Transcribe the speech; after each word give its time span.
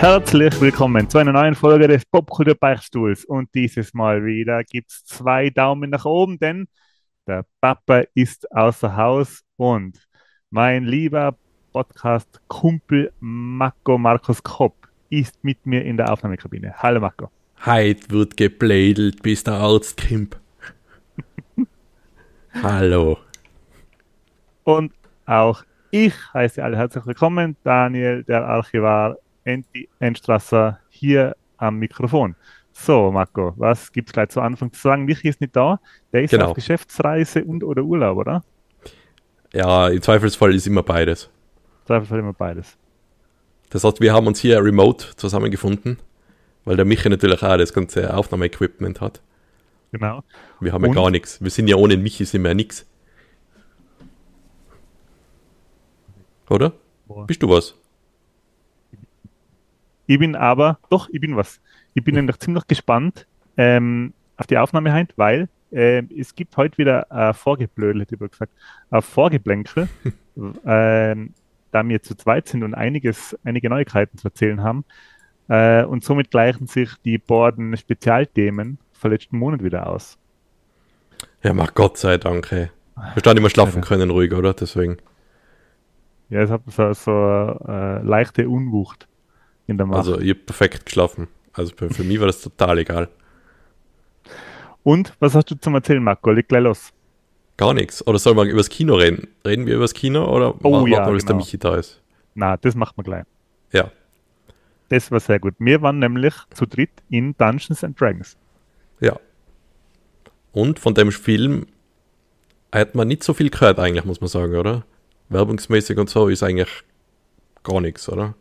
Herzlich 0.00 0.58
willkommen 0.62 1.10
zu 1.10 1.18
einer 1.18 1.32
neuen 1.32 1.54
Folge 1.54 1.86
des 1.86 2.06
Popkultur 2.06 2.54
Beichtstuhls. 2.54 3.26
Und 3.26 3.54
dieses 3.54 3.92
Mal 3.92 4.24
wieder 4.24 4.64
gibt 4.64 4.90
es 4.90 5.04
zwei 5.04 5.50
Daumen 5.50 5.90
nach 5.90 6.06
oben, 6.06 6.38
denn 6.38 6.68
der 7.26 7.44
Papa 7.60 8.04
ist 8.14 8.50
außer 8.50 8.96
Haus 8.96 9.42
und 9.56 9.98
mein 10.48 10.86
lieber 10.86 11.36
Podcast-Kumpel 11.74 13.12
Marco 13.20 13.98
Markus 13.98 14.42
Kopp 14.42 14.88
ist 15.10 15.44
mit 15.44 15.66
mir 15.66 15.84
in 15.84 15.98
der 15.98 16.10
Aufnahmekabine. 16.10 16.72
Hallo 16.78 17.00
Marco. 17.00 17.30
Heute 17.66 18.08
wird 18.08 18.38
geblädelt, 18.38 19.22
bis 19.22 19.44
der 19.44 19.54
Arzt 19.56 20.08
kommt. 20.08 20.40
Hallo. 22.62 23.18
Und 24.64 24.94
auch 25.26 25.62
ich 25.90 26.14
heiße 26.32 26.64
alle 26.64 26.78
herzlich 26.78 27.04
willkommen, 27.04 27.54
Daniel, 27.64 28.24
der 28.24 28.46
Archivar 28.46 29.18
Enti 29.44 29.88
Endstrasser, 29.98 30.78
hier 30.88 31.36
am 31.56 31.76
Mikrofon. 31.78 32.34
So, 32.72 33.10
Marco, 33.10 33.52
was 33.56 33.92
gibt 33.92 34.08
es 34.08 34.12
gleich 34.12 34.28
zu 34.30 34.40
Anfang 34.40 34.72
zu 34.72 34.80
sagen? 34.80 35.04
Michi 35.04 35.28
ist 35.28 35.40
nicht 35.40 35.54
da, 35.56 35.80
der 36.12 36.22
ist 36.22 36.30
Genau. 36.30 36.48
auf 36.48 36.54
Geschäftsreise 36.54 37.44
und 37.44 37.64
oder 37.64 37.82
Urlaub, 37.82 38.18
oder? 38.18 38.44
Ja, 39.52 39.88
im 39.88 40.00
Zweifelsfall 40.00 40.54
ist 40.54 40.66
immer 40.66 40.82
beides. 40.82 41.28
Zweifelsfall 41.86 42.20
immer 42.20 42.32
beides. 42.32 42.76
Das 43.70 43.84
heißt, 43.84 44.00
wir 44.00 44.12
haben 44.12 44.26
uns 44.26 44.40
hier 44.40 44.62
remote 44.64 45.16
zusammengefunden, 45.16 45.98
weil 46.64 46.76
der 46.76 46.84
Michi 46.84 47.08
natürlich 47.08 47.42
auch 47.42 47.56
das 47.56 47.72
ganze 47.72 48.16
Aufnahmeequipment 48.16 49.00
hat. 49.00 49.20
Genau. 49.92 50.22
Wir 50.60 50.72
haben 50.72 50.84
ja 50.84 50.88
Und? 50.90 50.94
gar 50.94 51.10
nichts. 51.10 51.42
Wir 51.42 51.50
sind 51.50 51.66
ja 51.68 51.76
ohne 51.76 51.96
Michi 51.96 52.24
sind 52.24 52.42
wir 52.42 52.50
ja 52.50 52.54
nix. 52.54 52.86
Oder? 56.48 56.72
Boah. 57.06 57.26
Bist 57.26 57.42
du 57.42 57.48
was? 57.48 57.74
Ich 60.10 60.18
bin 60.18 60.34
aber, 60.34 60.80
doch, 60.88 61.08
ich 61.12 61.20
bin 61.20 61.36
was. 61.36 61.60
Ich 61.94 62.02
bin 62.02 62.16
nämlich 62.16 62.36
ziemlich 62.40 62.66
gespannt 62.66 63.28
ähm, 63.56 64.12
auf 64.36 64.48
die 64.48 64.58
Aufnahme 64.58 64.92
heute, 64.92 65.14
weil 65.14 65.48
ähm, 65.70 66.08
es 66.18 66.34
gibt 66.34 66.56
heute 66.56 66.78
wieder 66.78 67.12
ein 67.12 67.32
Vorgeblödel, 67.32 68.02
hätte 68.02 68.16
ich 68.16 68.30
gesagt, 68.32 68.52
ein 68.90 69.02
Vorgeblänkel, 69.02 69.88
ähm, 70.66 71.32
da 71.70 71.88
wir 71.88 72.02
zu 72.02 72.16
zweit 72.16 72.48
sind 72.48 72.64
und 72.64 72.74
einiges, 72.74 73.38
einige 73.44 73.70
Neuigkeiten 73.70 74.18
zu 74.18 74.26
erzählen 74.26 74.64
haben. 74.64 74.84
Äh, 75.46 75.84
und 75.84 76.02
somit 76.02 76.32
gleichen 76.32 76.66
sich 76.66 76.90
die 77.04 77.18
beiden 77.18 77.76
Spezialthemen 77.76 78.78
vom 78.92 79.12
letzten 79.12 79.38
Monat 79.38 79.62
wieder 79.62 79.86
aus. 79.86 80.18
Ja, 81.44 81.54
mach 81.54 81.72
Gott 81.72 81.98
sei 81.98 82.18
Dank, 82.18 82.50
ey. 82.50 82.68
Wir 82.96 83.20
standen 83.20 83.38
immer 83.38 83.50
schlafen 83.50 83.80
können 83.80 84.10
ruhig, 84.10 84.32
oder? 84.32 84.54
Deswegen. 84.54 84.96
Ja, 86.30 86.40
es 86.40 86.50
hat 86.50 86.62
so, 86.66 86.92
so 86.94 87.12
äh, 87.68 88.02
leichte 88.02 88.48
Unwucht 88.48 89.06
in 89.70 89.78
der 89.78 89.86
Macht. 89.86 89.98
Also, 89.98 90.20
ich 90.20 90.30
hab 90.30 90.46
perfekt 90.46 90.86
geschlafen. 90.86 91.28
Also, 91.52 91.72
für 91.76 91.90
für 91.90 92.04
mich 92.04 92.20
war 92.20 92.26
das 92.26 92.42
total 92.42 92.78
egal. 92.78 93.08
und 94.82 95.14
was 95.20 95.34
hast 95.34 95.50
du 95.50 95.54
zum 95.54 95.74
Erzählen, 95.74 96.02
Marco? 96.02 96.30
Leg 96.30 96.48
gleich 96.48 96.62
los. 96.62 96.92
Gar 97.56 97.74
nichts. 97.74 98.06
Oder 98.06 98.18
sollen 98.18 98.36
wir 98.36 98.44
über 98.44 98.58
das 98.58 98.70
Kino 98.70 98.94
reden? 98.94 99.28
Reden 99.46 99.66
wir 99.66 99.74
über 99.74 99.84
das 99.84 99.94
Kino 99.94 100.24
oder 100.24 100.54
Oh 100.64 100.72
warten 100.72 100.90
ja, 100.90 101.06
wir, 101.06 101.12
bis 101.12 101.24
der 101.24 101.34
genau. 101.34 101.44
Michi 101.44 101.58
da 101.58 101.76
ist? 101.76 102.00
Na, 102.34 102.56
das 102.56 102.74
machen 102.74 102.94
wir 102.96 103.04
gleich. 103.04 103.24
Ja. 103.72 103.90
Das 104.88 105.10
war 105.10 105.20
sehr 105.20 105.38
gut. 105.38 105.54
Wir 105.58 105.82
waren 105.82 105.98
nämlich 105.98 106.34
zu 106.54 106.66
dritt 106.66 106.90
in 107.10 107.36
Dungeons 107.36 107.84
and 107.84 108.00
Dragons. 108.00 108.36
Ja. 109.00 109.18
Und 110.52 110.78
von 110.78 110.94
dem 110.94 111.12
Film 111.12 111.66
hat 112.72 112.94
man 112.94 113.08
nicht 113.08 113.22
so 113.22 113.34
viel 113.34 113.50
gehört, 113.50 113.78
eigentlich, 113.78 114.04
muss 114.04 114.20
man 114.20 114.28
sagen, 114.28 114.56
oder? 114.56 114.84
Werbungsmäßig 115.28 115.98
und 115.98 116.08
so 116.08 116.28
ist 116.28 116.42
eigentlich 116.42 116.70
gar 117.62 117.80
nichts, 117.80 118.08
oder? 118.08 118.34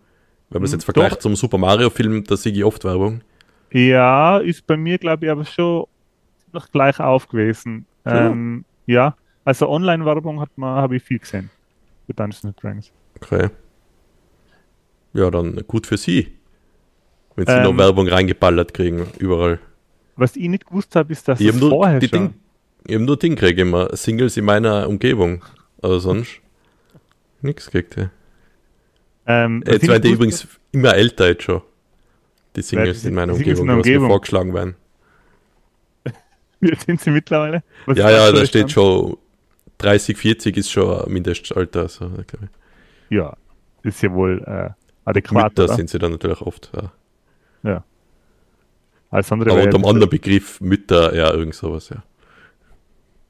Wenn 0.49 0.61
man 0.61 0.65
es 0.65 0.71
Hm, 0.71 0.77
jetzt 0.77 0.85
vergleicht 0.85 1.15
doch. 1.15 1.19
zum 1.19 1.35
Super 1.35 1.57
Mario-Film, 1.57 2.23
da 2.25 2.37
sehe 2.37 2.51
ich 2.53 2.63
oft 2.63 2.83
Werbung. 2.83 3.21
Ja, 3.71 4.37
ist 4.39 4.65
bei 4.65 4.77
mir, 4.77 4.97
glaube 4.97 5.25
ich, 5.25 5.31
aber 5.31 5.45
schon 5.45 5.85
noch 6.53 6.71
gleich 6.71 6.99
auf 6.99 7.27
gewesen. 7.27 7.85
Ja. 8.05 8.27
Ähm, 8.27 8.65
ja, 8.87 9.15
also 9.45 9.69
Online-Werbung 9.69 10.39
hat 10.39 10.49
man, 10.57 10.75
habe 10.75 10.95
ich 10.97 11.03
viel 11.03 11.19
gesehen 11.19 11.49
für 12.05 12.13
Dungeons 12.13 12.55
Dragons. 12.59 12.91
Okay. 13.21 13.49
Ja, 15.13 15.29
dann 15.29 15.55
gut 15.67 15.85
für 15.87 15.97
Sie. 15.97 16.33
Wenn 17.35 17.45
Sie 17.45 17.51
Ähm. 17.51 17.63
noch 17.63 17.77
Werbung 17.77 18.07
reingeballert 18.07 18.73
kriegen, 18.73 19.05
überall. 19.19 19.59
Was 20.15 20.35
ich 20.35 20.49
nicht 20.49 20.65
gewusst 20.65 20.95
habe, 20.95 21.11
ist, 21.13 21.27
dass 21.27 21.39
Ich 21.39 21.47
habe 21.47 21.57
nur, 21.59 21.69
vorher 21.69 22.01
schon. 22.01 22.09
Ding, 22.09 22.33
ich 22.87 22.95
hab 22.95 23.01
nur 23.03 23.17
Ding 23.17 23.35
kriege 23.35 23.61
immer. 23.61 23.95
Singles 23.95 24.35
in 24.37 24.45
meiner 24.45 24.87
Umgebung. 24.89 25.43
Aber 25.81 25.99
sonst 25.99 26.41
nichts 27.41 27.69
kriegt 27.69 27.97
er. 27.97 28.11
Ähm, 29.29 29.63
die 29.63 29.71
nicht 29.71 29.81
gewusst 29.83 30.05
übrigens 30.05 30.47
immer 30.71 30.95
älter 30.95 31.27
jetzt 31.27 31.43
schon. 31.43 31.61
Die 32.55 32.63
Singles 32.63 33.05
in 33.05 33.13
meiner 33.13 33.35
Singles 33.35 33.59
in 33.59 33.61
Umgebung, 33.61 33.67
der 33.67 33.77
was 33.77 33.85
mir 33.85 33.91
Umgebung. 33.91 34.09
vorgeschlagen 34.09 34.53
werden. 34.55 34.75
wie 36.59 36.75
sind 36.75 36.99
sie 36.99 37.11
mittlerweile? 37.11 37.63
Was 37.85 37.97
Ja, 37.97 38.09
ja, 38.09 38.31
da 38.31 38.45
steht 38.45 38.71
schon 38.71 39.17
30, 39.77 40.17
40 40.17 40.57
ist 40.57 40.71
schon 40.71 41.11
Mindestalter. 41.11 41.87
So, 41.87 42.11
ich. 42.17 43.15
Ja, 43.15 43.37
ist 43.83 44.01
ja 44.01 44.11
wohl 44.11 44.43
äh, 44.45 44.71
adäquat, 45.05 45.51
Mütter 45.51 45.65
oder? 45.65 45.75
sind 45.75 45.91
sie 45.91 45.99
dann 45.99 46.11
natürlich 46.11 46.41
oft. 46.41 46.71
Ja. 47.63 47.83
Alles 49.11 49.31
andere 49.31 49.51
Aber 49.51 49.63
unter 49.63 49.77
dem 49.77 49.83
ja 49.83 49.89
anderen 49.89 50.09
Begriff 50.09 50.61
Mütter, 50.61 51.15
ja, 51.15 51.31
irgend 51.33 51.55
sowas, 51.55 51.89
ja. 51.89 52.03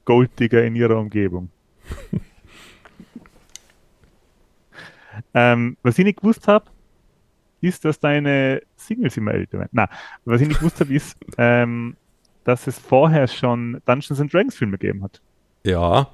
Golddigger 0.04 0.64
in 0.64 0.76
ihrer 0.76 0.98
Umgebung. 0.98 1.50
ähm, 5.34 5.76
was 5.82 5.98
ich 5.98 6.04
nicht 6.04 6.20
gewusst 6.20 6.48
habe, 6.48 6.66
ist, 7.60 7.84
dass 7.84 8.00
deine 8.00 8.62
Singles 8.76 9.16
immer 9.16 9.32
älter 9.34 9.58
werden. 9.58 9.70
Na, 9.72 9.88
was 10.24 10.40
ich 10.40 10.48
nicht 10.48 10.60
gewusst 10.60 10.80
habe, 10.80 10.94
ist, 10.94 11.16
ähm, 11.36 11.96
dass 12.44 12.66
es 12.66 12.78
vorher 12.78 13.28
schon 13.28 13.80
Dungeons 13.84 14.20
and 14.20 14.32
Dragons 14.32 14.56
Filme 14.56 14.78
gegeben 14.78 15.02
hat. 15.02 15.20
Ja. 15.64 16.08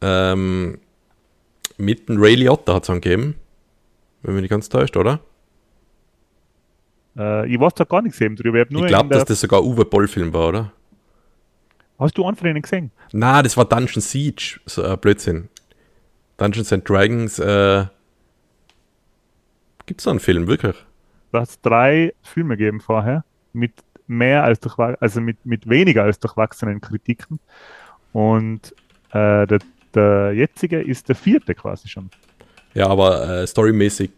Ähm, 0.00 0.78
mit 1.76 2.08
dem 2.08 2.20
Ray 2.22 2.34
Liotta 2.34 2.74
hat 2.74 2.84
es 2.84 2.90
angegeben. 2.90 3.36
Wenn 4.22 4.34
mich 4.34 4.42
nicht 4.42 4.50
ganz 4.50 4.68
täuscht, 4.68 4.96
oder? 4.96 5.20
Äh, 7.16 7.52
ich 7.52 7.60
weiß 7.60 7.74
da 7.74 7.84
gar 7.84 8.02
nichts 8.02 8.20
eben 8.20 8.36
drüber. 8.36 8.62
Ich, 8.62 8.70
ich 8.70 8.86
glaube, 8.86 9.10
dass 9.10 9.26
das 9.26 9.40
sogar 9.40 9.62
Uwe 9.62 9.84
Boll-Film 9.84 10.32
war, 10.32 10.48
oder? 10.48 10.72
Hast 11.98 12.16
du 12.18 12.24
einen 12.24 12.36
von 12.36 12.46
denen 12.46 12.62
gesehen? 12.62 12.90
Na, 13.12 13.42
das 13.42 13.56
war 13.56 13.66
Dungeon 13.66 14.00
Siege. 14.00 14.60
So, 14.66 14.82
äh, 14.82 14.96
Blödsinn. 14.96 15.48
Dungeons 16.38 16.72
and 16.72 16.88
Dragons, 16.88 17.38
äh. 17.38 17.86
Gibt's 19.86 20.04
da 20.04 20.10
einen 20.10 20.20
Film, 20.20 20.46
wirklich? 20.46 20.76
Da 21.32 21.40
hat 21.40 21.48
es 21.48 21.60
drei 21.60 22.14
Filme 22.22 22.56
gegeben 22.56 22.80
vorher 22.80 23.24
mit 23.52 23.72
mehr 24.06 24.44
als 24.44 24.60
durchwa- 24.62 24.96
also 25.00 25.20
mit, 25.20 25.44
mit 25.44 25.68
weniger 25.68 26.04
als 26.04 26.18
durchwachsenen 26.18 26.80
Kritiken. 26.80 27.40
Und 28.12 28.74
äh, 29.10 29.46
der, 29.46 29.58
der 29.94 30.32
jetzige 30.32 30.80
ist 30.80 31.08
der 31.08 31.16
vierte 31.16 31.54
quasi 31.54 31.88
schon. 31.88 32.10
Ja, 32.74 32.88
aber 32.88 33.28
äh, 33.28 33.46
storymäßig 33.46 34.10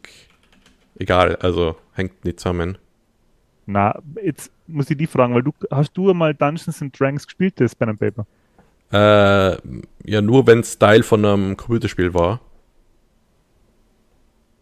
egal, 0.99 1.37
also 1.37 1.77
hängt 1.95 2.25
nicht 2.25 2.41
zusammen. 2.41 2.79
Na, 3.67 4.01
jetzt 4.23 4.51
muss 4.67 4.91
ich 4.91 4.97
die 4.97 5.07
fragen, 5.07 5.35
weil 5.35 5.43
du 5.43 5.53
hast 5.71 5.93
du 5.97 6.11
einmal 6.11 6.35
Dungeons 6.35 6.81
and 6.81 6.99
Dragons 6.99 7.27
gespielt, 7.27 7.55
das 7.61 7.75
Pen 7.75 7.91
and 7.91 7.99
Paper? 7.99 8.27
Äh, 8.93 9.59
ja, 10.05 10.23
nur 10.23 10.47
wenn 10.47 10.61
es 10.61 10.79
Teil 10.79 11.03
von 11.03 11.25
einem 11.25 11.57
Computerspiel 11.57 12.15
war. 12.15 12.41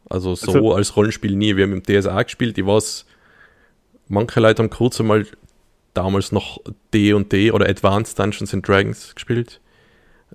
Also 0.09 0.35
so 0.35 0.53
Also- 0.53 0.75
als 0.75 0.97
Rollenspiel 0.97 1.35
nie. 1.37 1.57
Wir 1.57 1.65
haben 1.65 1.73
im 1.73 1.83
DSA 1.83 2.23
gespielt. 2.23 2.59
Ich 2.59 2.67
weiß, 2.67 3.07
manche 4.09 4.41
Leute 4.41 4.63
haben 4.63 4.71
kurz 4.71 5.01
einmal 5.01 5.27
damals 5.95 6.33
noch 6.33 6.59
D 6.93 7.13
und 7.13 7.33
D 7.33 7.51
oder 7.53 7.69
Advanced 7.69 8.19
Dungeons 8.19 8.53
and 8.53 8.67
Dragons 8.67 9.15
gespielt. 9.15 9.61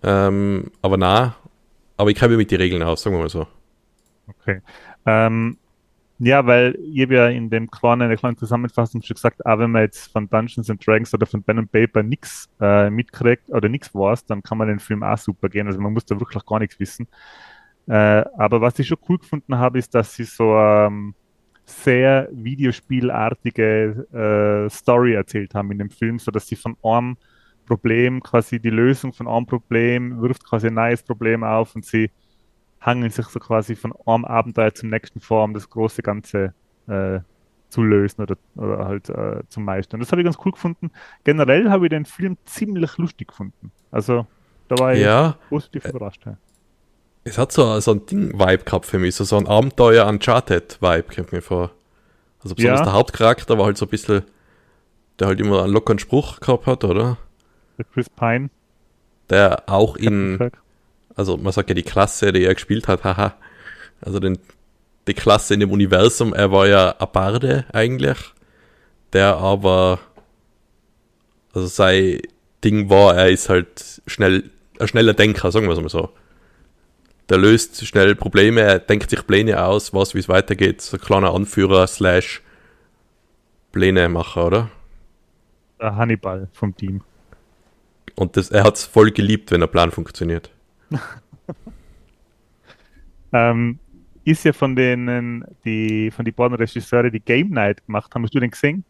Ähm, 0.03 0.71
aber 0.81 0.97
na, 0.97 1.35
aber 1.97 2.09
ich 2.09 2.17
kenne 2.17 2.29
mich 2.29 2.37
mit 2.45 2.51
den 2.51 2.61
Regeln 2.61 2.83
aus, 2.83 3.03
sagen 3.03 3.15
wir 3.15 3.21
mal 3.21 3.29
so. 3.29 3.45
Okay. 4.27 4.61
Ähm, 5.05 5.57
ja, 6.19 6.45
weil 6.45 6.77
habe 7.01 7.15
ja 7.15 7.27
in 7.27 7.49
dem 7.49 7.71
kleinen, 7.71 8.01
in 8.03 8.09
der 8.09 8.17
kleinen 8.17 8.37
Zusammenfassung 8.37 9.01
schon 9.01 9.15
gesagt, 9.15 9.45
auch 9.45 9.57
wenn 9.59 9.71
man 9.71 9.83
jetzt 9.83 10.11
von 10.11 10.29
Dungeons 10.29 10.69
and 10.69 10.85
Dragons 10.85 11.13
oder 11.13 11.25
von 11.25 11.43
Pen 11.43 11.59
and 11.59 11.71
Paper 11.71 12.03
nichts 12.03 12.49
äh, 12.59 12.89
mitkriegt 12.89 13.49
oder 13.49 13.69
nichts 13.69 13.93
weiß, 13.95 14.25
dann 14.25 14.43
kann 14.43 14.57
man 14.57 14.67
den 14.67 14.79
Film 14.79 15.01
auch 15.03 15.17
super 15.17 15.47
gehen. 15.49 15.67
Also 15.67 15.79
man 15.79 15.93
muss 15.93 16.05
da 16.05 16.19
wirklich 16.19 16.45
gar 16.45 16.59
nichts 16.59 16.79
wissen. 16.79 17.07
Äh, 17.89 18.23
aber 18.37 18.61
was 18.61 18.77
ich 18.79 18.87
schon 18.87 18.99
cool 19.09 19.17
gefunden 19.17 19.57
habe, 19.57 19.79
ist, 19.79 19.95
dass 19.95 20.13
sie 20.13 20.23
so 20.23 20.55
ähm, 20.55 21.15
sehr 21.65 22.29
Videospielartige 22.31 24.05
äh, 24.67 24.69
Story 24.69 25.13
erzählt 25.15 25.55
haben 25.55 25.71
in 25.71 25.79
dem 25.79 25.89
Film, 25.89 26.19
so 26.19 26.31
dass 26.31 26.47
sie 26.47 26.55
von 26.55 26.77
einem 26.83 27.17
Problem 27.65 28.21
quasi 28.21 28.59
die 28.59 28.69
Lösung 28.69 29.13
von 29.13 29.27
einem 29.27 29.47
Problem 29.47 30.21
wirft 30.21 30.45
quasi 30.45 30.67
ein 30.67 30.75
neues 30.75 31.03
Problem 31.03 31.43
auf 31.43 31.75
und 31.75 31.85
sie 31.85 32.11
hangeln 32.81 33.11
sich 33.11 33.25
so 33.27 33.39
quasi 33.39 33.75
von 33.75 33.93
einem 34.05 34.25
Abenteuer 34.25 34.73
zum 34.73 34.89
nächsten 34.89 35.19
vor, 35.19 35.43
um 35.43 35.53
das 35.53 35.69
große 35.69 36.03
Ganze 36.03 36.53
äh, 36.87 37.19
zu 37.69 37.83
lösen 37.83 38.21
oder, 38.21 38.37
oder 38.55 38.85
halt 38.85 39.09
äh, 39.09 39.41
zu 39.49 39.59
meistern. 39.61 39.99
Das 39.99 40.11
habe 40.11 40.21
ich 40.21 40.25
ganz 40.25 40.37
cool 40.45 40.51
gefunden. 40.51 40.91
Generell 41.23 41.69
habe 41.69 41.85
ich 41.85 41.89
den 41.89 42.05
Film 42.05 42.37
ziemlich 42.45 42.97
lustig 42.97 43.29
gefunden. 43.29 43.71
Also 43.91 44.27
da 44.67 44.79
war 44.79 44.95
ich 44.95 45.01
Ja, 45.01 45.37
positiv 45.49 45.87
überrascht. 45.87 46.25
Ja. 46.25 46.37
Es 47.29 47.37
hat 47.37 47.51
so, 47.51 47.79
so 47.79 47.91
ein 47.91 48.05
Ding-Vibe 48.05 48.63
gehabt 48.63 48.85
für 48.85 48.99
mich, 48.99 49.15
so, 49.15 49.23
so 49.23 49.37
ein 49.37 49.47
Abenteuer-Uncharted-Vibe, 49.47 51.15
kommt 51.15 51.31
mir 51.31 51.41
vor. 51.41 51.71
Also 52.43 52.55
besonders 52.55 52.79
Ja. 52.79 52.85
der 52.85 52.93
Hauptcharakter 52.93 53.57
war 53.57 53.65
halt 53.65 53.77
so 53.77 53.85
ein 53.85 53.89
bisschen, 53.89 54.23
der 55.19 55.27
halt 55.27 55.39
immer 55.39 55.63
einen 55.63 55.73
lockeren 55.73 55.99
Spruch 55.99 56.39
gehabt 56.39 56.65
hat, 56.67 56.83
oder? 56.83 57.17
Der 57.77 57.85
Chris 57.93 58.09
Pine. 58.09 58.49
Der 59.29 59.63
auch 59.67 59.95
in, 59.95 60.51
also 61.15 61.37
man 61.37 61.53
sagt 61.53 61.69
ja 61.69 61.75
die 61.75 61.83
Klasse, 61.83 62.31
die 62.33 62.43
er 62.43 62.53
gespielt 62.53 62.87
hat, 62.87 63.03
haha. 63.03 63.35
Also 64.01 64.19
den, 64.19 64.37
die 65.07 65.13
Klasse 65.13 65.53
in 65.53 65.59
dem 65.59 65.71
Universum, 65.71 66.33
er 66.33 66.51
war 66.51 66.67
ja 66.67 66.95
ein 66.97 67.07
Barde 67.11 67.65
eigentlich, 67.73 68.17
der 69.13 69.37
aber, 69.37 69.99
also 71.53 71.67
sein 71.67 72.21
Ding 72.63 72.89
war, 72.89 73.15
er 73.15 73.29
ist 73.29 73.49
halt 73.49 74.01
schnell, 74.07 74.49
ein 74.79 74.87
schneller 74.87 75.13
Denker, 75.13 75.51
sagen 75.51 75.67
wir 75.67 75.73
es 75.73 75.81
mal 75.81 75.89
so. 75.89 76.09
Der 77.29 77.37
löst 77.37 77.85
schnell 77.85 78.15
Probleme, 78.15 78.61
er 78.61 78.79
denkt 78.79 79.09
sich 79.09 79.25
Pläne 79.25 79.63
aus, 79.63 79.93
was, 79.93 80.15
wie 80.15 80.19
es 80.19 80.27
weitergeht, 80.29 80.81
so 80.81 80.97
ein 80.97 81.01
kleiner 81.01 81.33
Anführer 81.33 81.87
slash 81.87 82.41
Plänemacher, 83.71 84.45
oder? 84.45 84.71
Der 85.79 85.95
Hannibal 85.97 86.47
vom 86.53 86.73
Team. 86.75 87.03
Und 88.15 88.37
das, 88.37 88.51
er 88.51 88.63
hat 88.65 88.75
es 88.75 88.85
voll 88.85 89.09
geliebt, 89.11 89.49
wenn 89.51 89.61
der 89.61 89.67
Plan 89.67 89.89
funktioniert. 89.91 90.51
Ähm, 93.31 93.79
ist 94.23 94.43
ja 94.45 94.53
von 94.53 94.75
denen, 94.75 95.45
die 95.65 96.11
von 96.11 96.25
den 96.25 96.33
beiden 96.33 96.55
Regisseure 96.55 97.11
die 97.11 97.19
Game 97.19 97.49
Night 97.49 97.85
gemacht 97.85 98.13
haben. 98.13 98.23
Hast 98.23 98.33
du 98.35 98.39
den 98.39 98.51
gesehen? 98.51 98.85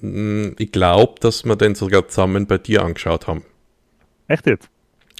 Mm, 0.00 0.52
Ich 0.58 0.70
glaube, 0.72 1.14
dass 1.20 1.44
wir 1.44 1.56
den 1.56 1.74
sogar 1.74 2.06
zusammen 2.08 2.46
bei 2.46 2.58
dir 2.58 2.82
angeschaut 2.84 3.26
haben. 3.26 3.44
Echt 4.28 4.46
jetzt? 4.46 4.70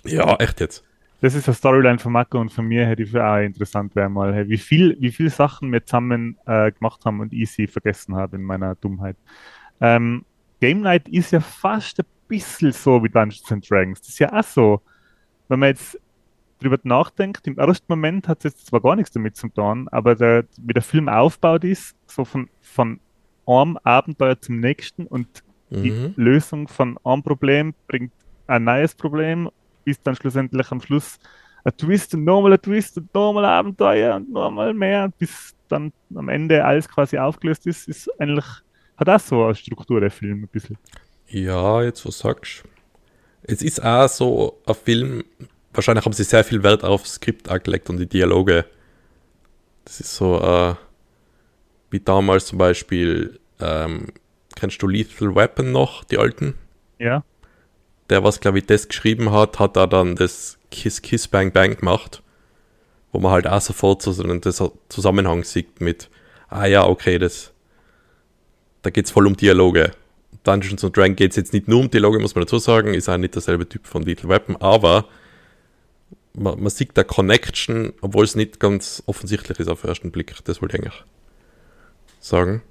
Ja, 0.05 0.37
echt 0.37 0.61
jetzt. 0.61 0.85
Das 1.25 1.35
ist 1.35 1.49
eine 1.49 1.55
Storyline 1.55 1.99
von 1.99 2.13
Marco 2.13 2.39
und 2.39 2.53
von 2.53 2.67
mir, 2.67 2.85
hätte 2.87 3.03
ich 3.03 3.11
für 3.11 3.25
auch 3.25 3.39
interessant 3.39 3.97
wäre 3.97 4.11
mal, 4.11 4.35
hey, 4.35 4.47
wie 4.47 4.59
viel, 4.59 4.95
wie 5.01 5.11
viel 5.11 5.31
Sachen 5.31 5.73
wir 5.73 5.83
zusammen 5.83 6.37
äh, 6.45 6.71
gemacht 6.71 7.03
haben 7.07 7.21
und 7.21 7.33
ich 7.33 7.51
sie 7.51 7.67
vergessen 7.67 8.15
habe 8.15 8.37
in 8.37 8.43
meiner 8.43 8.75
Dummheit. 8.75 9.17
Ähm, 9.81 10.27
Game 10.61 10.83
Night 10.83 11.09
ist 11.09 11.33
ja 11.33 11.41
fast 11.41 11.99
ein 12.01 12.05
bisschen 12.29 12.73
so 12.73 13.03
wie 13.03 13.09
Dungeons 13.09 13.51
and 13.51 13.71
Dragons. 13.71 14.01
Das 14.03 14.11
ist 14.11 14.19
ja 14.19 14.39
auch 14.39 14.45
so, 14.45 14.83
wenn 15.49 15.61
man 15.61 15.71
jetzt 15.71 15.99
drüber 16.61 16.79
nachdenkt, 16.83 17.47
im 17.47 17.57
ersten 17.57 17.87
Moment 17.89 18.29
hat 18.29 18.45
es 18.45 18.53
jetzt 18.53 18.67
zwar 18.67 18.83
gar 18.83 18.95
nichts 18.95 19.13
damit 19.13 19.35
zu 19.35 19.49
tun, 19.49 19.89
aber 19.93 20.17
der, 20.17 20.45
wie 20.61 20.75
der 20.75 20.83
Film 20.83 21.09
aufgebaut 21.09 21.65
ist, 21.65 21.97
so 22.07 22.27
von, 22.27 22.51
von 22.61 23.01
einem 23.47 23.79
Abenteuer 23.83 24.39
zum 24.39 24.61
nächsten 24.61 25.07
und 25.07 25.43
die 25.71 25.91
Mhm. 25.91 26.13
Lösung 26.17 26.69
von 26.69 26.99
einem 27.03 27.23
Problem 27.23 27.73
bringt 27.89 28.13
ein 28.47 28.65
neues 28.65 28.95
Problem, 28.95 29.49
bis 29.85 30.01
dann 30.03 30.17
schlussendlich 30.17 30.71
am 30.71 30.81
Schluss 30.81 31.19
ein 31.65 31.77
Twist 31.77 32.15
und 32.15 32.25
nochmal 32.25 32.53
ein 32.53 32.63
Twist 32.63 32.97
und 32.99 33.13
nochmal 33.15 33.45
Abenteuer 33.47 34.17
und 34.17 34.31
nochmal 34.31 34.75
mehr, 34.75 35.11
bis 35.19 35.55
dann 35.69 35.93
am 36.15 36.29
Ende 36.29 36.65
alles 36.65 36.89
quasi 36.89 37.19
aufgelöst 37.19 37.67
ist, 37.67 37.89
ist 37.89 38.09
eigentlich, 38.21 38.45
hat 38.97 39.09
auch 39.09 39.21
so 39.21 39.45
eine 39.45 39.55
Struktur 39.55 40.01
der 40.01 40.11
Film 40.11 40.45
ein 40.45 40.49
bisschen. 40.49 40.79
Ja, 41.29 41.83
jetzt 41.83 42.07
was 42.07 42.19
sagst 42.19 42.65
Es 43.43 43.63
ist 43.63 43.83
auch 43.83 44.09
so 44.09 44.61
ein 44.67 44.75
Film, 44.75 45.25
wahrscheinlich 45.73 46.05
haben 46.05 46.13
sie 46.13 46.25
sehr 46.25 46.45
viel 46.45 46.63
Wert 46.63 46.85
auf 46.85 47.07
Skript 47.07 47.49
angelegt 47.49 47.89
und 47.89 47.97
die 47.99 48.07
Dialoge. 48.07 48.67
Das 49.85 50.01
ist 50.01 50.15
so, 50.15 50.41
äh, 50.41 50.75
wie 51.91 52.01
damals 52.01 52.47
zum 52.47 52.59
Beispiel, 52.59 53.41
ähm, 53.61 54.09
kennst 54.55 54.83
du 54.83 54.87
Lethal 54.87 55.35
Weapon 55.35 55.73
noch, 55.73 56.05
die 56.05 56.19
alten? 56.19 56.55
Ja, 56.99 57.25
Der, 58.11 58.23
was 58.23 58.41
glaube 58.41 58.59
ich 58.59 58.67
das 58.67 58.89
geschrieben 58.89 59.33
hat, 59.33 59.59
hat 59.59 59.77
da 59.77 59.87
dann 59.87 60.17
das 60.17 60.59
Kiss 60.71 61.03
Kiss 61.03 61.29
Bang 61.29 61.53
Bang 61.53 61.77
gemacht, 61.77 62.23
wo 63.13 63.19
man 63.19 63.33
halt 63.33 63.47
auch 63.47 63.61
sofort 63.61 64.03
so 64.03 64.11
einen 64.23 64.43
Zusammenhang 64.89 65.45
sieht 65.45 65.81
mit, 65.81 66.11
ah 66.49 66.67
ja, 66.67 66.87
okay, 66.87 67.19
das, 67.19 67.53
da 68.83 68.91
geht's 68.91 69.11
voll 69.11 69.27
um 69.27 69.37
Dialoge. 69.37 69.93
Dungeons 70.43 70.85
and 70.85 70.95
Dragons 70.95 71.17
geht's 71.17 71.37
jetzt 71.37 71.55
nicht 71.55 71.69
nur 71.69 71.81
um 71.81 71.91
Dialoge, 71.91 72.19
muss 72.19 72.35
man 72.35 72.45
dazu 72.45 72.59
sagen, 72.59 72.93
ist 72.93 73.09
auch 73.09 73.17
nicht 73.17 73.35
derselbe 73.35 73.69
Typ 73.69 73.87
von 73.87 74.03
Little 74.03 74.29
Weapon, 74.29 74.57
aber 74.57 75.07
man, 76.35 76.61
man 76.61 76.71
sieht 76.71 76.91
da 76.95 77.05
Connection, 77.05 77.93
obwohl 78.01 78.25
es 78.25 78.35
nicht 78.35 78.61
ganz 78.61 79.03
offensichtlich 79.07 79.59
ist 79.59 79.69
auf 79.69 79.81
den 79.81 79.89
ersten 79.89 80.11
Blick. 80.11 80.35
Das 80.45 80.61
wollte 80.61 80.77
ich 80.77 80.83
eigentlich 80.83 81.05
sagen. 82.21 82.63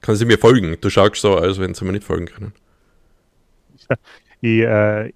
Kann 0.00 0.16
sie 0.16 0.24
mir 0.24 0.38
folgen? 0.38 0.76
Du 0.80 0.90
schaust 0.90 1.20
so, 1.20 1.36
als 1.36 1.58
wenn 1.58 1.74
sie 1.74 1.84
mir 1.84 1.92
nicht 1.92 2.04
folgen 2.04 2.26
können. 2.26 2.52
ich, 4.42 4.60
äh, 4.62 5.08
äh, 5.08 5.12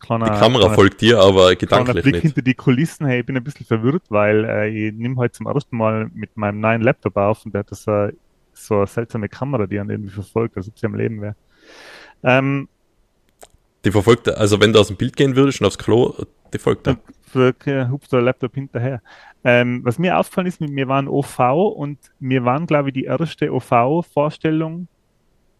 kleiner, 0.00 0.30
Die 0.30 0.32
Kamera 0.32 0.68
kleiner, 0.68 0.74
folgt 0.76 1.00
dir, 1.02 1.20
aber 1.20 1.56
gedanklich 1.56 2.02
Blick 2.02 2.16
nicht. 2.16 2.22
hinter 2.22 2.42
die 2.42 2.54
Kulissen, 2.54 3.06
hey, 3.06 3.20
ich 3.20 3.26
bin 3.26 3.36
ein 3.36 3.44
bisschen 3.44 3.66
verwirrt, 3.66 4.04
weil 4.10 4.44
äh, 4.44 4.68
ich 4.68 4.94
nehme 4.94 5.16
heute 5.16 5.32
zum 5.32 5.46
ersten 5.48 5.76
Mal 5.78 6.10
mit 6.14 6.36
meinem 6.36 6.60
neuen 6.60 6.82
Laptop 6.82 7.16
auf 7.16 7.44
und 7.46 7.54
der 7.54 7.60
hat 7.60 7.72
das 7.72 7.86
äh, 7.88 8.12
so 8.54 8.78
eine 8.78 8.86
seltsame 8.88 9.28
Kamera, 9.30 9.66
die 9.66 9.80
einen 9.80 9.90
irgendwie 9.90 10.12
verfolgt, 10.14 10.56
als 10.58 10.68
ob 10.68 10.78
sie 10.78 10.86
am 10.86 10.94
Leben 10.96 11.22
wäre. 11.22 11.36
Ähm, 12.24 12.68
Die 13.84 13.90
verfolgt, 13.92 14.28
also 14.28 14.60
wenn 14.60 14.72
du 14.72 14.80
aus 14.80 14.88
dem 14.88 14.96
Bild 14.96 15.16
gehen 15.16 15.36
würdest 15.36 15.60
und 15.60 15.66
aufs 15.66 15.78
Klo, 15.78 16.14
die 16.52 16.58
folgt 16.58 16.86
da. 16.86 16.96
für 17.22 17.54
äh, 17.66 17.88
hupft 17.88 18.12
der 18.12 18.22
Laptop 18.22 18.54
hinterher. 18.54 19.02
Ähm, 19.44 19.80
was 19.84 19.98
mir 19.98 20.18
aufgefallen 20.18 20.46
ist, 20.48 20.60
wir 20.60 20.88
waren 20.88 21.08
OV 21.08 21.38
und 21.76 21.98
wir 22.18 22.44
waren, 22.44 22.66
glaube 22.66 22.90
ich, 22.90 22.94
die 22.94 23.04
erste 23.04 23.52
OV-Vorstellung 23.52 24.88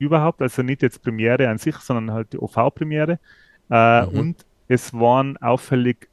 überhaupt, 0.01 0.43
also 0.43 0.63
nicht 0.63 0.83
jetzt 0.83 1.03
Premiere 1.03 1.49
an 1.51 1.59
sich, 1.59 1.77
sondern 1.79 2.13
halt 2.15 2.33
die 2.35 2.39
OV-Premiere. 2.41 3.21
Äh, 3.71 4.07
Mhm. 4.07 4.09
Und 4.09 4.47
es 4.69 4.95
waren 4.95 5.39
auffällig 5.39 6.11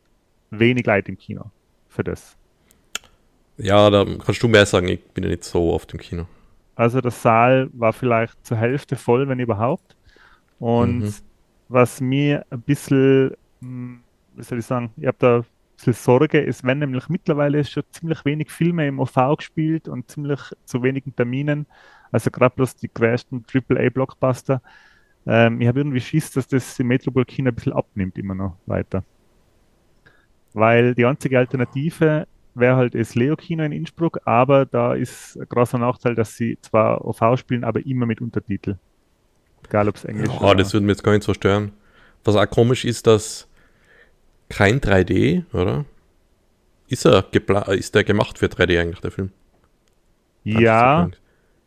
wenig 0.51 0.85
Leute 0.87 1.11
im 1.11 1.17
Kino 1.19 1.51
für 1.89 2.03
das. 2.05 2.37
Ja, 3.57 3.89
da 3.89 4.05
kannst 4.05 4.41
du 4.43 4.47
mehr 4.47 4.65
sagen, 4.65 4.87
ich 4.87 5.03
bin 5.09 5.23
ja 5.23 5.29
nicht 5.29 5.43
so 5.43 5.73
oft 5.73 5.93
im 5.93 5.99
Kino. 5.99 6.27
Also 6.75 7.01
der 7.01 7.11
Saal 7.11 7.69
war 7.73 7.93
vielleicht 7.93 8.45
zur 8.45 8.57
Hälfte 8.57 8.95
voll, 8.95 9.27
wenn 9.27 9.39
überhaupt. 9.39 9.95
Und 10.59 11.05
Mhm. 11.05 11.15
was 11.69 12.01
mir 12.01 12.45
ein 12.51 12.63
bisschen, 12.63 13.33
hm, 13.61 14.03
wie 14.35 14.43
soll 14.43 14.59
ich 14.59 14.65
sagen, 14.67 14.93
ich 14.97 15.07
habe 15.07 15.17
da 15.19 15.37
ein 15.39 15.45
bisschen 15.77 15.93
Sorge, 15.93 16.45
es 16.45 16.63
werden 16.63 16.79
nämlich 16.79 17.09
mittlerweile 17.09 17.63
schon 17.65 17.83
ziemlich 17.91 18.25
wenig 18.25 18.51
Filme 18.51 18.87
im 18.87 18.99
OV 18.99 19.37
gespielt 19.37 19.87
und 19.89 20.11
ziemlich 20.11 20.39
zu 20.65 20.83
wenigen 20.83 21.15
Terminen. 21.15 21.67
Also 22.11 22.31
gerade 22.31 22.55
bloß 22.55 22.75
die 22.75 22.89
größten 22.93 23.45
AAA-Blockbuster. 23.51 24.61
Ähm, 25.25 25.61
ich 25.61 25.67
habe 25.67 25.79
irgendwie 25.79 25.99
Schiss, 25.99 26.31
dass 26.31 26.47
das 26.47 26.79
im 26.79 26.87
Metropol 26.87 27.25
Kino 27.25 27.49
ein 27.49 27.55
bisschen 27.55 27.73
abnimmt 27.73 28.17
immer 28.17 28.35
noch 28.35 28.57
weiter. 28.65 29.03
Weil 30.53 30.95
die 30.95 31.05
einzige 31.05 31.37
Alternative 31.37 32.27
wäre 32.55 32.75
halt 32.75 32.95
das 32.95 33.13
Leo-Kino 33.15 33.63
in 33.63 33.71
Innsbruck, 33.71 34.19
aber 34.25 34.65
da 34.65 34.93
ist 34.93 35.37
ein 35.37 35.47
großer 35.47 35.77
Nachteil, 35.77 36.15
dass 36.15 36.35
sie 36.35 36.57
zwar 36.61 37.05
OV 37.05 37.37
spielen, 37.37 37.63
aber 37.63 37.85
immer 37.85 38.05
mit 38.05 38.21
Untertitel. 38.21 38.77
Egal 39.65 39.89
ob 39.89 39.95
es 39.95 40.05
Englisch 40.05 40.29
Ja, 40.41 40.55
das 40.55 40.73
würde 40.73 40.85
mir 40.85 40.93
jetzt 40.93 41.03
gar 41.03 41.11
nicht 41.11 41.23
so 41.23 41.33
stören. 41.33 41.73
Was 42.23 42.35
auch 42.35 42.49
komisch 42.49 42.85
ist, 42.85 43.05
dass 43.05 43.47
kein 44.49 44.79
3D, 44.79 45.43
oder? 45.53 45.85
Ist 46.87 47.05
er 47.05 47.25
ist 47.73 47.95
der 47.95 48.03
gemacht 48.03 48.39
für 48.39 48.45
3D 48.45 48.79
eigentlich, 48.79 49.01
der 49.01 49.11
Film? 49.11 49.31
Ja, 50.43 51.09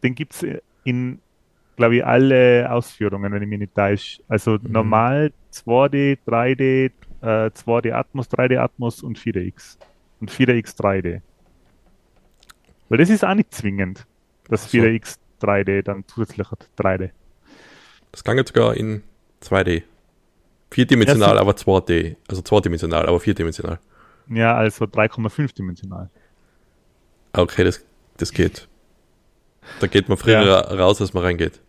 den 0.02 0.14
gibt 0.14 0.34
es 0.34 0.46
in, 0.84 1.20
glaube 1.76 1.96
ich, 1.96 2.04
alle 2.04 2.70
Ausführungen, 2.70 3.32
wenn 3.32 3.42
ich 3.42 3.48
mich 3.48 3.58
nicht 3.58 3.74
täusche. 3.74 4.22
Also 4.28 4.52
Mhm. 4.52 4.72
normal 4.72 5.32
2D, 5.52 6.18
3D, 6.26 6.92
äh, 7.22 7.50
2D 7.50 7.92
Atmos, 7.92 8.28
3D 8.28 8.58
Atmos 8.58 9.02
und 9.02 9.18
4DX. 9.18 9.78
Und 10.20 10.30
4DX 10.30 10.76
3D. 10.76 11.22
Weil 12.88 12.98
das 12.98 13.08
ist 13.10 13.24
auch 13.24 13.34
nicht 13.34 13.52
zwingend, 13.54 14.06
dass 14.48 14.70
so. 14.70 14.78
4DX 14.78 15.16
3D 15.40 15.82
dann 15.82 16.04
zusätzlich 16.06 16.50
hat 16.50 16.68
3D. 16.78 17.10
Das 18.12 18.24
kann 18.24 18.36
jetzt 18.36 18.52
sogar 18.54 18.76
in 18.76 19.02
2D. 19.42 19.82
Vierdimensional, 20.70 21.34
Ja, 21.36 21.40
aber 21.40 21.52
2D. 21.52 22.16
Also 22.28 22.42
zweidimensional, 22.42 23.06
aber 23.06 23.18
vierdimensional. 23.20 23.78
Ja, 24.28 24.54
also 24.56 24.84
3,5 24.84 25.54
dimensional. 25.54 26.08
Okay, 27.32 27.64
das, 27.64 27.84
das 28.16 28.32
geht. 28.32 28.68
Da 29.80 29.86
geht 29.86 30.08
man 30.08 30.18
früher 30.18 30.42
Ja. 30.42 30.58
raus, 30.60 31.00
als 31.00 31.12
man 31.14 31.22
reingeht. 31.24 31.60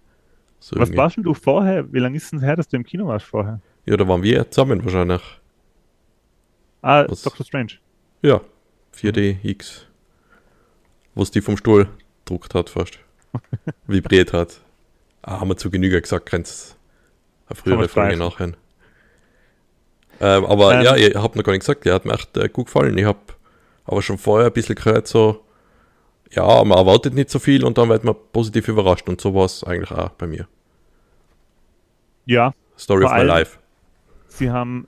So 0.60 0.76
Was 0.80 0.90
irgendwie. 0.90 0.98
warst 0.98 1.18
denn 1.18 1.24
du 1.24 1.34
vorher? 1.34 1.92
Wie 1.92 2.00
lange 2.00 2.18
ist 2.18 2.32
denn 2.32 2.40
her, 2.42 2.56
dass 2.56 2.68
du 2.68 2.78
im 2.78 2.84
Kino 2.84 3.08
warst 3.08 3.26
vorher? 3.26 3.60
Ja, 3.86 3.98
da 3.98 4.08
waren 4.08 4.22
wir 4.24 4.50
zusammen 4.52 4.84
wahrscheinlich. 4.84 5.22
Ah, 6.82 7.06
Was? 7.08 7.22
Doctor 7.24 7.46
Strange. 7.46 7.74
Ja, 8.22 8.42
4DX. 8.96 9.86
Wo 11.16 11.24
es 11.24 11.32
die 11.32 11.42
vom 11.42 11.58
Stuhl 11.58 11.88
druckt 12.26 12.54
hat 12.56 12.70
fast. 12.70 13.00
Vibriert 13.88 14.34
hat. 14.34 14.62
Ah, 15.22 15.40
haben 15.40 15.50
wir 15.50 15.58
zu 15.58 15.70
Genüge 15.70 16.02
gesagt, 16.02 16.26
kannst 16.28 16.78
eine 17.48 17.56
frühere 17.56 17.88
Folge 17.88 18.18
nachhören. 18.18 18.56
Ähm, 20.20 20.46
aber 20.46 20.76
Ähm. 20.76 20.84
ja, 20.84 20.96
ihr 20.96 21.22
habt 21.22 21.36
noch 21.36 21.44
gar 21.44 21.52
nicht 21.54 21.62
gesagt, 21.62 21.86
der 21.86 21.96
hat 21.96 22.06
mir 22.06 22.14
echt 22.14 22.36
äh, 22.38 22.48
gut 22.50 22.66
gefallen. 22.68 22.98
Ich 22.98 23.06
habe 23.06 23.20
aber 23.86 24.02
schon 24.02 24.18
vorher 24.18 24.48
ein 24.48 24.54
bisschen 24.54 24.76
gehört, 24.76 25.08
so, 25.08 25.44
ja, 26.32 26.64
man 26.64 26.78
erwartet 26.78 27.14
nicht 27.14 27.30
so 27.30 27.40
viel 27.40 27.64
und 27.64 27.78
dann 27.78 27.90
wird 27.90 28.04
man 28.04 28.16
positiv 28.32 28.68
überrascht 28.68 29.08
und 29.10 29.20
so 29.22 29.34
war 29.34 29.46
es 29.46 29.64
eigentlich 29.64 29.92
auch 29.92 30.10
bei 30.12 30.28
mir. 30.28 30.48
Ja, 32.26 32.54
Story 32.78 33.04
of 33.06 33.12
my 33.12 33.24
life. 33.24 33.58
sie 34.28 34.50
haben, 34.50 34.88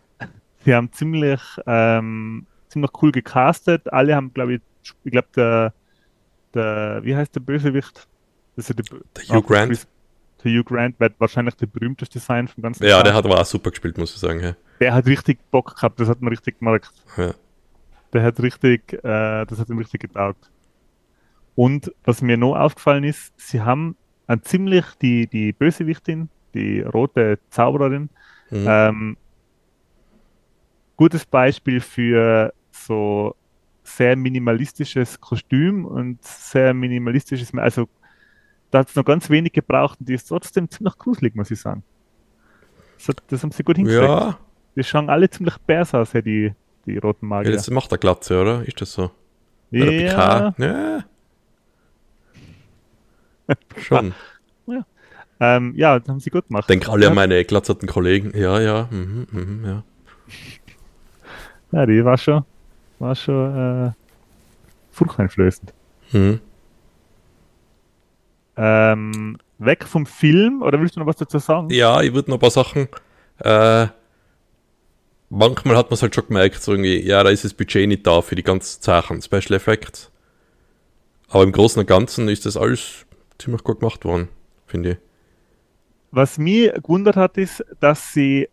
sie 0.63 0.73
haben 0.73 0.91
ziemlich, 0.93 1.41
ähm, 1.67 2.45
ziemlich 2.69 2.91
cool 3.01 3.12
gecastet. 3.12 3.91
Alle 3.91 4.15
haben, 4.15 4.33
glaube 4.33 4.55
ich, 4.55 4.62
ich 5.03 5.12
glaube, 5.12 5.27
der 5.35 5.73
der, 6.53 7.00
wie 7.03 7.15
heißt 7.15 7.35
der 7.35 7.39
Bösewicht? 7.39 8.07
Das 8.55 8.69
ist 8.69 8.77
der, 8.77 8.85
Der 9.17 9.35
Hugh 9.35 9.41
Grant. 9.47 9.88
Der 10.43 10.51
Hugh 10.51 10.63
Grant 10.63 11.00
wird 11.00 11.15
wahrscheinlich 11.19 11.55
der 11.55 11.65
berühmteste 11.65 12.19
sein 12.19 12.47
vom 12.47 12.62
ganzen 12.62 12.83
Ja, 12.83 12.97
Cast. 12.97 13.05
der 13.07 13.13
hat 13.15 13.25
aber 13.25 13.41
auch 13.41 13.45
super 13.45 13.71
gespielt, 13.71 13.97
muss 13.97 14.13
ich 14.13 14.19
sagen. 14.19 14.39
Ja. 14.39 14.55
der 14.79 14.93
hat 14.93 15.05
richtig 15.07 15.39
Bock 15.50 15.75
gehabt, 15.75 16.00
das 16.00 16.07
hat 16.09 16.21
man 16.21 16.29
richtig 16.29 16.59
gemerkt. 16.59 16.91
Ja. 17.17 17.33
Der 18.13 18.21
hat 18.23 18.39
richtig, 18.39 18.93
äh, 19.03 19.45
das 19.45 19.57
hat 19.57 19.69
ihm 19.69 19.79
richtig 19.79 20.01
getaugt. 20.01 20.51
Und 21.55 21.93
was 22.03 22.22
mir 22.22 22.38
noch 22.38 22.55
aufgefallen 22.55 23.03
ist, 23.03 23.33
sie 23.38 23.62
haben 23.62 23.95
ein 24.27 24.41
ziemlich 24.43 24.86
die, 25.01 25.27
die 25.27 25.53
Bösewichtin, 25.53 26.29
die 26.53 26.81
rote 26.81 27.39
Zaubererin, 27.50 28.10
Mhm. 28.51 28.65
ähm, 28.67 29.17
gutes 30.95 31.25
Beispiel 31.25 31.79
für 31.81 32.53
so 32.72 33.36
sehr 33.83 34.15
minimalistisches 34.15 35.19
Kostüm 35.19 35.86
und 35.86 36.24
sehr 36.24 36.74
minimalistisches, 36.74 37.53
also 37.55 37.88
da 38.72 38.79
hat 38.79 38.89
es 38.89 38.95
noch 38.95 39.05
ganz 39.05 39.29
wenig 39.29 39.53
gebraucht 39.53 40.00
und 40.00 40.07
die 40.10 40.13
ist 40.13 40.25
trotzdem 40.25 40.69
ziemlich 40.69 40.98
gruselig, 40.98 41.36
muss 41.36 41.51
ich 41.51 41.60
sagen. 41.60 41.83
Das, 43.05 43.15
das 43.27 43.43
haben 43.43 43.51
sie 43.51 43.63
gut 43.63 43.75
hingekriegt. 43.77 44.03
ja, 44.07 44.38
Die 44.75 44.83
schauen 44.83 45.10
alle 45.10 45.29
ziemlich 45.29 45.57
bärs 45.60 45.93
aus, 45.93 46.13
ja, 46.13 46.22
die, 46.22 46.53
die 46.86 46.98
roten 46.98 47.25
ja, 47.25 47.29
Magier. 47.29 47.51
das 47.53 47.69
macht 47.69 47.91
der 47.91 47.98
Glatze, 47.98 48.39
oder? 48.41 48.63
Ist 48.67 48.79
das 48.81 48.93
so? 48.93 49.12
Ja. 49.72 50.53
Ja, 50.57 51.03
PK. 53.47 53.55
Ja. 53.75 53.81
Schon. 53.81 54.13
ähm, 55.39 55.73
ja, 55.75 56.00
das 56.00 56.07
haben 56.09 56.19
sie 56.19 56.29
gut 56.29 56.47
gemacht. 56.47 56.69
Denk 56.69 56.88
alle 56.89 57.03
ja, 57.03 57.09
an 57.09 57.15
meine 57.15 57.43
glatzerten 57.45 57.88
Kollegen. 57.88 58.31
Ja, 58.38 58.59
ja, 58.59 58.88
mhm, 58.91 59.27
mhm, 59.31 59.65
ja. 59.65 59.83
Ja, 61.71 61.85
die 61.85 62.05
war 62.05 62.17
schon, 62.17 62.43
war 63.00 63.15
schon 63.15 63.88
äh, 63.88 63.91
furchteinflößend. 64.91 65.73
Mhm. 66.12 66.39
Ähm, 68.55 69.38
weg 69.57 69.85
vom 69.85 70.05
Film, 70.05 70.62
oder 70.62 70.79
willst 70.79 70.95
du 70.95 71.00
noch 71.00 71.07
was 71.07 71.15
dazu 71.15 71.39
sagen? 71.39 71.69
Ja, 71.71 72.01
ich 72.01 72.13
würde 72.13 72.29
noch 72.29 72.38
ein 72.38 72.41
paar 72.41 72.51
Sachen. 72.51 72.88
Äh, 73.39 73.88
manchmal 75.29 75.75
hat 75.75 75.89
man 75.89 75.95
es 75.95 76.01
halt 76.01 76.13
schon 76.13 76.27
gemerkt, 76.27 76.62
so 76.62 76.73
irgendwie, 76.73 77.00
ja, 77.01 77.23
da 77.23 77.29
ist 77.29 77.43
das 77.43 77.53
Budget 77.53 77.88
nicht 77.88 78.05
da 78.05 78.21
für 78.21 78.35
die 78.35 78.43
ganzen 78.43 78.81
Sachen, 78.81 79.21
Special 79.21 79.53
Effects. 79.53 80.12
Aber 81.29 81.43
im 81.43 81.51
Großen 81.51 81.79
und 81.79 81.88
Ganzen 81.88 82.29
ist 82.29 82.45
das 82.45 82.55
alles 82.55 83.05
ziemlich 83.40 83.63
gut 83.63 83.80
gemacht 83.80 84.06
worden, 84.06 84.30
finde 84.66 84.92
ich. 84.92 84.98
Was 86.12 86.38
mich 86.38 86.72
gewundert 86.74 87.16
hat, 87.16 87.38
ist, 87.38 87.63
dass 87.80 88.13
sie 88.13 88.50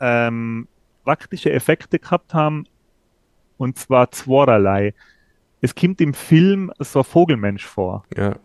ähm, 0.00 0.66
praktische 1.04 1.52
Effekte 1.52 1.98
gehabt 1.98 2.34
haben, 2.34 2.66
und 3.58 3.78
zwar 3.78 4.10
zweierlei. 4.10 4.94
Es 5.60 5.74
kommt 5.74 6.00
im 6.00 6.12
Film 6.14 6.72
so 6.80 7.00
ein 7.00 7.04
Vogelmensch 7.04 7.64
vor. 7.64 8.04
Ja. 8.16 8.36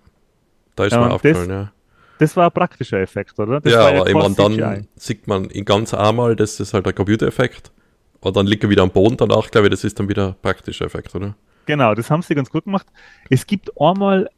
Da 0.75 0.86
ist 0.86 0.94
Ja, 0.94 1.00
mir 1.00 1.12
aufgefallen, 1.12 1.50
ja. 1.50 1.72
Das 2.20 2.36
war 2.36 2.46
ein 2.46 2.51
praktischer 2.51 3.00
Effekt, 3.00 3.39
oder? 3.39 3.62
Das 3.62 3.72
ja, 3.72 3.88
aber 3.88 4.13
meine, 4.13 4.36
dann 4.36 4.53
CGI. 4.53 4.88
sieht 4.96 5.27
man 5.27 5.46
in 5.46 5.65
ganz 5.65 5.94
einmal, 5.94 6.36
das 6.36 6.60
ist 6.60 6.74
halt 6.74 6.86
ein 6.86 6.94
Computereffekt. 6.94 7.72
Und 8.20 8.36
dann 8.36 8.46
liegt 8.46 8.63
er 8.63 8.70
wieder 8.70 8.84
am 8.84 8.91
Boden 8.91 9.15
danach, 9.15 9.50
glaube 9.50 9.68
ich, 9.68 9.72
das 9.72 9.86
ist 9.86 9.98
dann 10.00 10.10
wieder 10.10 10.27
ein 10.29 10.36
praktischer 10.41 10.86
Effekt, 10.86 11.15
oder? 11.15 11.36
Genau, 11.65 11.96
das 11.96 12.12
haben 12.12 12.22
sie 12.22 12.36
ganz 12.36 12.50
gut 12.50 12.65
gemacht. 12.65 12.88
Es 13.29 13.48
gibt 13.48 13.72
einmal 13.79 14.29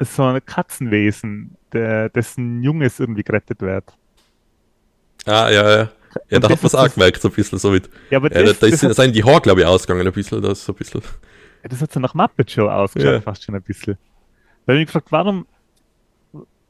so 0.00 0.24
ein 0.24 0.44
Katzenwesen, 0.44 1.56
der, 1.72 2.08
dessen 2.10 2.62
Junges 2.62 3.00
irgendwie 3.00 3.22
gerettet 3.22 3.60
wird. 3.62 3.84
Ah, 5.24 5.50
ja, 5.50 5.70
ja. 5.70 5.88
Ja, 6.30 6.36
Und 6.38 6.44
da 6.44 6.48
das 6.48 6.50
hat 6.52 6.62
man 6.62 6.66
es 6.68 6.74
auch 6.74 6.84
das- 6.84 6.94
gemerkt, 6.94 7.20
so 7.20 7.28
ein 7.28 7.34
bisschen 7.34 7.58
so 7.58 7.70
mit. 7.70 7.90
Ja, 8.10 8.18
aber 8.18 8.32
Ja, 8.32 8.40
da, 8.40 8.44
das, 8.46 8.58
da 8.58 8.66
das, 8.68 8.82
ist, 8.82 8.88
hat, 8.88 8.96
sind 8.96 9.14
die 9.14 9.24
Haare, 9.24 9.40
glaube 9.40 9.60
ich, 9.60 9.66
ausgegangen 9.66 10.06
ein 10.06 10.12
bisschen, 10.12 10.40
das 10.40 10.64
so 10.64 10.72
ein 10.72 10.76
bisschen. 10.76 11.02
das 11.62 11.80
hat 11.82 11.92
so 11.92 12.00
nach 12.00 12.14
Muppet 12.14 12.50
Show 12.50 12.68
ausgeschaut, 12.68 13.12
Ja. 13.12 13.20
fast 13.20 13.44
schon 13.44 13.54
ein 13.54 13.62
bisschen. 13.62 13.98
Da 14.64 14.72
habe 14.72 14.78
ich 14.78 14.80
mich 14.80 14.86
gefragt, 14.86 15.08
warum 15.12 15.46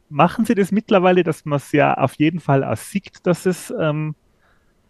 machen 0.09 0.45
sie 0.45 0.55
das 0.55 0.73
mittlerweile, 0.73 1.23
dass 1.23 1.45
man 1.45 1.57
es 1.59 1.71
ja 1.73 1.95
auf 1.95 2.15
jeden 2.15 2.41
Fall 2.41 2.65
auch 2.65 2.77
sieht, 2.77 3.25
dass 3.27 3.47
es 3.47 3.73
ähm, 3.79 4.15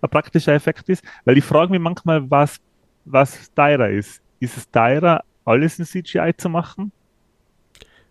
ein 0.00 0.11
praktischer 0.11 0.52
Effekt 0.55 0.88
ist? 0.88 1.05
Weil 1.25 1.37
ich 1.38 1.45
frage 1.45 1.71
mich 1.71 1.81
manchmal, 1.81 2.31
was, 2.31 2.57
was 3.05 3.52
teurer 3.55 3.90
ist. 3.90 4.21
Ist 4.40 4.57
es 4.57 4.71
teurer, 4.71 5.23
alles 5.45 5.78
in 5.78 5.85
CGI 5.87 6.33
zu 6.37 6.49
machen? 6.49 6.93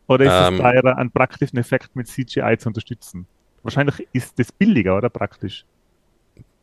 Oder 0.07 0.25
ist 0.25 0.49
Ähm. 0.49 0.55
es 0.55 0.61
teurer, 0.61 0.97
einen 0.97 1.11
praktischen 1.11 1.57
Effekt 1.57 1.95
mit 1.95 2.07
CGI 2.07 2.57
zu 2.57 2.69
unterstützen? 2.69 3.27
Wahrscheinlich 3.63 4.07
ist 4.13 4.37
das 4.37 4.51
billiger, 4.51 4.97
oder 4.97 5.09
praktisch? 5.09 5.65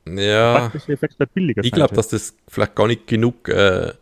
Ja. 0.06 0.60
Praktischer 0.60 0.90
Effekt 0.90 1.18
wird 1.18 1.32
billiger 1.34 1.64
Ich 1.64 1.72
glaube, 1.72 1.94
dass 1.94 2.08
das 2.08 2.34
vielleicht 2.48 2.74
gar 2.74 2.86
nicht 2.86 3.06
genug 3.06 3.48
äh, 3.48 3.92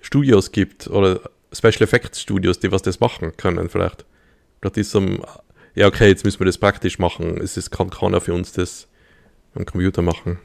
Studios 0.00 0.52
gibt 0.52 0.88
oder 0.88 1.20
Special 1.52 1.82
Effects 1.82 2.20
Studios, 2.20 2.58
die 2.60 2.70
was 2.70 2.82
das 2.82 3.00
machen 3.00 3.36
können, 3.36 3.68
vielleicht. 3.68 4.04
Vielleicht 4.60 4.76
ist 4.76 4.90
so, 4.90 5.00
ein- 5.00 5.20
ja, 5.74 5.86
okay, 5.86 6.08
jetzt 6.08 6.24
müssen 6.24 6.40
wir 6.40 6.46
das 6.46 6.58
praktisch 6.58 6.98
machen. 6.98 7.38
Es 7.40 7.56
ist, 7.56 7.70
kann 7.70 7.90
keiner 7.90 8.20
für 8.20 8.34
uns 8.34 8.52
das 8.52 8.88
am 9.54 9.64
Computer 9.66 10.02
machen. 10.02 10.38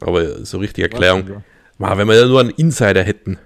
Aber 0.00 0.44
so 0.44 0.58
richtige. 0.58 0.90
Erklärung. 0.90 1.42
Wenn 1.78 2.08
wir 2.08 2.14
ja 2.16 2.26
nur 2.26 2.40
einen 2.40 2.50
Insider 2.50 3.02
hätten, 3.02 3.38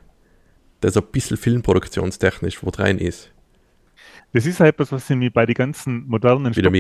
der 0.83 0.91
so 0.91 1.01
ein 1.01 1.07
bisschen 1.07 1.37
filmproduktionstechnisch 1.37 2.63
wo 2.63 2.71
rein 2.71 2.99
ist. 2.99 3.33
Das 4.33 4.47
ist 4.47 4.61
halt 4.61 4.75
etwas, 4.75 4.93
was 4.93 5.09
ich 5.09 5.17
mir 5.17 5.31
bei 5.31 5.47
den 5.47 5.55
ganzen 5.55 6.07
modernen 6.09 6.53
der 6.53 6.71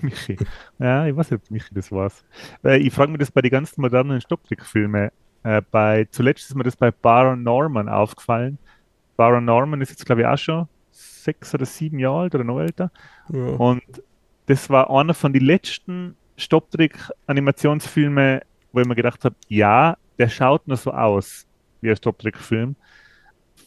Michi. 0.00 0.38
Ja, 0.78 1.06
ich 1.06 1.14
weiß 1.14 1.30
nicht, 1.32 1.50
Michi 1.50 1.74
das 1.74 1.92
war's. 1.92 2.24
Äh, 2.64 2.78
ich 2.78 2.92
frage 2.92 3.12
mich 3.12 3.18
das 3.18 3.30
bei 3.30 3.42
den 3.42 3.50
ganzen 3.50 3.82
modernen 3.82 4.20
Stopptrickfilmen. 4.20 5.10
Äh, 5.42 5.62
bei, 5.70 6.06
zuletzt 6.10 6.48
ist 6.48 6.54
mir 6.54 6.64
das 6.64 6.76
bei 6.76 6.90
Baron 6.90 7.42
Norman 7.42 7.88
aufgefallen. 7.88 8.58
Baron 9.16 9.44
Norman 9.44 9.80
ist 9.82 9.90
jetzt, 9.90 10.06
glaube 10.06 10.22
ich, 10.22 10.26
auch 10.26 10.38
schon 10.38 10.68
sechs 10.90 11.54
oder 11.54 11.66
sieben 11.66 11.98
Jahre 11.98 12.20
alt 12.20 12.34
oder 12.34 12.44
noch 12.44 12.60
älter. 12.60 12.90
Ja. 13.30 13.44
Und 13.44 13.82
das 14.46 14.70
war 14.70 14.90
einer 14.90 15.14
von 15.14 15.32
den 15.32 15.44
letzten 15.44 16.16
Stopptrick-Animationsfilmen, 16.36 18.40
wo 18.72 18.80
ich 18.80 18.86
mir 18.86 18.94
gedacht 18.94 19.24
habe, 19.24 19.34
ja, 19.48 19.96
der 20.18 20.28
schaut 20.28 20.66
nur 20.66 20.76
so 20.76 20.92
aus 20.92 21.46
wie 21.84 21.90
ein 21.90 21.96
Stopptrickfilm. 21.96 22.76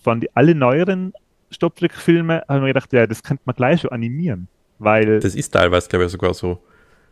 Von 0.03 0.21
die, 0.21 0.35
alle 0.35 0.55
neueren 0.55 1.13
Stopptrickfilme 1.51 2.43
habe 2.47 2.59
ich 2.59 2.61
mir 2.63 2.67
gedacht, 2.69 2.93
ja, 2.93 3.07
das 3.07 3.23
könnte 3.23 3.43
man 3.45 3.55
gleich 3.55 3.81
schon 3.81 3.91
animieren. 3.91 4.49
Weil, 4.79 5.19
Das 5.19 5.35
ist 5.35 5.51
teilweise, 5.51 5.89
glaube 5.89 6.05
ich, 6.05 6.11
sogar 6.11 6.33
so. 6.33 6.63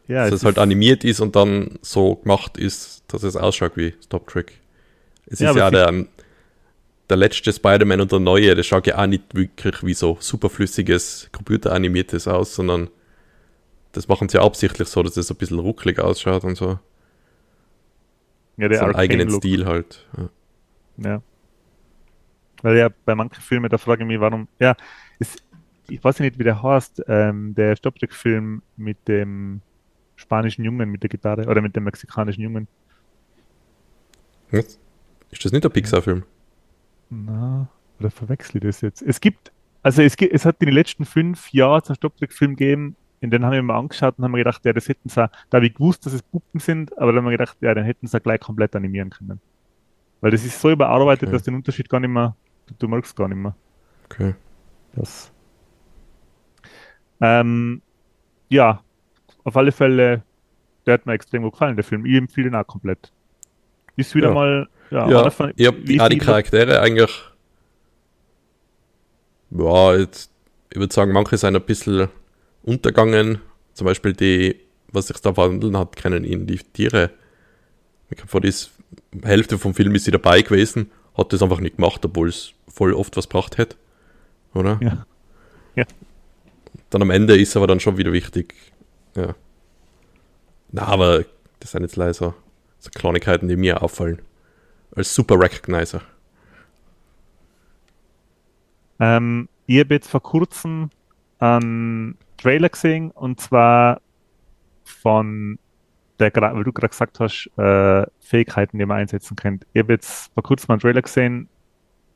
ja, 0.07 0.29
dass 0.29 0.33
es 0.33 0.41
es 0.41 0.45
halt 0.45 0.59
animiert 0.59 1.03
ist 1.03 1.19
und 1.19 1.35
dann 1.35 1.79
so 1.81 2.15
gemacht 2.17 2.57
ist, 2.57 3.03
dass 3.07 3.23
es 3.23 3.35
ausschaut 3.35 3.77
wie 3.77 3.93
Stop 4.03 4.27
Trick. 4.27 4.53
Es 5.27 5.39
Ja, 5.39 5.51
ist 5.51 5.55
ja 5.55 5.71
der, 5.71 6.05
der 7.09 7.17
letzte 7.17 7.53
Spider-Man 7.53 8.01
und 8.01 8.11
der 8.11 8.19
neue, 8.19 8.55
das 8.55 8.65
schaut 8.65 8.87
ja 8.87 8.97
auch 8.99 9.07
nicht 9.07 9.35
wirklich 9.35 9.83
wie 9.83 9.93
so 9.93 10.17
superflüssiges, 10.19 11.29
computeranimiertes 11.31 12.27
aus, 12.27 12.55
sondern 12.55 12.89
das 13.93 14.07
machen 14.07 14.29
sie 14.29 14.37
ja 14.37 14.43
absichtlich 14.43 14.87
so, 14.89 15.03
dass 15.03 15.17
es 15.17 15.31
ein 15.31 15.37
bisschen 15.37 15.59
ruckelig 15.59 15.99
ausschaut 15.99 16.43
und 16.43 16.55
so. 16.57 16.79
ja, 18.57 18.67
der 18.69 18.79
so 18.79 18.85
eigenen. 18.95 19.29
Stil 19.29 19.65
halt. 19.65 20.05
Ja. 20.17 20.29
Ja. 20.97 21.21
Weil 22.61 22.77
ja, 22.77 22.89
bei 23.05 23.15
manchen 23.15 23.41
Filmen, 23.41 23.69
da 23.69 23.77
frage 23.77 24.03
ich 24.03 24.07
mich, 24.07 24.19
warum, 24.19 24.47
ja, 24.59 24.75
es, 25.19 25.35
ich 25.89 26.03
weiß 26.03 26.19
nicht, 26.19 26.39
wie 26.39 26.43
der 26.43 26.61
heißt, 26.61 27.03
ähm, 27.07 27.53
der 27.53 27.75
Stopptrickfilm 27.75 28.61
mit 28.77 29.07
dem 29.07 29.61
spanischen 30.15 30.63
Jungen 30.63 30.89
mit 30.89 31.03
der 31.03 31.09
Gitarre 31.09 31.47
oder 31.47 31.61
mit 31.61 31.75
dem 31.75 31.83
mexikanischen 31.83 32.41
Jungen. 32.41 32.67
Was? 34.51 34.79
Ist 35.31 35.43
das 35.43 35.51
nicht 35.51 35.65
ein 35.65 35.71
Pixar-Film? 35.71 36.23
Na, 37.09 37.67
oder 37.99 38.09
verwechsel 38.09 38.57
ich 38.57 38.63
das 38.63 38.81
jetzt? 38.81 39.01
Es 39.01 39.19
gibt, 39.19 39.51
also 39.83 40.01
es 40.01 40.15
gibt, 40.15 40.33
es 40.33 40.45
hat 40.45 40.57
in 40.59 40.67
den 40.67 40.75
letzten 40.75 41.05
fünf 41.05 41.51
Jahren 41.51 41.83
einen 41.85 41.95
Stopptrickfilm 41.95 42.55
gegeben, 42.55 42.95
in 43.21 43.31
den 43.31 43.43
haben 43.43 43.53
wir 43.53 43.63
mal 43.63 43.77
angeschaut 43.77 44.17
und 44.17 44.23
haben 44.23 44.31
mir 44.31 44.39
gedacht, 44.39 44.63
ja, 44.65 44.73
das 44.73 44.87
hätten 44.87 45.09
sie, 45.09 45.29
da 45.49 45.55
habe 45.57 45.67
ich 45.67 45.73
gewusst, 45.73 46.05
dass 46.05 46.13
es 46.13 46.21
Puppen 46.21 46.59
sind, 46.59 46.97
aber 46.97 47.11
dann 47.11 47.17
haben 47.17 47.31
wir 47.31 47.37
gedacht, 47.37 47.57
ja, 47.61 47.73
dann 47.73 47.85
hätten 47.85 48.07
sie 48.07 48.19
gleich 48.19 48.39
komplett 48.39 48.75
animieren 48.75 49.09
können. 49.09 49.39
Weil 50.21 50.31
das 50.31 50.43
ist 50.43 50.59
so 50.59 50.71
überarbeitet, 50.71 51.27
Okay. 51.27 51.33
dass 51.35 51.43
den 51.43 51.55
Unterschied 51.55 51.89
gar 51.89 51.99
nicht 51.99 52.09
mehr, 52.09 52.35
du, 52.67 52.73
du 52.79 52.87
merkst 52.87 53.15
gar 53.15 53.27
nicht 53.27 53.37
mehr. 53.37 53.55
Okay. 54.05 54.33
Das. 54.95 55.31
Ähm, 57.21 57.81
ja, 58.49 58.81
auf 59.43 59.55
alle 59.57 59.71
Fälle, 59.71 60.23
der 60.85 60.95
hat 60.95 61.05
mir 61.05 61.13
extrem 61.13 61.43
gut 61.43 61.53
gefallen, 61.53 61.75
der 61.75 61.83
Film. 61.83 62.05
Ich 62.05 62.15
empfehle 62.15 62.47
ihn 62.47 62.55
auch 62.55 62.65
komplett. 62.67 63.11
Ist 63.95 64.13
wieder 64.15 64.29
Ja. 64.29 64.33
mal, 64.33 64.69
ja, 64.91 65.09
Ja, 65.09 65.29
von- 65.29 65.53
ich 65.55 65.67
habe 65.67 65.79
die, 65.81 65.99
auch 65.99 66.09
die 66.09 66.17
Charaktere 66.17 66.79
eigentlich. 66.81 67.11
Ja, 69.51 69.95
jetzt, 69.95 70.31
ich 70.69 70.77
würde 70.77 70.93
sagen, 70.93 71.11
manche 71.11 71.37
sind 71.37 71.55
ein 71.55 71.61
bisschen 71.61 72.09
untergangen. 72.63 73.39
Zum 73.73 73.85
Beispiel 73.85 74.13
die, 74.13 74.59
was 74.91 75.07
sich 75.07 75.17
da 75.21 75.33
verhandeln 75.33 75.77
hat, 75.77 75.95
kennen 75.95 76.23
ihn 76.23 76.45
die 76.45 76.57
Tiere. 76.57 77.11
Ich 78.09 78.17
glaube, 78.17 78.29
vor 78.29 78.41
die 78.41 78.51
Hälfte 79.23 79.57
vom 79.57 79.73
Film 79.73 79.95
ist 79.95 80.05
sie 80.05 80.11
dabei 80.11 80.41
gewesen, 80.41 80.91
hat 81.17 81.33
das 81.33 81.41
einfach 81.41 81.59
nicht 81.59 81.77
gemacht, 81.77 82.03
obwohl 82.05 82.29
es 82.29 82.53
voll 82.67 82.93
oft 82.93 83.15
was 83.17 83.29
gebracht 83.29 83.57
hätte. 83.57 83.75
Oder? 84.53 84.79
Ja. 84.81 85.05
Dann 86.89 87.01
am 87.01 87.09
Ende 87.09 87.37
ist 87.37 87.57
aber 87.57 87.67
dann 87.67 87.79
schon 87.79 87.97
wieder 87.97 88.13
wichtig. 88.13 88.53
Ja. 89.15 89.35
Na, 90.71 90.83
aber 90.83 91.25
das 91.59 91.71
sind 91.71 91.81
jetzt 91.81 91.95
leider 91.95 92.13
so, 92.13 92.33
so 92.79 92.89
Kleinigkeiten, 92.93 93.47
die 93.47 93.55
mir 93.55 93.81
auffallen. 93.81 94.21
Als 94.95 95.13
Super 95.13 95.39
Recognizer. 95.39 96.01
Ähm, 98.99 99.49
ich 99.67 99.79
habe 99.79 99.93
jetzt 99.93 100.09
vor 100.09 100.21
kurzem 100.23 100.89
einen 101.39 102.17
Trailer 102.37 102.69
gesehen 102.69 103.11
und 103.11 103.41
zwar 103.41 104.01
von 104.83 105.59
der, 106.19 106.33
weil 106.35 106.63
du 106.63 106.71
gerade 106.71 106.89
gesagt 106.89 107.19
hast, 107.19 107.49
äh, 107.57 108.05
Fähigkeiten, 108.19 108.77
die 108.77 108.85
man 108.85 108.99
einsetzen 108.99 109.35
kann. 109.35 109.59
Ich 109.73 109.81
habe 109.81 109.93
jetzt 109.93 110.31
vor 110.33 110.43
kurzem 110.43 110.71
einen 110.71 110.79
Trailer 110.79 111.01
gesehen, 111.01 111.49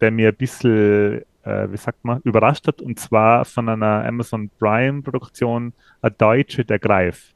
der 0.01 0.11
mir 0.11 0.29
ein 0.29 0.35
bisschen, 0.35 1.21
äh, 1.43 1.71
wie 1.71 1.77
sagt 1.77 2.03
man, 2.05 2.21
überrascht 2.23 2.67
hat 2.67 2.81
und 2.81 2.99
zwar 2.99 3.45
von 3.45 3.67
einer 3.69 4.05
Amazon 4.05 4.49
Prime 4.59 5.01
Produktion, 5.01 5.73
ein 6.01 6.15
Deutsche, 6.17 6.63
der 6.65 6.79
Greif. 6.79 7.33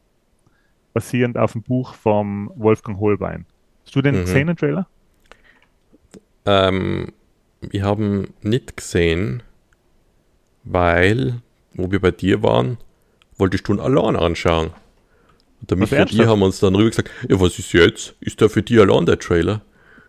Basierend 0.93 1.37
auf 1.37 1.53
dem 1.53 1.63
Buch 1.63 1.93
vom 1.95 2.51
Wolfgang 2.55 2.99
Holbein. 2.99 3.45
Hast 3.83 3.95
du 3.95 4.01
den 4.01 4.15
Mhm. 4.15 4.21
gesehen, 4.21 4.47
den 4.47 4.55
Trailer? 4.57 4.87
Ähm, 6.45 7.11
wir 7.61 7.83
haben 7.83 8.33
nicht 8.41 8.77
gesehen, 8.77 9.43
weil, 10.63 11.41
wo 11.73 11.91
wir 11.91 11.99
bei 11.99 12.11
dir 12.11 12.43
waren, 12.43 12.77
wolltest 13.37 13.67
du 13.67 13.73
ihn 13.73 13.79
allein 13.79 14.15
anschauen. 14.15 14.71
Und 15.63 15.71
der 15.71 15.77
Michi 15.77 15.95
und 15.95 16.11
ich 16.11 16.27
haben 16.27 16.41
uns 16.41 16.59
dann 16.59 16.75
rüber 16.75 16.89
gesagt, 16.89 17.09
ja, 17.29 17.39
was 17.39 17.57
ist 17.57 17.71
jetzt? 17.71 18.17
Ist 18.19 18.41
der 18.41 18.49
für 18.49 18.61
dich 18.61 18.77
allein 18.81 19.05
der 19.05 19.17
Trailer? 19.17 19.61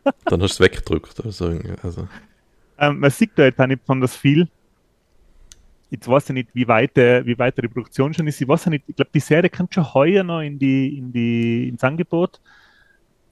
Dann 0.24 0.42
hast 0.42 0.58
du 0.58 0.64
es 0.64 0.68
weggedrückt. 0.68 1.24
Also, 1.24 1.56
also, 1.80 2.08
Ähm, 2.76 2.98
man 2.98 3.10
sieht 3.12 3.30
da 3.36 3.44
jetzt 3.44 3.60
auch 3.60 3.68
nicht 3.68 3.82
besonders 3.82 4.16
viel. 4.16 4.48
Jetzt 5.90 6.08
weiß 6.08 6.30
ich 6.30 6.34
nicht, 6.34 6.48
wie 6.54 6.66
weit, 6.66 6.96
der, 6.96 7.24
wie 7.24 7.38
weit 7.38 7.56
die 7.56 7.68
Produktion 7.68 8.12
schon 8.12 8.26
ist. 8.26 8.40
Ich 8.40 8.48
weiß 8.48 8.64
ja 8.64 8.70
nicht, 8.70 8.82
ich 8.88 8.96
glaube, 8.96 9.12
die 9.14 9.20
Serie 9.20 9.48
kommt 9.48 9.72
schon 9.72 9.94
heuer 9.94 10.24
noch 10.24 10.40
in 10.40 10.58
die, 10.58 10.98
in 10.98 11.12
die, 11.12 11.68
ins 11.68 11.84
Angebot. 11.84 12.40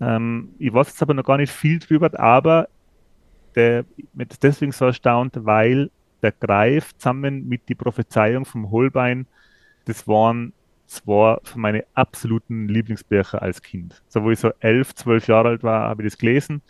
Ähm, 0.01 0.51
ich 0.61 0.73
weiß 0.73 0.91
jetzt 0.91 1.03
aber 1.03 1.15
noch 1.15 1.25
gar 1.25 1.39
nicht 1.39 1.53
viel 1.53 1.81
drüber, 1.81 2.09
aber 2.21 2.69
der, 3.57 3.85
mir 4.13 4.31
ist 4.31 4.45
deswegen 4.45 4.71
so 4.71 4.85
erstaunt, 4.85 5.35
weil 5.45 5.91
der 6.23 6.31
Greif 6.31 6.97
zusammen 6.99 7.49
mit 7.49 7.69
die 7.69 7.75
Prophezeiung 7.75 8.45
vom 8.45 8.71
Holbein, 8.71 9.27
das 9.87 10.07
waren 10.07 10.53
zwei 10.93 11.39
von 11.43 11.61
meinen 11.61 11.83
absoluten 11.95 12.69
Lieblingsbücher 12.69 13.43
als 13.43 13.63
Kind. 13.63 14.03
So, 14.09 14.23
wo 14.23 14.31
ich 14.31 14.39
so 14.39 14.51
elf, 14.61 14.95
zwölf 14.95 15.27
Jahre 15.27 15.49
alt 15.49 15.63
war, 15.63 15.89
habe 15.89 16.03
ich 16.03 16.13
das 16.13 16.19
gelesen. 16.19 16.63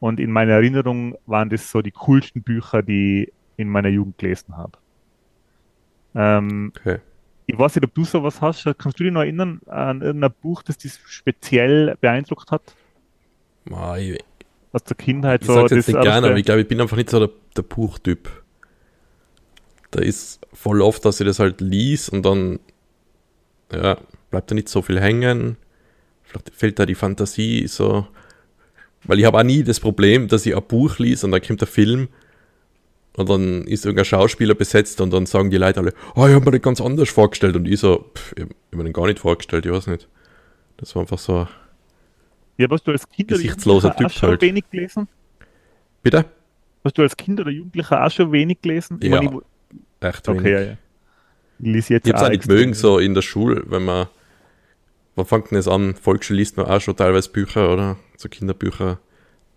Und 0.00 0.20
in 0.20 0.30
meiner 0.30 0.52
Erinnerung 0.52 1.16
waren 1.26 1.50
das 1.50 1.70
so 1.70 1.82
die 1.82 1.90
coolsten 1.90 2.42
Bücher, 2.42 2.82
die 2.82 3.24
ich 3.24 3.32
in 3.56 3.68
meiner 3.68 3.88
Jugend 3.88 4.18
gelesen 4.18 4.56
habe. 4.56 4.72
Ähm, 6.14 6.72
okay. 6.76 6.98
ich 7.46 7.58
weiß 7.58 7.76
nicht, 7.76 7.84
ob 7.84 7.94
du 7.94 8.04
sowas 8.04 8.40
hast. 8.40 8.64
Kannst 8.78 8.98
du 8.98 9.04
dich 9.04 9.12
noch 9.12 9.20
erinnern 9.20 9.60
an 9.66 10.02
irgendein 10.02 10.32
Buch, 10.42 10.62
das 10.62 10.78
dich 10.78 10.92
speziell 11.06 11.96
beeindruckt 12.00 12.50
hat? 12.50 12.74
Ich, 13.98 14.18
Aus 14.72 14.84
der 14.84 14.96
Kindheit 14.96 15.42
ich 15.42 15.48
sag's 15.48 15.72
jetzt 15.72 15.88
nicht 15.88 16.00
gerne, 16.00 16.28
aber 16.28 16.36
ich 16.36 16.44
glaube, 16.44 16.60
ich 16.60 16.68
bin 16.68 16.80
einfach 16.80 16.96
nicht 16.96 17.10
so 17.10 17.18
der, 17.18 17.30
der 17.56 17.62
Buchtyp. 17.62 18.30
Da 19.90 20.00
ist 20.00 20.40
voll 20.52 20.82
oft, 20.82 21.04
dass 21.04 21.20
ich 21.20 21.26
das 21.26 21.38
halt 21.38 21.60
lies 21.60 22.08
und 22.08 22.24
dann 22.24 22.60
ja, 23.72 23.98
bleibt 24.30 24.50
da 24.50 24.54
nicht 24.54 24.68
so 24.68 24.82
viel 24.82 25.00
hängen. 25.00 25.56
Vielleicht 26.24 26.50
fehlt 26.54 26.78
da 26.78 26.86
die 26.86 26.94
Fantasie 26.94 27.66
so. 27.68 28.06
Weil 29.04 29.20
ich 29.20 29.24
habe 29.24 29.38
auch 29.38 29.42
nie 29.44 29.62
das 29.64 29.80
Problem, 29.80 30.28
dass 30.28 30.46
ich 30.46 30.56
ein 30.56 30.62
Buch 30.66 30.98
lies 30.98 31.24
und 31.24 31.30
dann 31.32 31.42
kommt 31.42 31.60
der 31.60 31.68
Film 31.68 32.08
und 33.16 33.28
dann 33.30 33.64
ist 33.64 33.84
irgendein 33.86 34.04
Schauspieler 34.04 34.54
besetzt 34.54 35.00
und 35.00 35.12
dann 35.12 35.26
sagen 35.26 35.50
die 35.50 35.56
Leute 35.58 35.80
alle, 35.80 35.94
oh, 36.16 36.26
ich 36.26 36.34
habe 36.34 36.44
mir 36.44 36.50
das 36.52 36.62
ganz 36.62 36.80
anders 36.80 37.08
vorgestellt 37.10 37.56
und 37.56 37.66
ich 37.68 37.80
so, 37.80 38.10
pff, 38.14 38.32
ich 38.36 38.42
habe 38.44 38.54
mir 38.72 38.84
den 38.84 38.92
gar 38.92 39.06
nicht 39.06 39.18
vorgestellt, 39.20 39.66
ich 39.66 39.72
weiß 39.72 39.86
nicht. 39.88 40.08
Das 40.78 40.94
war 40.94 41.02
einfach 41.02 41.18
so, 41.18 41.48
Ja, 42.58 42.68
hast 42.70 42.86
du 42.86 42.92
als 42.92 43.08
Kind 43.08 43.32
oder 43.32 43.42
Gesichtsloser 43.42 43.90
Jugendlicher 43.90 43.96
auch 44.04 44.10
Typ 44.10 44.12
schon 44.12 44.28
halt. 44.28 44.42
wenig 44.42 44.68
gelesen? 44.70 45.08
bitte? 46.02 46.24
Hast 46.84 46.96
du 46.98 47.02
als 47.02 47.16
Kind 47.16 47.40
oder 47.40 47.50
Jugendlicher 47.50 48.04
auch 48.04 48.10
schon 48.10 48.32
wenig 48.32 48.60
gelesen? 48.62 49.02
Ich 49.02 49.10
Ja, 49.10 49.22
meine, 49.22 49.40
Echt 50.00 50.28
ich, 50.28 50.28
okay, 50.28 50.52
ja, 50.52 50.60
wenig. 50.60 50.70
ja. 50.70 50.78
Ich 51.58 51.66
lese 51.66 51.94
jetzt 51.94 52.06
Ich 52.06 52.12
habe 52.12 52.24
es 52.24 52.30
nicht 52.30 52.48
mögen, 52.48 52.74
so 52.74 52.98
in 52.98 53.14
der 53.14 53.22
Schule, 53.22 53.62
wenn 53.66 53.84
man, 53.84 54.08
wann 55.14 55.26
fängt 55.26 55.50
denn 55.50 55.56
das 55.56 55.68
an? 55.68 55.94
Volksschule 55.94 56.38
liest 56.38 56.56
man 56.56 56.66
auch 56.66 56.80
schon 56.80 56.96
teilweise 56.96 57.30
Bücher, 57.30 57.72
oder? 57.72 57.96
So 58.16 58.28
Kinderbücher. 58.28 58.98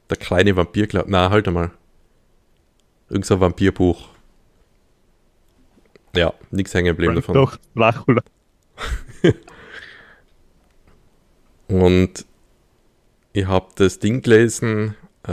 Der 0.09 0.17
kleine 0.17 0.55
Vampir, 0.55 0.87
glaub, 0.87 1.05
na 1.07 1.29
halt 1.29 1.47
einmal. 1.47 1.71
Irgend 3.09 3.25
so 3.25 3.35
ein 3.35 3.41
Vampirbuch. 3.41 4.07
Ja, 6.15 6.33
nichts 6.51 6.73
hängen 6.73 6.87
geblieben 6.87 7.15
davon. 7.15 7.35
Doch, 7.35 7.57
Dracula. 7.75 8.23
Und 11.67 12.25
ich 13.33 13.45
habe 13.45 13.67
das 13.75 13.99
Ding 13.99 14.21
gelesen, 14.21 14.95
äh, 15.23 15.31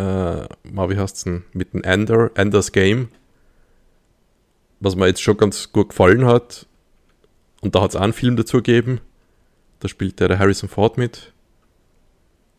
wie 0.65 0.97
heißt 0.97 1.17
es 1.17 1.25
denn, 1.25 1.45
mit 1.53 1.73
dem 1.73 1.83
Ender, 1.83 2.31
Enders 2.35 2.73
Game, 2.73 3.09
was 4.87 4.97
mir 4.97 5.07
jetzt 5.09 5.21
schon 5.23 5.37
ganz 5.37 5.73
gut 5.73 5.91
gefallen 5.91 6.25
hat. 6.27 6.67
Und 7.61 7.75
da 7.75 7.83
hat 7.83 7.91
es 7.91 7.97
auch 7.97 8.01
einen 8.03 8.13
Film 8.13 8.37
dazu 8.37 8.59
gegeben. 8.59 9.01
Da 9.81 9.89
spielt 9.89 10.21
der, 10.21 10.39
Harrison 10.39 10.69
Ford 10.69 10.97
mit. 10.97 11.33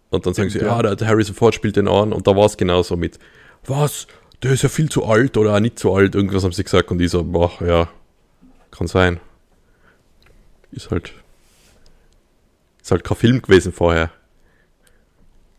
Und 0.10 0.26
dann 0.26 0.34
sagen 0.34 0.50
sie, 0.50 0.60
Stimmt, 0.60 0.72
ja, 0.72 0.76
ja. 0.78 0.82
der, 0.84 0.96
der 0.96 1.08
Harrison 1.08 1.36
Ford 1.36 1.56
spielt 1.56 1.76
den 1.76 1.88
an. 1.88 2.13
Und 2.13 2.28
da 2.28 2.36
war 2.36 2.46
es 2.46 2.58
genauso 2.58 2.96
mit, 2.98 3.20
was, 3.66 4.08
der 4.44 4.52
ist 4.52 4.63
ja 4.63 4.70
viel 4.70 4.90
zu 4.90 5.06
alt 5.06 5.38
oder 5.38 5.56
auch 5.56 5.60
nicht 5.60 5.80
zu 5.80 5.94
alt. 5.94 6.16
Irgendwas 6.16 6.44
haben 6.44 6.52
sie 6.52 6.63
gesagt. 6.63 6.92
Und 6.92 7.02
ich 7.02 7.12
so, 7.12 7.24
boah, 7.24 7.52
ja, 7.62 7.90
kann 8.72 8.88
sein. 8.88 9.20
Ist 10.72 10.92
halt, 10.92 11.13
ist 12.82 12.92
halt 12.92 13.04
kein 13.04 13.18
Film 13.18 13.42
gewesen 13.42 13.72
vorher. 13.72 14.12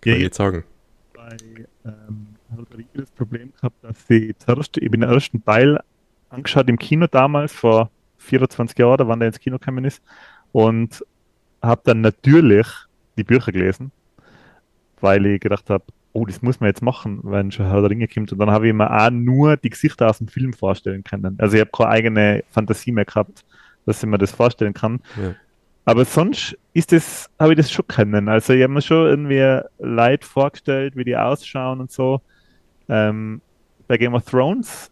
Kann 0.00 0.12
Ja, 0.12 0.16
ich 0.16 0.22
nicht 0.24 0.34
sagen. 0.34 0.64
bei 1.14 1.36
ähm, 1.84 2.36
der 2.50 2.78
Ringe 2.78 2.88
das 2.94 3.10
Problem 3.10 3.52
gehabt, 3.54 3.82
dass 3.82 3.96
ich 4.08 4.36
zuerst, 4.38 4.76
ich 4.76 4.90
bin 4.90 5.00
den 5.00 5.10
ersten 5.10 5.44
Teil 5.44 5.80
angeschaut 6.30 6.68
im 6.68 6.78
Kino 6.78 7.06
damals, 7.06 7.52
vor 7.52 7.90
24 8.18 8.78
Jahren, 8.78 9.08
wann 9.08 9.20
der 9.20 9.28
ins 9.28 9.40
Kino 9.40 9.58
gekommen 9.58 9.84
ist, 9.84 10.02
und 10.52 11.04
habe 11.62 11.82
dann 11.84 12.00
natürlich 12.00 12.66
die 13.16 13.24
Bücher 13.24 13.52
gelesen, 13.52 13.92
weil 15.00 15.26
ich 15.26 15.40
gedacht 15.40 15.70
habe, 15.70 15.84
oh, 16.12 16.24
das 16.24 16.42
muss 16.42 16.60
man 16.60 16.68
jetzt 16.68 16.82
machen, 16.82 17.20
wenn 17.22 17.52
schon 17.52 17.66
Herr 17.66 17.80
der 17.80 17.90
Ringe 17.90 18.08
kommt. 18.08 18.32
Und 18.32 18.38
dann 18.38 18.50
habe 18.50 18.66
ich 18.66 18.74
mir 18.74 18.90
auch 18.90 19.10
nur 19.10 19.56
die 19.56 19.70
Gesichter 19.70 20.08
aus 20.08 20.18
dem 20.18 20.28
Film 20.28 20.52
vorstellen 20.52 21.04
können. 21.04 21.36
Also 21.38 21.56
ich 21.56 21.60
habe 21.60 21.70
keine 21.70 21.90
eigene 21.90 22.44
Fantasie 22.50 22.92
mehr 22.92 23.04
gehabt, 23.04 23.44
dass 23.86 24.02
ich 24.02 24.08
mir 24.08 24.18
das 24.18 24.32
vorstellen 24.32 24.74
kann. 24.74 25.00
Ja. 25.20 25.34
Aber 25.84 26.04
sonst 26.04 26.56
ist 26.74 26.92
das, 26.92 27.30
habe 27.38 27.52
ich 27.52 27.58
das 27.58 27.70
schon 27.70 27.86
kennen. 27.86 28.28
Also 28.28 28.52
ich 28.52 28.62
habe 28.62 28.72
mir 28.72 28.82
schon 28.82 29.06
irgendwie 29.06 29.60
Leute 29.78 30.26
vorgestellt, 30.26 30.96
wie 30.96 31.04
die 31.04 31.16
ausschauen 31.16 31.80
und 31.80 31.90
so. 31.90 32.20
Ähm, 32.88 33.40
bei 33.86 33.96
Game 33.96 34.14
of 34.14 34.24
Thrones 34.24 34.90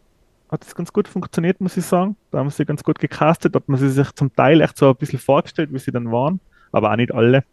hat 0.51 0.65
es 0.65 0.75
ganz 0.75 0.93
gut 0.93 1.09
funktioniert, 1.09 1.61
muss 1.61 1.77
ich 1.77 1.85
sagen. 1.85 2.17
Da 2.31 2.39
haben 2.39 2.51
sie 2.51 2.65
ganz 2.65 2.83
gut 2.85 2.99
gecastet, 2.99 3.55
hat 3.55 3.69
man 3.69 3.79
sie 3.79 3.91
sich 3.91 4.13
zum 4.15 4.35
Teil 4.35 4.61
echt 4.61 4.77
so 4.79 4.91
ein 4.91 4.97
bisschen 4.97 5.19
vorgestellt, 5.19 5.73
wie 5.73 5.79
sie 5.79 5.93
dann 5.93 6.11
waren, 6.13 6.41
aber 6.73 6.93
auch 6.93 6.97
nicht 6.97 7.13
alle. 7.13 7.45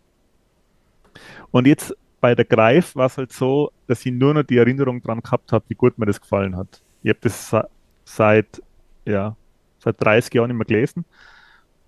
Und 1.51 1.67
jetzt 1.67 1.95
bei 2.19 2.35
der 2.35 2.45
Greif 2.45 2.95
war 2.95 3.07
es 3.07 3.17
halt 3.17 3.33
so, 3.33 3.71
dass 3.87 4.05
ich 4.05 4.11
nur 4.13 4.33
noch 4.33 4.43
die 4.43 4.57
Erinnerung 4.57 5.01
dran 5.01 5.21
gehabt 5.21 5.51
habe, 5.51 5.65
wie 5.67 5.75
gut 5.75 5.97
mir 5.97 6.05
das 6.05 6.21
gefallen 6.21 6.55
hat. 6.55 6.81
Ich 7.01 7.09
habe 7.09 7.19
das 7.21 7.49
se- 7.49 7.67
seit, 8.05 8.61
ja, 9.05 9.35
seit 9.79 10.01
30 10.01 10.33
Jahren 10.33 10.55
mehr 10.55 10.65
gelesen 10.65 11.05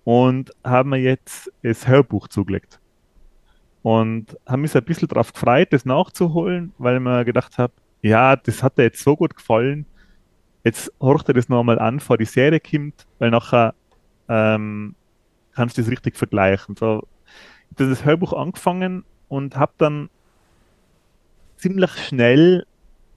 und 0.04 0.52
habe 0.64 0.90
mir 0.90 0.98
jetzt 0.98 1.52
das 1.62 1.88
Hörbuch 1.88 2.28
zugelegt. 2.28 2.80
Und 3.82 4.36
habe 4.46 4.62
mich 4.62 4.72
so 4.72 4.78
ein 4.78 4.84
bisschen 4.84 5.08
darauf 5.08 5.32
gefreut, 5.32 5.72
das 5.72 5.84
nachzuholen, 5.84 6.74
weil 6.78 6.96
ich 6.96 7.02
mir 7.02 7.24
gedacht 7.24 7.56
habe, 7.58 7.72
ja, 8.02 8.34
das 8.36 8.62
hat 8.62 8.78
dir 8.78 8.84
jetzt 8.84 9.02
so 9.02 9.16
gut 9.16 9.36
gefallen, 9.36 9.86
jetzt 10.66 10.92
horcht 11.00 11.28
er 11.28 11.34
das 11.34 11.48
nochmal 11.48 11.78
an, 11.78 12.00
vor 12.00 12.18
die 12.18 12.24
Serie 12.24 12.58
kommt, 12.58 13.06
weil 13.20 13.30
nachher 13.30 13.72
ähm, 14.28 14.96
kannst 15.54 15.78
du 15.78 15.82
das 15.82 15.90
richtig 15.92 16.16
vergleichen. 16.16 16.74
So, 16.74 17.06
ich 17.70 17.80
habe 17.80 17.90
das 17.90 18.04
Hörbuch 18.04 18.32
angefangen 18.32 19.04
und 19.28 19.56
habe 19.56 19.72
dann 19.78 20.10
ziemlich 21.56 21.92
schnell 21.92 22.66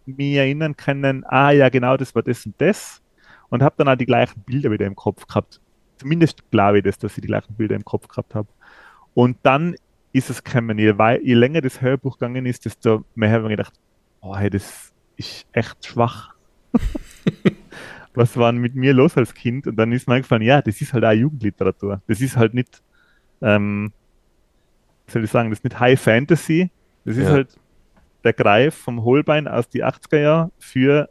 mich 0.05 0.35
erinnern 0.35 0.77
können, 0.77 1.25
ah 1.25 1.49
ja, 1.49 1.69
genau, 1.69 1.97
das 1.97 2.13
war 2.13 2.21
das 2.21 2.45
und 2.45 2.53
das. 2.59 3.01
Und 3.49 3.63
habe 3.63 3.73
dann 3.79 3.89
auch 3.89 3.95
die 3.95 4.05
gleichen 4.05 4.41
Bilder 4.41 4.69
wieder 4.69 4.85
im 4.85 4.95
Kopf 4.95 5.25
gehabt. 5.25 5.59
Zumindest 5.97 6.43
glaube 6.51 6.77
ich 6.77 6.83
das, 6.83 6.99
dass 6.99 7.17
ich 7.17 7.21
die 7.21 7.27
gleichen 7.27 7.55
Bilder 7.55 7.75
im 7.75 7.83
Kopf 7.83 8.07
gehabt 8.07 8.35
habe. 8.35 8.47
Und 9.15 9.37
dann 9.41 9.75
ist 10.11 10.29
es 10.29 10.43
gekommen, 10.43 10.77
je, 10.77 10.93
je 11.23 11.33
länger 11.33 11.61
das 11.61 11.81
Hörbuch 11.81 12.19
gegangen 12.19 12.45
ist, 12.45 12.65
desto 12.65 13.05
mehr 13.15 13.31
habe 13.31 13.41
ich 13.41 13.49
mir 13.49 13.57
gedacht, 13.57 13.73
oh, 14.21 14.35
hey, 14.37 14.51
das 14.51 14.93
ist 15.17 15.47
echt 15.51 15.83
schwach. 15.83 16.35
Was 18.13 18.35
war 18.37 18.51
denn 18.51 18.61
mit 18.61 18.75
mir 18.75 18.93
los 18.93 19.15
als 19.17 19.33
Kind? 19.33 19.67
Und 19.67 19.75
dann 19.75 19.91
ist 19.91 20.07
mir 20.07 20.15
eingefallen, 20.15 20.41
ja, 20.43 20.61
das 20.61 20.81
ist 20.81 20.93
halt 20.93 21.05
auch 21.05 21.11
Jugendliteratur. 21.11 22.01
Das 22.07 22.21
ist 22.21 22.35
halt 22.35 22.53
nicht, 22.53 22.81
ähm, 23.41 23.91
soll 25.07 25.23
ich 25.23 25.31
sagen, 25.31 25.49
das 25.49 25.59
ist 25.59 25.63
nicht 25.63 25.79
High 25.79 25.99
Fantasy. 25.99 26.71
Das 27.05 27.17
ist 27.17 27.23
Ja. 27.27 27.31
halt 27.31 27.55
der 28.23 28.33
Greif 28.33 28.75
vom 28.75 29.03
Holbein 29.03 29.47
aus 29.47 29.69
die 29.69 29.83
80er 29.83 30.19
Jahre 30.19 30.51
für 30.59 31.09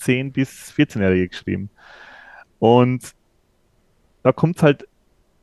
10- 0.00 0.32
bis 0.32 0.72
14-Jährige 0.72 1.28
geschrieben. 1.28 1.68
Und 2.58 3.12
da 4.22 4.32
kommt 4.32 4.62
halt, 4.62 4.86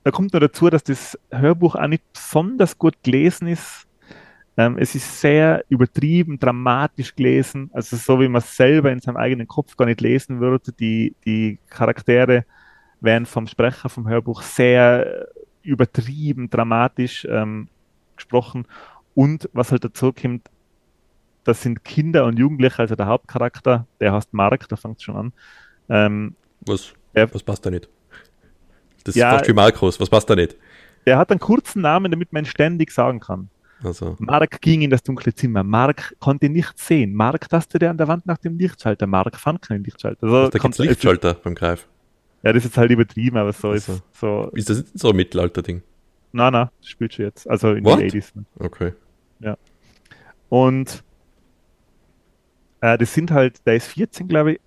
da 0.04 0.12
kommt 0.12 0.34
noch 0.34 0.40
dazu, 0.40 0.70
dass 0.70 0.84
das 0.84 1.20
Hörbuch 1.32 1.76
auch 1.76 1.88
nicht 1.88 2.04
besonders 2.14 2.78
gut 2.78 2.96
gelesen 3.04 3.48
ist. 3.48 3.86
Ähm, 4.60 4.78
es 4.78 4.94
ist 4.94 5.22
sehr 5.22 5.64
übertrieben, 5.70 6.38
dramatisch 6.38 7.16
gelesen, 7.16 7.70
also 7.72 7.96
so 7.96 8.20
wie 8.20 8.28
man 8.28 8.42
es 8.42 8.58
selber 8.58 8.92
in 8.92 9.00
seinem 9.00 9.16
eigenen 9.16 9.48
Kopf 9.48 9.78
gar 9.78 9.86
nicht 9.86 10.02
lesen 10.02 10.42
würde. 10.42 10.74
Die, 10.74 11.16
die 11.26 11.60
Charaktere 11.70 12.44
werden 13.00 13.26
vom 13.26 13.48
Sprecher 13.48 13.88
vom 13.88 14.10
Hörbuch 14.10 14.42
sehr 14.42 15.30
übertrieben, 15.62 16.50
dramatisch 16.50 17.26
ähm, 17.32 17.70
gesprochen. 18.18 18.68
Und 19.16 19.50
was 19.54 19.72
halt 19.72 19.86
dazu 19.86 20.12
kommt, 20.12 20.50
das 21.46 21.62
sind 21.62 21.86
Kinder 21.86 22.26
und 22.26 22.38
Jugendliche, 22.38 22.80
also 22.80 22.96
der 22.98 23.06
Hauptcharakter, 23.06 23.88
der 24.02 24.12
heißt 24.12 24.34
Mark, 24.34 24.68
da 24.68 24.76
fängt 24.76 24.98
es 24.98 25.04
schon 25.04 25.16
an. 25.16 25.34
Ähm, 25.88 26.36
was, 26.66 26.92
der, 27.16 27.34
was 27.34 27.44
passt 27.44 27.66
da 27.66 27.70
nicht? 27.70 27.88
Das 29.06 29.16
ja, 29.16 29.30
ist 29.30 29.38
fast 29.38 29.50
wie 29.50 29.54
Markus, 29.54 30.02
was 30.02 30.10
passt 30.10 30.30
da 30.30 30.36
nicht? 30.36 30.58
Der 31.06 31.18
hat 31.18 31.32
einen 31.32 31.40
kurzen 31.40 31.82
Namen, 31.82 32.12
damit 32.12 32.34
man 32.34 32.44
ihn 32.44 32.46
ständig 32.46 32.92
sagen 32.92 33.22
kann. 33.22 33.50
Also. 33.84 34.16
Mark 34.20 34.62
ging 34.62 34.82
in 34.82 34.90
das 34.90 35.04
dunkle 35.04 35.34
Zimmer. 35.34 35.64
Mark 35.64 36.16
konnte 36.20 36.50
nichts 36.50 36.88
sehen. 36.88 37.14
Mark 37.14 37.50
tastet 37.50 37.84
an 37.84 37.98
der 37.98 38.08
Wand 38.08 38.26
nach 38.26 38.38
dem 38.38 38.58
Lichtschalter. 38.58 39.08
Mark 39.08 39.38
fand 39.38 39.62
keinen 39.62 39.84
Lichtschalter. 39.84 40.24
Also, 40.24 40.50
da 40.50 40.60
gibt 40.60 40.74
es 40.74 40.80
Lichtschalter 40.80 41.36
beim 41.36 41.56
Greif. 41.56 41.88
Ja, 42.44 42.54
das 42.54 42.66
ist 42.66 42.78
halt 42.78 42.92
übertrieben, 42.92 43.38
aber 43.38 43.54
so 43.54 43.70
also. 43.70 43.94
ist 43.94 44.04
so. 44.14 44.52
Ist 44.54 44.70
das 44.70 44.86
so 44.94 45.10
ein 45.10 45.16
Mittelalter-Ding? 45.16 45.82
Nein, 46.32 46.54
nein, 46.54 46.70
das 46.80 46.90
spielt 46.90 47.14
schon 47.14 47.26
jetzt. 47.26 47.50
Also 47.50 47.74
in 47.74 47.84
What? 47.84 48.00
den 48.00 48.10
80s. 48.10 48.32
Okay. 48.60 48.94
Ja. 49.40 49.58
Und 50.50 51.04
äh, 52.82 52.98
das 52.98 53.14
sind 53.14 53.32
halt, 53.32 53.66
der 53.66 53.76
ist 53.76 53.88
14, 53.88 54.28
glaube 54.28 54.54
ich. 54.54 54.60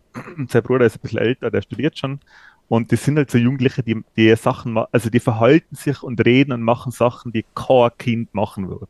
Sein 0.49 0.63
Bruder 0.63 0.87
ist 0.87 0.97
ein 0.97 1.01
bisschen 1.01 1.21
älter, 1.21 1.51
der 1.51 1.63
studiert 1.63 1.99
schon. 1.99 2.21
Und 2.69 2.91
das 2.93 3.05
sind 3.05 3.17
halt 3.17 3.31
so 3.31 3.39
Jugendliche, 3.39 3.83
die, 3.83 4.03
die 4.17 4.35
Sachen, 4.37 4.79
also 4.93 5.11
die 5.11 5.21
verhalten 5.21 5.75
sich 5.75 6.03
und 6.03 6.25
reden 6.25 6.53
und 6.53 6.63
machen 6.63 6.91
Sachen, 6.91 7.33
die 7.33 7.45
kein 7.55 7.91
Kind 7.99 8.35
machen 8.35 8.69
würde. 8.69 8.89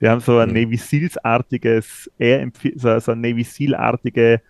Die 0.00 0.08
haben 0.08 0.20
so 0.20 0.38
ein 0.38 0.50
mhm. 0.50 0.54
Navy 0.54 0.76
Seals-artiges, 0.76 2.10
so, 2.76 2.98
so 2.98 3.12
ein 3.12 3.20
Navy 3.20 3.44
Seal-artige 3.44 4.40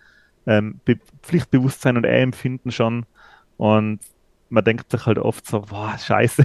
ähm, 0.46 0.80
Pflichtbewusstsein 1.22 1.96
und 1.96 2.04
Ehrempfinden 2.04 2.70
schon. 2.70 3.06
Und 3.56 4.00
man 4.48 4.64
denkt 4.64 4.90
sich 4.90 5.06
halt 5.06 5.18
oft 5.18 5.46
so, 5.46 5.61
boah, 5.61 5.96
scheiße. 5.98 6.44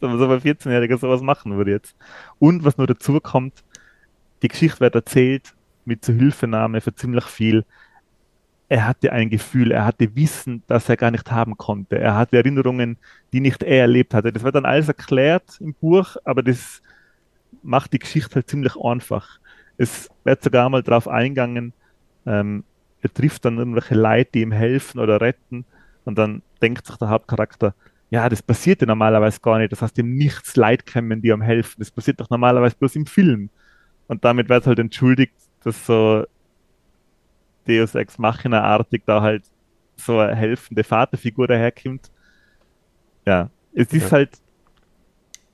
Dass 0.00 0.10
man 0.10 0.18
so 0.18 0.28
bei 0.28 0.36
14-Jähriger 0.36 0.98
sowas 0.98 1.20
machen 1.20 1.56
würde 1.56 1.72
jetzt. 1.72 1.96
Und 2.38 2.64
was 2.64 2.78
nur 2.78 2.86
dazu 2.86 3.20
kommt, 3.20 3.64
die 4.42 4.48
Geschichte 4.48 4.80
wird 4.80 4.94
erzählt 4.94 5.54
mit 5.84 6.04
Zuhilfenahme 6.04 6.80
für 6.80 6.94
ziemlich 6.94 7.24
viel. 7.24 7.64
Er 8.68 8.86
hatte 8.86 9.12
ein 9.12 9.30
Gefühl, 9.30 9.72
er 9.72 9.84
hatte 9.84 10.14
Wissen, 10.14 10.62
das 10.68 10.88
er 10.88 10.96
gar 10.96 11.10
nicht 11.10 11.30
haben 11.32 11.56
konnte. 11.56 11.98
Er 11.98 12.16
hatte 12.16 12.36
Erinnerungen, 12.36 12.98
die 13.32 13.40
nicht 13.40 13.64
er 13.64 13.80
erlebt 13.80 14.14
hatte. 14.14 14.32
Das 14.32 14.44
wird 14.44 14.54
dann 14.54 14.64
alles 14.64 14.86
erklärt 14.86 15.58
im 15.60 15.74
Buch, 15.74 16.16
aber 16.24 16.42
das 16.44 16.80
macht 17.62 17.92
die 17.92 17.98
Geschichte 17.98 18.36
halt 18.36 18.48
ziemlich 18.48 18.76
einfach. 18.76 19.38
Es 19.76 20.08
wird 20.24 20.42
sogar 20.42 20.68
mal 20.68 20.82
darauf 20.82 21.08
eingegangen, 21.08 21.72
ähm, 22.26 22.64
er 23.02 23.12
trifft 23.12 23.44
dann 23.44 23.58
irgendwelche 23.58 23.94
Leute, 23.94 24.30
die 24.34 24.42
ihm 24.42 24.52
helfen 24.52 25.00
oder 25.00 25.20
retten 25.20 25.64
und 26.04 26.18
dann 26.18 26.42
denkt 26.60 26.86
sich 26.86 26.96
der 26.96 27.08
Hauptcharakter, 27.08 27.74
ja, 28.10 28.28
das 28.28 28.42
passiert 28.42 28.80
ja 28.80 28.86
normalerweise 28.86 29.40
gar 29.40 29.58
nicht. 29.58 29.70
Das 29.70 29.82
heißt, 29.82 29.96
ihm 29.98 30.14
nichts 30.16 30.56
Leid 30.56 30.84
kommen, 30.84 31.22
die 31.22 31.28
ihm 31.28 31.42
helfen. 31.42 31.76
Das 31.78 31.92
passiert 31.92 32.20
doch 32.20 32.28
normalerweise 32.28 32.76
bloß 32.76 32.96
im 32.96 33.06
Film. 33.06 33.50
Und 34.08 34.24
damit 34.24 34.48
wird 34.48 34.66
halt 34.66 34.80
entschuldigt, 34.80 35.34
dass 35.62 35.86
so 35.86 36.26
Deus 37.68 37.94
Ex 37.94 38.18
Machina-artig 38.18 39.02
da 39.06 39.22
halt 39.22 39.44
so 39.96 40.18
eine 40.18 40.34
helfende 40.34 40.82
Vaterfigur 40.82 41.46
daherkommt. 41.46 42.10
Ja, 43.24 43.50
es 43.72 43.92
ist 43.92 44.06
ja. 44.06 44.10
halt, 44.10 44.30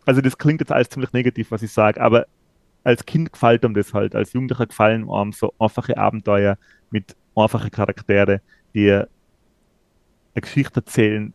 also 0.06 0.20
das 0.22 0.38
klingt 0.38 0.60
jetzt 0.60 0.72
alles 0.72 0.88
ziemlich 0.88 1.12
negativ, 1.12 1.50
was 1.50 1.62
ich 1.62 1.72
sage, 1.72 2.00
aber 2.00 2.26
als 2.84 3.04
Kind 3.04 3.32
gefällt 3.32 3.64
ihm 3.64 3.74
das 3.74 3.92
halt, 3.92 4.14
als 4.14 4.32
Jugendlicher 4.32 4.66
gefallen 4.66 5.08
ihm 5.08 5.32
so 5.32 5.52
einfache 5.58 5.98
Abenteuer 5.98 6.56
mit 6.90 7.16
einfachen 7.34 7.70
Charaktere, 7.70 8.40
die 8.74 8.92
eine 8.92 9.08
Geschichte 10.34 10.80
erzählen, 10.80 11.34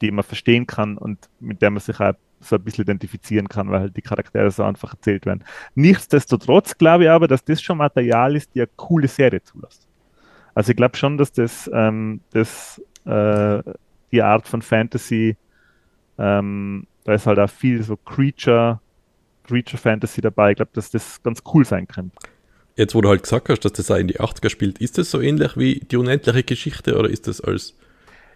die 0.00 0.10
man 0.10 0.24
verstehen 0.24 0.66
kann 0.66 0.98
und 0.98 1.30
mit 1.38 1.62
der 1.62 1.70
man 1.70 1.80
sich 1.80 2.00
auch 2.00 2.14
so 2.40 2.56
ein 2.56 2.64
bisschen 2.64 2.82
identifizieren 2.82 3.48
kann, 3.48 3.70
weil 3.70 3.80
halt 3.80 3.96
die 3.96 4.02
Charaktere 4.02 4.50
so 4.50 4.64
einfach 4.64 4.94
erzählt 4.94 5.26
werden. 5.26 5.44
Nichtsdestotrotz 5.74 6.76
glaube 6.76 7.04
ich 7.04 7.10
aber, 7.10 7.28
dass 7.28 7.44
das 7.44 7.62
schon 7.62 7.78
Material 7.78 8.34
ist, 8.34 8.54
die 8.54 8.62
eine 8.62 8.70
coole 8.76 9.08
Serie 9.08 9.42
zulässt. 9.42 9.86
Also 10.54 10.70
ich 10.70 10.76
glaube 10.76 10.96
schon, 10.96 11.18
dass 11.18 11.32
das, 11.32 11.70
ähm, 11.72 12.20
das 12.30 12.82
äh, 13.04 13.62
die 14.10 14.22
Art 14.22 14.48
von 14.48 14.62
Fantasy, 14.62 15.36
ähm, 16.18 16.86
da 17.10 17.16
ist 17.16 17.26
halt 17.26 17.40
auch 17.40 17.50
viel 17.50 17.82
so 17.82 17.96
Creature, 17.96 18.80
Creature 19.44 19.78
Fantasy 19.78 20.20
dabei. 20.20 20.52
Ich 20.52 20.56
glaube, 20.56 20.70
dass 20.74 20.90
das 20.90 21.20
ganz 21.22 21.42
cool 21.52 21.64
sein 21.64 21.88
kann. 21.88 22.12
Jetzt, 22.76 22.94
wo 22.94 23.00
du 23.00 23.08
halt 23.08 23.24
gesagt 23.24 23.48
hast, 23.48 23.64
dass 23.64 23.72
das 23.72 23.90
auch 23.90 23.96
in 23.96 24.06
die 24.06 24.20
80er 24.20 24.48
spielt, 24.48 24.78
ist 24.78 24.96
das 24.96 25.10
so 25.10 25.20
ähnlich 25.20 25.56
wie 25.56 25.80
die 25.80 25.96
unendliche 25.96 26.44
Geschichte 26.44 26.96
oder 26.96 27.10
ist 27.10 27.26
das 27.26 27.40
als. 27.40 27.74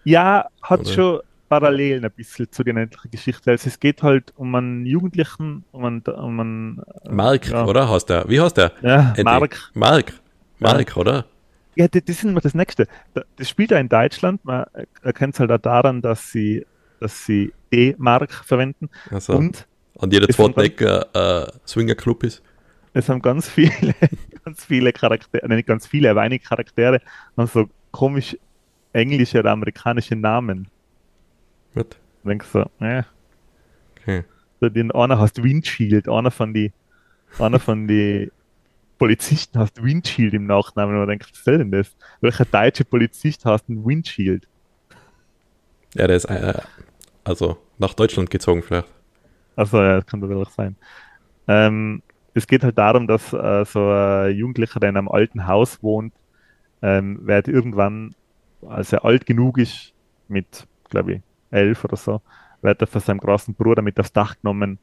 Ja, 0.03 0.47
hat 0.61 0.81
oder? 0.81 0.89
schon 0.89 1.19
Parallelen 1.47 2.03
ein 2.03 2.11
bisschen 2.11 2.51
zu 2.51 2.63
der 2.63 2.73
unendlichen 2.73 3.11
Geschichte. 3.11 3.51
Also 3.51 3.69
es 3.69 3.79
geht 3.79 4.03
halt 4.03 4.33
um 4.35 4.53
einen 4.53 4.85
Jugendlichen, 4.85 5.63
um 5.71 5.85
einen. 5.85 6.01
Um 6.01 6.39
einen 6.39 6.83
äh, 7.05 7.09
Mark, 7.09 7.47
ja. 7.47 7.65
oder? 7.65 7.89
Heißt 7.89 8.09
der? 8.09 8.27
Wie 8.27 8.41
heißt 8.41 8.57
der? 8.57 8.73
Ja, 8.81 9.13
Mark. 9.23 9.71
Mark. 9.73 10.13
Mark, 10.59 10.89
ja. 10.89 10.95
oder? 10.97 11.25
Ja, 11.75 11.87
das, 11.87 12.03
das 12.05 12.17
ist 12.17 12.23
immer 12.25 12.41
das 12.41 12.53
Nächste. 12.53 12.87
Das 13.13 13.49
spielt 13.49 13.71
er 13.71 13.79
in 13.79 13.87
Deutschland. 13.87 14.43
Man 14.43 14.65
erkennt 15.01 15.35
es 15.35 15.39
halt 15.39 15.51
auch 15.51 15.59
daran, 15.59 16.01
dass 16.01 16.29
sie, 16.31 16.65
dass 16.99 17.25
sie 17.25 17.53
D-Mark 17.71 18.33
verwenden. 18.33 18.89
Also, 19.11 19.33
und 19.33 19.67
an 19.99 20.11
jeder 20.11 20.27
zweiten 20.29 20.59
Ecke 20.59 21.07
äh, 21.13 21.67
Swinger 21.67 21.95
Club 21.95 22.23
ist. 22.23 22.41
Es 22.93 23.09
haben 23.09 23.21
ganz 23.21 23.49
viele, 23.49 23.93
ganz 24.45 24.65
viele 24.65 24.93
Charaktere, 24.93 25.47
nicht 25.49 25.67
ganz 25.67 25.87
viele, 25.87 26.11
aber 26.11 26.21
einige 26.21 26.45
Charaktere 26.45 27.01
haben 27.37 27.47
so 27.47 27.69
komisch 27.91 28.37
englische 28.93 29.39
oder 29.39 29.51
amerikanische 29.51 30.15
Namen. 30.15 30.67
Was? 31.73 31.87
Denkst 32.23 32.47
du, 32.53 32.69
äh. 32.79 33.03
Okay. 34.01 34.23
So, 34.61 34.69
den 34.69 34.91
einer 34.91 35.19
heißt 35.19 35.43
Windshield, 35.43 36.07
einer 36.07 36.31
von 36.31 36.53
die, 36.53 36.71
einer 37.37 37.59
von 37.59 37.87
die 37.87 38.31
Polizisten 38.97 39.59
heißt 39.59 39.83
Windshield 39.83 40.33
im 40.33 40.45
Nachnamen. 40.45 40.95
Und 40.95 41.01
man 41.01 41.09
denkt, 41.09 41.29
was 41.29 41.43
soll 41.43 41.57
denn 41.57 41.71
das? 41.71 41.95
Welcher 42.21 42.45
deutsche 42.45 42.85
Polizist 42.85 43.45
heißt 43.45 43.69
ein 43.69 43.85
Windshield? 43.85 44.47
Ja, 45.95 46.07
der 46.07 46.15
ist 46.15 46.25
äh, 46.25 46.61
also 47.25 47.57
nach 47.77 47.93
Deutschland 47.93 48.29
gezogen 48.29 48.63
vielleicht. 48.63 48.87
Also 49.57 49.77
ja, 49.81 49.95
das 49.97 50.05
kann 50.05 50.21
natürlich 50.21 50.49
sein. 50.49 50.75
Ähm, 51.47 52.01
es 52.33 52.47
geht 52.47 52.63
halt 52.63 52.77
darum, 52.77 53.07
dass 53.07 53.33
äh, 53.33 53.65
so 53.65 53.89
ein 53.89 54.35
Jugendlicher, 54.35 54.79
der 54.79 54.89
in 54.89 54.97
einem 54.97 55.09
alten 55.09 55.47
Haus 55.47 55.81
wohnt, 55.81 56.13
ähm, 56.81 57.25
wird 57.25 57.47
irgendwann, 57.47 58.13
als 58.67 58.93
er 58.93 59.05
alt 59.05 59.25
genug 59.25 59.57
ist, 59.57 59.93
mit, 60.27 60.67
glaube 60.89 61.13
ich, 61.13 61.21
elf 61.51 61.83
oder 61.83 61.97
so, 61.97 62.21
wird 62.61 62.81
er 62.81 62.87
von 62.87 63.01
seinem 63.01 63.19
großen 63.19 63.53
Bruder 63.53 63.81
mit 63.81 63.99
aufs 63.99 64.13
Dach 64.13 64.35
genommen, 64.41 64.79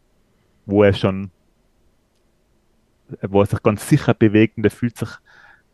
wo 0.66 0.82
er 0.82 0.94
schon, 0.94 1.30
wo 3.22 3.40
er 3.40 3.46
sich 3.46 3.62
ganz 3.62 3.88
sicher 3.88 4.14
bewegt 4.14 4.56
und 4.56 4.64
er 4.64 4.70
fühlt 4.70 4.96
sich 4.96 5.10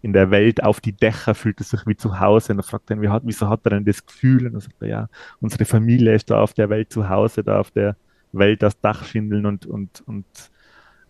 in 0.00 0.12
der 0.12 0.30
Welt 0.30 0.62
auf 0.62 0.80
die 0.80 0.92
Dächer, 0.92 1.34
fühlt 1.34 1.60
er 1.60 1.64
sich 1.64 1.86
wie 1.86 1.96
zu 1.96 2.20
Hause 2.20 2.52
und 2.52 2.60
er 2.60 2.62
fragt 2.62 2.90
ihn, 2.90 3.02
wie 3.02 3.08
hat, 3.08 3.22
wieso 3.24 3.48
hat 3.48 3.60
er 3.64 3.70
denn 3.70 3.84
das 3.84 4.04
Gefühl? 4.04 4.46
Und 4.46 4.54
er 4.54 4.60
sagt, 4.60 4.82
ja, 4.82 5.08
unsere 5.40 5.64
Familie 5.64 6.14
ist 6.14 6.30
da 6.30 6.40
auf 6.40 6.54
der 6.54 6.70
Welt 6.70 6.92
zu 6.92 7.08
Hause, 7.08 7.42
da 7.42 7.60
auf 7.60 7.70
der 7.70 7.96
Welt 8.32 8.62
das 8.62 8.80
Dachschindeln 8.80 9.46
und, 9.46 9.66
und, 9.66 10.02
und 10.06 10.26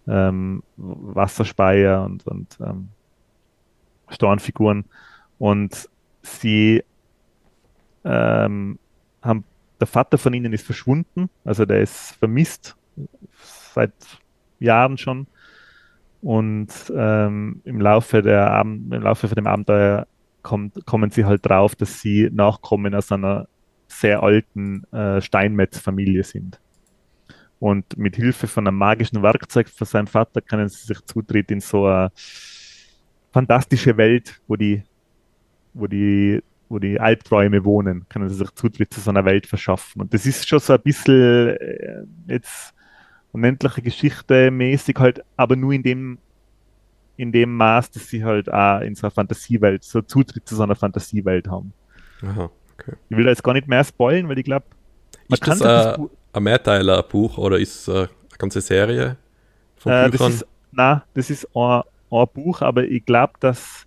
ähm, 0.06 0.62
Wasserspeier 0.76 2.04
und, 2.04 2.26
und 2.26 2.58
ähm, 2.60 2.88
Stornfiguren. 4.08 4.84
Und 5.38 5.88
sie 6.22 6.82
ähm, 8.04 8.78
haben, 9.22 9.44
der 9.80 9.86
Vater 9.86 10.18
von 10.18 10.32
ihnen 10.32 10.52
ist 10.52 10.64
verschwunden, 10.64 11.28
also 11.44 11.64
der 11.64 11.82
ist 11.82 12.12
vermisst 12.12 12.76
seit 13.74 13.92
Jahren 14.58 14.96
schon. 14.96 15.26
Und 16.20 16.68
ähm, 16.94 17.60
im 17.64 17.80
Laufe 17.80 18.22
der 18.22 18.50
Abend, 18.50 18.92
im 18.92 19.02
Laufe 19.02 19.28
von 19.28 19.36
dem 19.36 19.46
Abenteuer 19.46 20.06
kommt, 20.42 20.84
kommen 20.86 21.10
sie 21.10 21.24
halt 21.24 21.46
drauf, 21.46 21.76
dass 21.76 22.00
sie 22.00 22.28
Nachkommen 22.32 22.94
aus 22.94 23.12
einer 23.12 23.48
sehr 23.86 24.22
alten 24.22 24.84
äh, 24.92 25.20
Steinmetz-Familie 25.20 26.24
sind. 26.24 26.60
Und 27.60 27.96
mit 27.96 28.16
Hilfe 28.16 28.46
von 28.46 28.66
einem 28.66 28.78
magischen 28.78 29.22
Werkzeug 29.22 29.68
von 29.68 29.86
seinem 29.86 30.06
Vater 30.06 30.40
können 30.40 30.68
sie 30.68 30.86
sich 30.86 31.04
Zutritt 31.06 31.50
in 31.50 31.60
so 31.60 31.86
eine 31.86 32.10
fantastische 33.32 33.96
Welt, 33.96 34.40
wo 34.46 34.56
die, 34.56 34.82
wo 35.74 35.86
die, 35.86 36.40
wo 36.68 36.78
die 36.78 37.00
Albträume 37.00 37.64
wohnen, 37.64 38.06
können 38.08 38.28
sie 38.28 38.36
sich 38.36 38.50
Zutritt 38.54 38.92
zu 38.92 39.00
so 39.00 39.10
einer 39.10 39.24
Welt 39.24 39.46
verschaffen. 39.46 40.02
Und 40.02 40.14
das 40.14 40.26
ist 40.26 40.46
schon 40.48 40.60
so 40.60 40.74
ein 40.74 40.82
bisschen 40.82 41.56
äh, 41.56 42.04
unendliche 43.32 43.82
Geschichte 43.82 44.50
mäßig 44.50 44.96
halt, 44.98 45.24
aber 45.36 45.56
nur 45.56 45.72
in 45.72 45.82
dem, 45.82 46.18
in 47.16 47.32
dem 47.32 47.56
Maß, 47.56 47.90
dass 47.90 48.08
sie 48.08 48.24
halt 48.24 48.52
auch 48.52 48.80
in 48.80 48.94
so 48.94 49.06
einer 49.06 49.10
Fantasiewelt, 49.10 49.84
so 49.84 50.02
Zutritt 50.02 50.48
zu 50.48 50.56
so 50.56 50.62
einer 50.62 50.76
Fantasiewelt 50.76 51.48
haben. 51.48 51.72
Aha, 52.22 52.50
okay. 52.74 52.92
Ich 53.08 53.16
will 53.16 53.24
da 53.24 53.30
jetzt 53.30 53.42
gar 53.42 53.52
nicht 53.52 53.68
mehr 53.68 53.84
spoilen, 53.84 54.28
weil 54.28 54.38
ich 54.38 54.44
glaube, 54.44 54.66
man 55.28 55.36
ist 55.36 55.42
kann 55.42 55.58
das, 55.58 55.98
äh, 55.98 56.02
ein 56.32 56.42
Mehrteiler 56.42 57.02
Buch 57.02 57.38
oder 57.38 57.58
ist 57.58 57.88
es 57.88 57.88
äh, 57.88 57.98
eine 57.98 58.08
ganze 58.38 58.60
Serie 58.60 59.16
von 59.76 59.92
äh, 59.92 60.08
Büchern? 60.10 60.28
Das 60.28 60.34
ist 60.36 60.46
na, 60.70 61.04
das 61.14 61.30
ist 61.30 61.48
ein, 61.56 61.82
ein 62.10 62.26
Buch, 62.32 62.62
aber 62.62 62.84
ich 62.84 63.04
glaube, 63.04 63.34
dass 63.40 63.86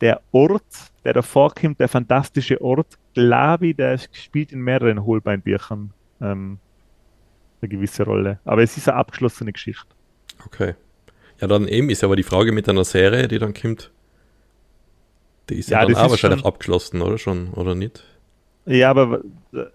der 0.00 0.20
Ort, 0.32 0.92
der 1.04 1.14
da 1.14 1.22
vorkommt, 1.22 1.80
der 1.80 1.88
fantastische 1.88 2.60
Ort, 2.60 2.98
glaube 3.14 3.68
ich, 3.68 3.76
der 3.76 3.98
spielt 3.98 4.52
in 4.52 4.60
mehreren 4.60 5.04
Holbeinbüchern 5.04 5.92
ähm, 6.20 6.58
eine 7.62 7.68
gewisse 7.68 8.04
Rolle. 8.04 8.38
Aber 8.44 8.62
es 8.62 8.76
ist 8.76 8.88
eine 8.88 8.96
abgeschlossene 8.96 9.52
Geschichte. 9.52 9.86
Okay. 10.46 10.74
Ja, 11.40 11.46
dann 11.46 11.66
eben 11.68 11.90
ist 11.90 12.04
aber 12.04 12.16
die 12.16 12.22
Frage 12.22 12.52
mit 12.52 12.68
einer 12.68 12.84
Serie, 12.84 13.28
die 13.28 13.38
dann 13.38 13.54
kommt. 13.54 13.90
Die 15.48 15.56
ist 15.56 15.70
ja, 15.70 15.80
ja 15.80 15.86
dann 15.86 15.96
auch 15.96 16.10
wahrscheinlich 16.10 16.40
schon, 16.40 16.48
abgeschlossen, 16.48 17.02
oder 17.02 17.18
schon, 17.18 17.52
oder 17.54 17.74
nicht? 17.74 18.04
Ja, 18.66 18.90
aber 18.90 19.22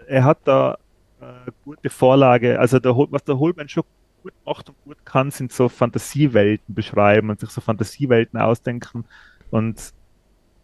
er 0.08 0.24
hat 0.24 0.40
da 0.46 0.78
äh, 1.20 1.52
gute 1.64 1.90
Vorlage. 1.90 2.60
Also 2.60 2.80
der, 2.80 2.96
was 2.96 3.24
der 3.24 3.40
Holbein 3.40 3.68
schon 3.68 3.84
gut 4.24 4.34
macht 4.46 4.70
und 4.70 4.76
gut 4.86 4.98
kann, 5.06 5.32
sind 5.32 5.52
so 5.52 5.68
Fantasiewelten 5.68 6.74
beschreiben 6.74 7.30
und 7.30 7.40
sich 7.40 7.50
so 7.50 7.62
Fantasiewelten 7.62 8.40
ausdenken. 8.40 9.06
Und 9.52 9.94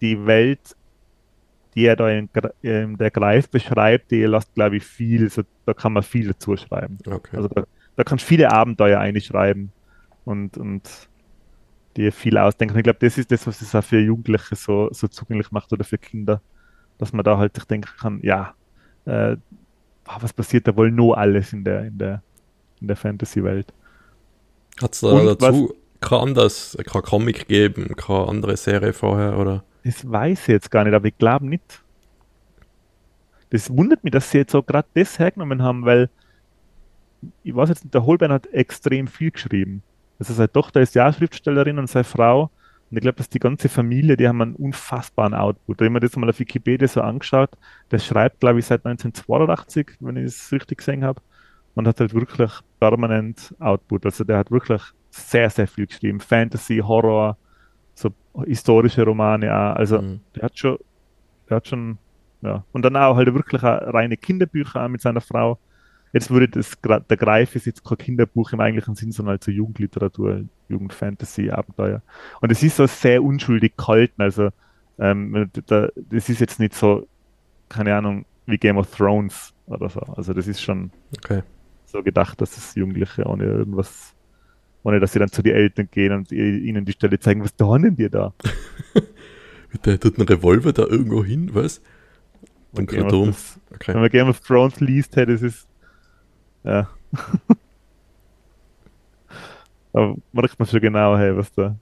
die 0.02 0.26
Welt, 0.26 0.76
die 1.76 1.86
er 1.86 1.96
da 1.96 2.10
in, 2.10 2.30
in 2.62 2.98
der 2.98 3.12
Greif 3.12 3.50
beschreibt, 3.50 4.12
die 4.12 4.24
lässt, 4.24 4.54
glaube 4.54 4.78
ich, 4.78 4.84
viel, 4.84 5.30
so, 5.30 5.44
da 5.66 5.74
kann 5.74 5.94
man 5.94 6.04
viel 6.04 6.28
dazu 6.28 6.58
schreiben. 6.58 6.98
Okay. 7.06 7.38
Also 7.38 7.48
da, 7.48 7.64
da 7.96 8.04
kannst 8.04 8.26
du 8.26 8.28
viele 8.28 8.52
Abenteuer 8.52 9.00
einschreiben 9.00 9.72
und, 10.26 10.58
und 10.58 10.90
dir 11.96 12.12
viel 12.12 12.38
ausdenken. 12.38 12.78
Ich 12.78 12.84
glaube, 12.84 13.00
das 13.00 13.18
ist 13.18 13.32
das, 13.32 13.48
was 13.48 13.62
es 13.62 13.74
auch 13.76 13.84
für 13.84 14.00
Jugendliche 14.00 14.56
so, 14.56 14.90
so 14.92 15.08
zugänglich 15.08 15.52
macht 15.52 15.72
oder 15.72 15.84
für 15.84 15.98
Kinder, 15.98 16.42
dass 16.98 17.14
man 17.14 17.24
da 17.24 17.38
halt 17.38 17.56
sich 17.56 17.66
denken 17.66 17.90
kann, 18.00 18.20
ja, 18.22 18.54
äh, 19.06 19.38
was 20.20 20.34
passiert 20.34 20.68
da 20.68 20.76
wohl 20.76 20.92
nur 20.92 21.18
alles 21.18 21.54
in 21.54 21.64
der, 21.64 21.86
in 21.86 21.98
der, 21.98 22.22
in 22.82 22.88
der 22.88 22.98
Fantasy-Welt. 22.98 23.74
Hat 24.82 24.94
es 24.94 25.02
da 25.02 25.36
dazu 25.36 25.74
kein 26.02 26.20
anderes, 26.20 26.78
kein 26.86 27.02
Comic 27.02 27.48
geben, 27.48 27.96
keine 27.96 28.28
andere 28.28 28.58
Serie 28.58 28.94
vorher, 28.94 29.38
oder? 29.38 29.64
Das 29.84 30.10
weiß 30.10 30.42
ich 30.42 30.48
jetzt 30.48 30.72
gar 30.72 30.84
nicht, 30.84 30.94
aber 30.94 31.08
ich 31.08 31.18
glaube 31.18 31.48
nicht. 31.48 31.84
Das 33.52 33.70
wundert 33.70 34.04
mich, 34.04 34.12
dass 34.12 34.32
sie 34.32 34.40
jetzt 34.40 34.52
so 34.52 34.64
gerade 34.64 34.88
das 34.94 35.20
hergenommen 35.20 35.62
haben, 35.62 35.86
weil 35.86 36.10
ich 37.44 37.56
weiß 37.56 37.70
jetzt 37.70 37.84
nicht, 37.84 37.94
der 37.94 38.06
Holbein 38.06 38.32
hat 38.32 38.48
extrem 38.48 39.08
viel 39.08 39.32
geschrieben. 39.32 39.84
Also 40.20 40.34
seine 40.34 40.52
Tochter 40.52 40.82
ist 40.82 40.96
ja 40.96 41.12
Schriftstellerin 41.12 41.80
und 41.80 41.88
seine 41.88 42.04
Frau. 42.04 42.52
Und 42.90 42.98
ich 42.98 43.02
glaube, 43.02 43.18
dass 43.18 43.30
die 43.30 43.40
ganze 43.40 43.70
Familie, 43.70 44.18
die 44.18 44.28
haben 44.28 44.42
einen 44.42 44.56
unfassbaren 44.56 45.34
Output. 45.34 45.82
Ich 45.82 45.90
mir 45.90 46.00
das 46.00 46.16
mal 46.16 46.30
auf 46.30 46.40
Wikipedia 46.40 46.88
so 46.88 47.02
angeschaut. 47.02 47.52
Der 47.90 48.00
schreibt, 48.00 48.40
glaube 48.40 48.60
ich, 48.60 48.66
seit 48.66 48.86
1982, 48.86 49.98
wenn 50.00 50.18
ich 50.18 50.26
es 50.26 50.52
richtig 50.52 50.80
gesehen 50.80 51.04
habe. 51.04 51.22
Und 51.74 51.88
hat 51.88 52.00
halt 52.00 52.14
wirklich 52.14 52.52
permanent 52.80 53.56
Output. 53.60 54.06
Also 54.06 54.24
der 54.24 54.40
hat 54.40 54.52
wirklich 54.52 54.82
sehr, 55.12 55.50
sehr 55.50 55.68
viel 55.68 55.88
geschrieben. 55.88 56.20
Fantasy, 56.20 56.78
Horror, 56.78 57.38
so 57.94 58.10
historische 58.46 59.04
Romane 59.04 59.54
auch. 59.54 59.76
Also 59.76 60.02
mhm. 60.02 60.22
der 60.36 60.44
hat 60.44 60.58
schon, 60.58 60.78
der 61.50 61.58
hat 61.58 61.68
schon, 61.68 61.98
ja. 62.42 62.64
Und 62.72 62.84
dann 62.84 62.96
auch 62.96 63.16
halt 63.16 63.34
wirklich 63.34 63.62
auch 63.64 63.94
reine 63.94 64.18
Kinderbücher 64.18 64.84
auch 64.84 64.90
mit 64.90 65.02
seiner 65.02 65.22
Frau. 65.22 65.60
Jetzt 66.14 66.30
würde 66.30 66.50
das, 66.50 66.78
der 66.82 67.18
Greif 67.18 67.56
ist 67.56 67.66
jetzt 67.66 67.86
kein 67.86 67.98
Kinderbuch 67.98 68.52
im 68.52 68.60
eigentlichen 68.60 68.96
Sinn, 68.96 69.12
sondern 69.12 69.34
halt 69.34 69.44
so 69.44 69.52
Jugendliteratur, 69.52 70.44
Jugendfantasy, 70.68 71.52
Abenteuer. 71.52 72.02
Und 72.42 72.52
es 72.52 72.64
ist 72.64 72.78
so 72.78 72.86
sehr 72.86 73.24
unschuldig 73.24 73.78
kalt, 73.78 74.12
also 74.18 74.50
ähm, 75.00 75.50
da, 75.68 75.88
das 75.96 76.30
ist 76.30 76.42
jetzt 76.42 76.60
nicht 76.60 76.76
so, 76.76 77.08
keine 77.70 77.96
Ahnung, 77.96 78.26
wie 78.46 78.58
Game 78.58 78.78
of 78.78 78.94
Thrones 78.94 79.54
oder 79.68 79.90
so. 79.90 80.02
Also 80.02 80.34
das 80.34 80.48
ist 80.48 80.62
schon 80.62 80.92
okay. 81.18 81.44
so 81.86 82.04
gedacht, 82.04 82.42
dass 82.42 82.58
es 82.58 82.76
Jugendliche 82.76 83.26
ohne 83.26 83.46
irgendwas 83.46 84.14
ohne 84.84 85.00
dass 85.00 85.14
sie 85.14 85.20
dann 85.20 85.32
zu 85.32 85.42
den 85.42 85.56
Eltern 85.56 85.88
gehen 85.92 86.12
und 86.14 86.32
ihnen 86.32 86.86
die 86.86 86.92
Stelle 86.92 87.20
zeigen, 87.20 87.44
was 87.44 87.56
dornen 87.56 87.96
die 87.96 88.10
da? 88.10 88.34
Der 89.86 90.00
tut 90.00 90.18
einen 90.18 90.28
Revolver 90.28 90.74
da 90.74 90.84
irgendwo 90.84 91.24
hin, 91.24 91.52
was? 91.54 91.82
Und 92.74 92.90
Game 92.90 93.06
okay. 93.06 93.94
Wenn 93.94 94.02
man 94.02 94.10
Game 94.10 94.28
of 94.28 94.40
Thrones 94.42 94.80
liest, 94.80 95.16
hey, 95.16 95.26
das 95.26 95.42
ist. 95.42 95.68
Ja. 96.64 96.90
Aber 99.94 100.16
merkt 100.32 100.58
man 100.58 100.68
schon 100.68 100.80
genau, 100.80 101.18
hey, 101.18 101.36
was 101.36 101.52
der 101.52 101.76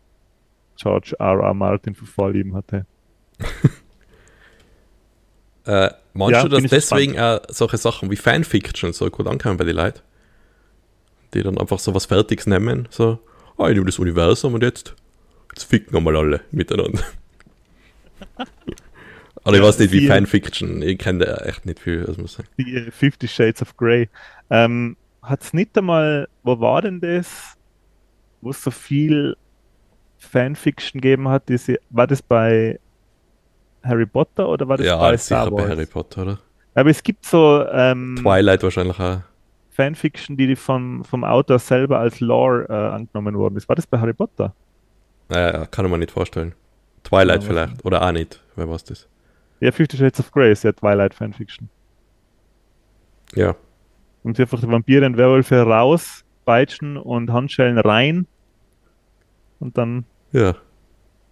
George 0.78 1.16
R. 1.20 1.40
R. 1.40 1.54
Martin 1.54 1.94
für 1.94 2.06
Vorlieben 2.06 2.56
hatte. 2.56 2.86
äh, 5.66 5.90
meinst 6.14 6.32
ja, 6.32 6.44
du, 6.44 6.50
dass 6.50 6.64
deswegen 6.64 7.20
auch 7.20 7.42
solche 7.50 7.78
Sachen 7.78 8.10
wie 8.10 8.16
Fanfiction 8.16 8.94
so 8.94 9.10
gut 9.10 9.28
ankommen 9.28 9.58
bei 9.58 9.66
den 9.66 9.76
Leuten? 9.76 10.00
Die 11.34 11.44
dann 11.44 11.58
einfach 11.58 11.80
so 11.80 11.94
was 11.94 12.06
Fertiges 12.06 12.48
nehmen, 12.48 12.88
so, 12.90 13.20
ah, 13.58 13.68
ich 13.70 13.76
nehme 13.76 13.86
das 13.86 14.00
Universum 14.00 14.54
und 14.54 14.64
jetzt, 14.64 14.96
jetzt 15.54 15.66
ficken 15.66 15.94
wir 15.94 16.02
mal 16.02 16.16
alle 16.16 16.42
miteinander. 16.52 17.02
Aber 19.44 19.56
ich 19.56 19.64
weiß 19.64 19.80
nicht, 19.80 19.94
wie 19.94 20.08
Fanfiction, 20.08 20.82
ich 20.82 20.98
kenne 20.98 21.26
da 21.26 21.38
echt 21.46 21.66
nicht 21.66 21.80
viel, 21.80 22.08
was 22.08 22.18
muss 22.18 22.34
sagen. 22.34 22.50
Die 22.58 22.92
Fifty 22.92 23.28
Shades 23.28 23.62
of 23.62 23.78
Grey. 23.78 24.10
Ähm, 24.50 24.98
Hat 25.22 25.42
es 25.42 25.54
nicht 25.54 25.78
einmal, 25.78 26.28
wo 26.44 26.60
war 26.60 26.82
denn 26.82 27.00
das, 27.00 27.56
wo 28.42 28.50
es 28.50 28.62
so 28.62 28.70
viel 28.72 29.38
Fanfiction 30.18 31.00
gegeben 31.00 31.30
hat? 31.30 31.48
Diese, 31.48 31.80
war 31.90 32.06
das 32.06 32.22
bei 32.22 32.80
Harry 33.84 34.06
Potter 34.06 34.50
oder 34.50 34.68
war 34.68 34.78
das 34.78 34.86
ja, 34.86 34.98
bei 34.98 35.18
Star 35.18 35.52
Wars? 35.52 35.62
Ja, 35.62 35.68
bei 35.68 35.70
Harry 35.70 35.86
Potter, 35.86 36.22
oder? 36.22 36.40
Aber 36.76 36.90
es 36.90 37.02
gibt 37.02 37.26
so. 37.26 37.66
Ähm, 37.72 38.18
Twilight 38.22 38.64
wahrscheinlich 38.64 39.00
auch. 39.00 39.22
Fanfiction, 39.80 40.36
die 40.36 40.58
von, 40.58 41.06
vom 41.06 41.24
Autor 41.24 41.58
selber 41.58 42.00
als 42.00 42.20
Lore 42.20 42.66
äh, 42.68 42.74
angenommen 42.74 43.38
worden 43.38 43.56
ist. 43.56 43.70
War 43.70 43.78
das 43.78 43.88
bei 43.88 43.98
Harry 43.98 44.12
Potter? 44.14 44.54
Naja, 45.30 45.66
kann 45.68 45.90
man 45.90 46.02
nicht 46.02 46.12
vorstellen. 46.12 46.54
Twilight 47.06 47.44
ja, 47.44 47.48
vielleicht. 47.48 47.86
Oder 47.86 48.02
auch 48.02 48.12
nicht. 48.12 48.44
Wer 48.58 48.70
weiß 48.70 48.84
das? 48.84 49.08
Ja, 49.62 49.72
Fifty 49.72 49.96
Shades 49.96 50.20
of 50.20 50.34
Grey 50.34 50.52
ist 50.52 50.66
ja 50.66 50.74
Twilight 50.74 51.14
Fanfiction. 51.14 51.70
Ja. 53.36 53.56
Und 54.24 54.36
sie 54.36 54.42
einfach 54.42 54.60
die 54.60 54.68
Vampire 54.68 55.06
und 55.06 55.16
Werwölfe 55.16 55.62
raus, 55.62 56.26
Peitschen 56.44 56.98
und 56.98 57.32
Handschellen 57.32 57.78
rein 57.78 58.28
und 59.62 59.78
dann 59.78 60.04
ja. 60.34 60.56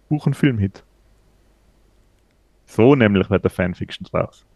Buch- 0.08 0.24
und 0.24 0.34
Filmhit. 0.34 0.84
So 2.64 2.94
nämlich 2.94 3.28
wird 3.28 3.44
der 3.44 3.50
Fanfiction 3.50 4.06
draus. 4.10 4.46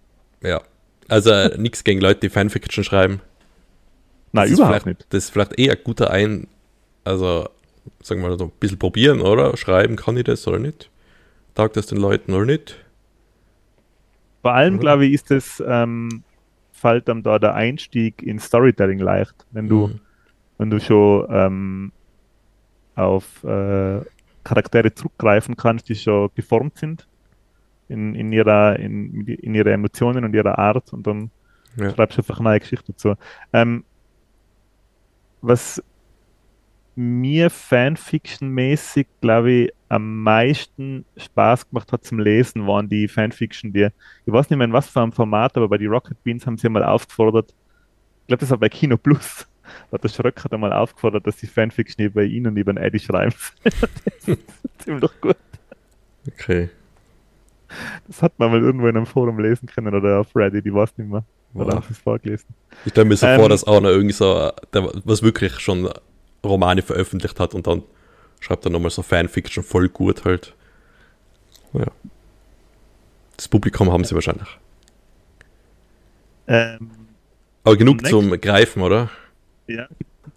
Ja. 0.43 0.63
Also 1.09 1.31
äh, 1.31 1.59
nichts 1.59 1.85
gegen 1.85 2.01
Leute, 2.01 2.21
die 2.21 2.31
Fanfiction 2.31 2.85
schreiben. 2.85 3.21
Nein, 4.33 4.51
das 4.51 4.59
überhaupt 4.59 4.87
nicht. 4.87 5.07
Das 5.11 5.25
ist 5.25 5.31
vielleicht 5.31 5.59
eher 5.59 5.73
ein 5.73 5.85
guter 5.85 6.11
Ein, 6.11 6.49
also 7.05 7.49
sagen 8.03 8.23
wir 8.23 8.31
mal 8.31 8.38
so 8.38 8.47
ein 8.47 8.53
bisschen 8.61 8.79
probieren, 8.79 9.21
oder? 9.21 9.57
Schreiben, 9.57 9.97
kann 9.97 10.16
ich 10.16 10.25
das 10.25 10.47
oder 10.47 10.59
nicht? 10.59 10.90
Taugt 11.55 11.77
das 11.77 11.87
den 11.87 11.99
Leuten 11.99 12.33
oder 12.33 12.47
nicht? 12.47 12.77
Vor 14.40 14.53
allem, 14.53 14.81
glaube 14.81 15.07
ich, 15.07 15.12
ist 15.12 15.31
es, 15.31 15.62
ähm, 15.66 16.23
fällt 16.73 17.09
dann 17.09 17.23
da 17.23 17.38
der 17.38 17.55
Einstieg 17.55 18.23
in 18.23 18.38
Storytelling 18.38 18.99
leicht, 18.99 19.35
wenn 19.53 19.68
du, 19.68 19.88
mhm. 19.88 20.01
wenn 20.59 20.71
du 20.71 20.81
schon 20.81 21.27
ähm, 21.31 21.92
auf 22.97 23.45
äh, 23.45 24.01
Charaktere 24.42 24.92
zurückgreifen 24.92 25.57
kannst, 25.57 25.88
die 25.88 25.95
schon 25.95 26.31
geformt 26.35 26.79
sind 26.79 27.07
in, 27.88 28.14
in, 28.14 28.33
ihrer, 28.33 28.79
in, 28.79 29.27
in 29.27 29.55
ihre 29.55 29.73
Emotionen 29.73 30.25
und 30.25 30.35
ihrer 30.35 30.59
Art 30.59 30.92
und 30.92 31.07
dann 31.07 31.31
ja. 31.77 31.90
schreibst 31.90 32.18
du 32.18 32.23
einfach 32.23 32.40
eine 32.40 32.49
neue 32.49 32.61
Geschichte 32.61 32.92
dazu. 32.92 33.14
Ähm, 33.53 33.85
was 35.43 35.83
mir 36.95 37.51
Fanfiction-mäßig, 37.51 39.07
glaube 39.21 39.53
ich, 39.53 39.73
am 39.89 40.23
meisten 40.23 41.05
Spaß 41.17 41.69
gemacht 41.69 41.93
hat 41.93 42.05
zum 42.05 42.19
Lesen, 42.19 42.67
waren 42.67 42.89
die 42.89 43.09
Fanfiction, 43.09 43.73
die, 43.73 43.89
ich 44.27 44.33
weiß 44.33 44.51
nicht 44.51 44.59
mehr 44.59 44.67
in 44.67 44.73
was 44.73 44.89
für 44.89 45.01
einem 45.01 45.13
Format, 45.13 45.57
aber 45.57 45.69
bei 45.69 45.79
die 45.79 45.87
Rocket 45.87 46.23
Beans 46.23 46.47
haben 46.47 46.59
sie 46.59 46.69
mal 46.69 46.85
aufgefordert, 46.85 47.55
ich 48.23 48.27
glaube, 48.29 48.41
das 48.41 48.51
war 48.51 48.59
bei 48.59 48.69
Kino 48.69 48.97
Plus, 48.97 49.47
da 49.91 49.95
hat 49.95 50.05
der 50.05 50.09
Schröck 50.09 50.45
hat 50.45 50.53
einmal 50.53 50.73
aufgefordert, 50.73 51.27
dass 51.27 51.37
die 51.37 51.47
Fanfiction 51.47 52.05
über 52.05 52.23
ihn 52.25 52.47
und 52.47 52.57
über 52.57 52.73
den 52.73 52.83
Eddie 52.83 53.01
schreiben. 53.01 53.35
das 53.65 54.29
ist 54.29 54.41
ziemlich 54.79 55.21
gut. 55.21 55.37
Okay. 56.27 56.71
Das 58.07 58.23
hat 58.23 58.39
man 58.39 58.51
mal 58.51 58.61
irgendwo 58.61 58.87
in 58.87 58.97
einem 58.97 59.07
Forum 59.07 59.39
lesen 59.39 59.67
können 59.67 59.95
oder 59.95 60.21
auf 60.21 60.37
Reddit, 60.37 60.67
ich 60.67 60.75
weiß 60.75 60.97
nicht 60.99 61.11
mehr. 61.11 61.25
Du 61.55 61.83
es 61.91 61.99
vorgelesen? 61.99 62.49
Ich 62.85 62.93
stelle 62.93 63.07
mir 63.07 63.17
so 63.17 63.27
ähm, 63.27 63.38
vor, 63.38 63.49
dass 63.49 63.65
einer 63.65 63.91
irgendwie 63.91 64.15
so, 64.15 64.51
der, 64.73 64.91
was 65.05 65.23
wirklich 65.23 65.59
schon 65.61 65.88
Romane 66.45 66.83
veröffentlicht 66.83 67.38
hat 67.38 67.55
und 67.55 67.67
dann 67.67 67.83
schreibt 68.41 68.65
er 68.65 68.71
nochmal 68.71 68.91
so 68.91 69.03
Fanfiction 69.03 69.62
voll 69.62 69.88
gut 69.88 70.25
halt. 70.25 70.55
Ja. 71.75 71.87
Das 73.37 73.49
Publikum 73.49 73.93
haben 73.93 74.05
sie 74.05 74.15
wahrscheinlich. 74.15 74.49
Ähm, 76.47 76.91
Aber 77.65 77.77
genug 77.77 78.07
zum 78.07 78.31
Greifen, 78.41 78.83
oder? 78.83 79.11
Ja, 79.67 79.87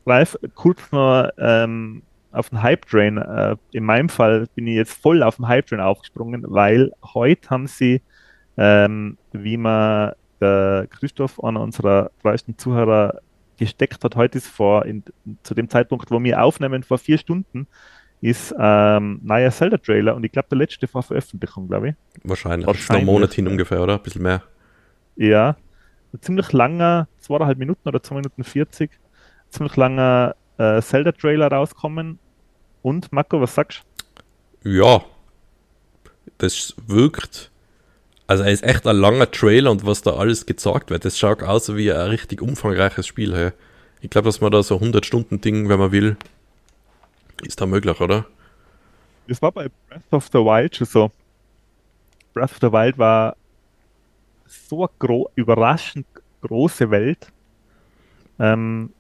greif 0.05 0.37
kurz 0.53 0.79
noch 0.91 1.29
ähm, 1.37 2.03
auf 2.31 2.49
den 2.49 2.61
Hype 2.61 2.85
Train. 2.87 3.17
Äh, 3.17 3.55
in 3.71 3.85
meinem 3.85 4.09
Fall 4.09 4.47
bin 4.55 4.67
ich 4.67 4.75
jetzt 4.75 4.93
voll 4.93 5.23
auf 5.23 5.37
den 5.37 5.47
Hype 5.47 5.67
Train 5.67 5.79
aufgesprungen, 5.79 6.43
weil 6.47 6.91
heute 7.13 7.49
haben 7.49 7.67
sie, 7.67 8.01
ähm, 8.57 9.17
wie 9.33 9.57
man 9.57 10.13
der 10.41 10.87
Christoph, 10.89 11.43
einer 11.43 11.61
unserer 11.61 12.11
meisten 12.23 12.57
Zuhörer, 12.57 13.19
gesteckt 13.57 14.03
hat. 14.03 14.15
Heute 14.15 14.37
ist 14.37 14.47
vor, 14.47 14.85
in, 14.85 15.03
zu 15.43 15.53
dem 15.53 15.69
Zeitpunkt, 15.69 16.11
wo 16.11 16.21
wir 16.21 16.43
aufnehmen, 16.43 16.83
vor 16.83 16.97
vier 16.97 17.17
Stunden, 17.17 17.67
ist 18.21 18.53
ähm, 18.57 19.19
neuer 19.23 19.51
Zelda-Trailer 19.51 20.15
und 20.15 20.23
ich 20.23 20.31
glaube, 20.31 20.47
der 20.49 20.57
letzte 20.57 20.87
vor 20.87 21.03
Veröffentlichung, 21.03 21.67
glaube 21.67 21.89
ich. 21.89 21.95
Wahrscheinlich. 22.23 22.67
Wahrscheinlich. 22.67 22.81
Ist 22.81 22.89
noch 22.89 22.97
einen 22.97 23.05
Monat 23.05 23.33
hin 23.33 23.47
ungefähr, 23.47 23.81
oder? 23.81 23.95
Ein 23.95 24.03
bisschen 24.03 24.23
mehr. 24.23 24.43
Ja. 25.15 25.55
Ein 26.13 26.21
ziemlich 26.21 26.51
langer, 26.51 27.07
zweieinhalb 27.19 27.57
Minuten 27.57 27.87
oder 27.87 28.01
zwei 28.01 28.15
Minuten 28.15 28.43
40, 28.43 28.91
ziemlich 29.49 29.75
langer 29.75 30.35
äh, 30.57 30.81
Zelda-Trailer 30.81 31.47
rauskommen. 31.47 32.19
Und, 32.81 33.11
Marco, 33.11 33.41
was 33.41 33.55
sagst 33.55 33.83
du? 34.63 34.69
Ja. 34.69 35.03
Das 36.37 36.75
wirkt. 36.87 37.51
Also, 38.27 38.43
er 38.43 38.51
ist 38.51 38.63
echt 38.63 38.87
ein 38.87 38.95
langer 38.95 39.29
Trailer 39.29 39.71
und 39.71 39.85
was 39.85 40.01
da 40.01 40.11
alles 40.11 40.45
gezeigt 40.45 40.89
wird, 40.89 41.05
das 41.05 41.19
schaut 41.19 41.43
aus 41.43 41.75
wie 41.75 41.91
ein 41.91 42.09
richtig 42.09 42.41
umfangreiches 42.41 43.05
Spiel. 43.05 43.35
Hey. 43.35 43.51
Ich 44.01 44.09
glaube, 44.09 44.27
dass 44.27 44.41
man 44.41 44.51
da 44.51 44.63
so 44.63 44.77
100-Stunden-Ding, 44.77 45.69
wenn 45.69 45.79
man 45.79 45.91
will, 45.91 46.17
ist 47.43 47.61
da 47.61 47.65
möglich, 47.65 47.99
oder? 48.01 48.25
Das 49.27 49.41
war 49.41 49.51
bei 49.51 49.69
Breath 49.89 50.11
of 50.11 50.27
the 50.27 50.39
Wild 50.39 50.75
schon 50.75 50.87
so. 50.87 51.11
Breath 52.33 52.51
of 52.51 52.57
the 52.61 52.71
Wild 52.71 52.97
war 52.97 53.35
so 54.45 54.81
eine 54.81 54.89
gro 54.99 55.29
überraschend 55.35 56.05
große 56.41 56.91
Welt. 56.91 57.31
Ähm, 58.39 58.91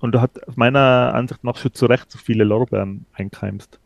und 0.00 0.12
du 0.12 0.20
hat 0.20 0.30
meiner 0.56 1.12
Ansicht 1.14 1.44
nach 1.44 1.56
schon 1.56 1.74
zu 1.74 1.86
Recht 1.86 2.10
so 2.10 2.18
viele 2.18 2.44
Lorbeeren 2.44 3.06
einkeimst. 3.12 3.78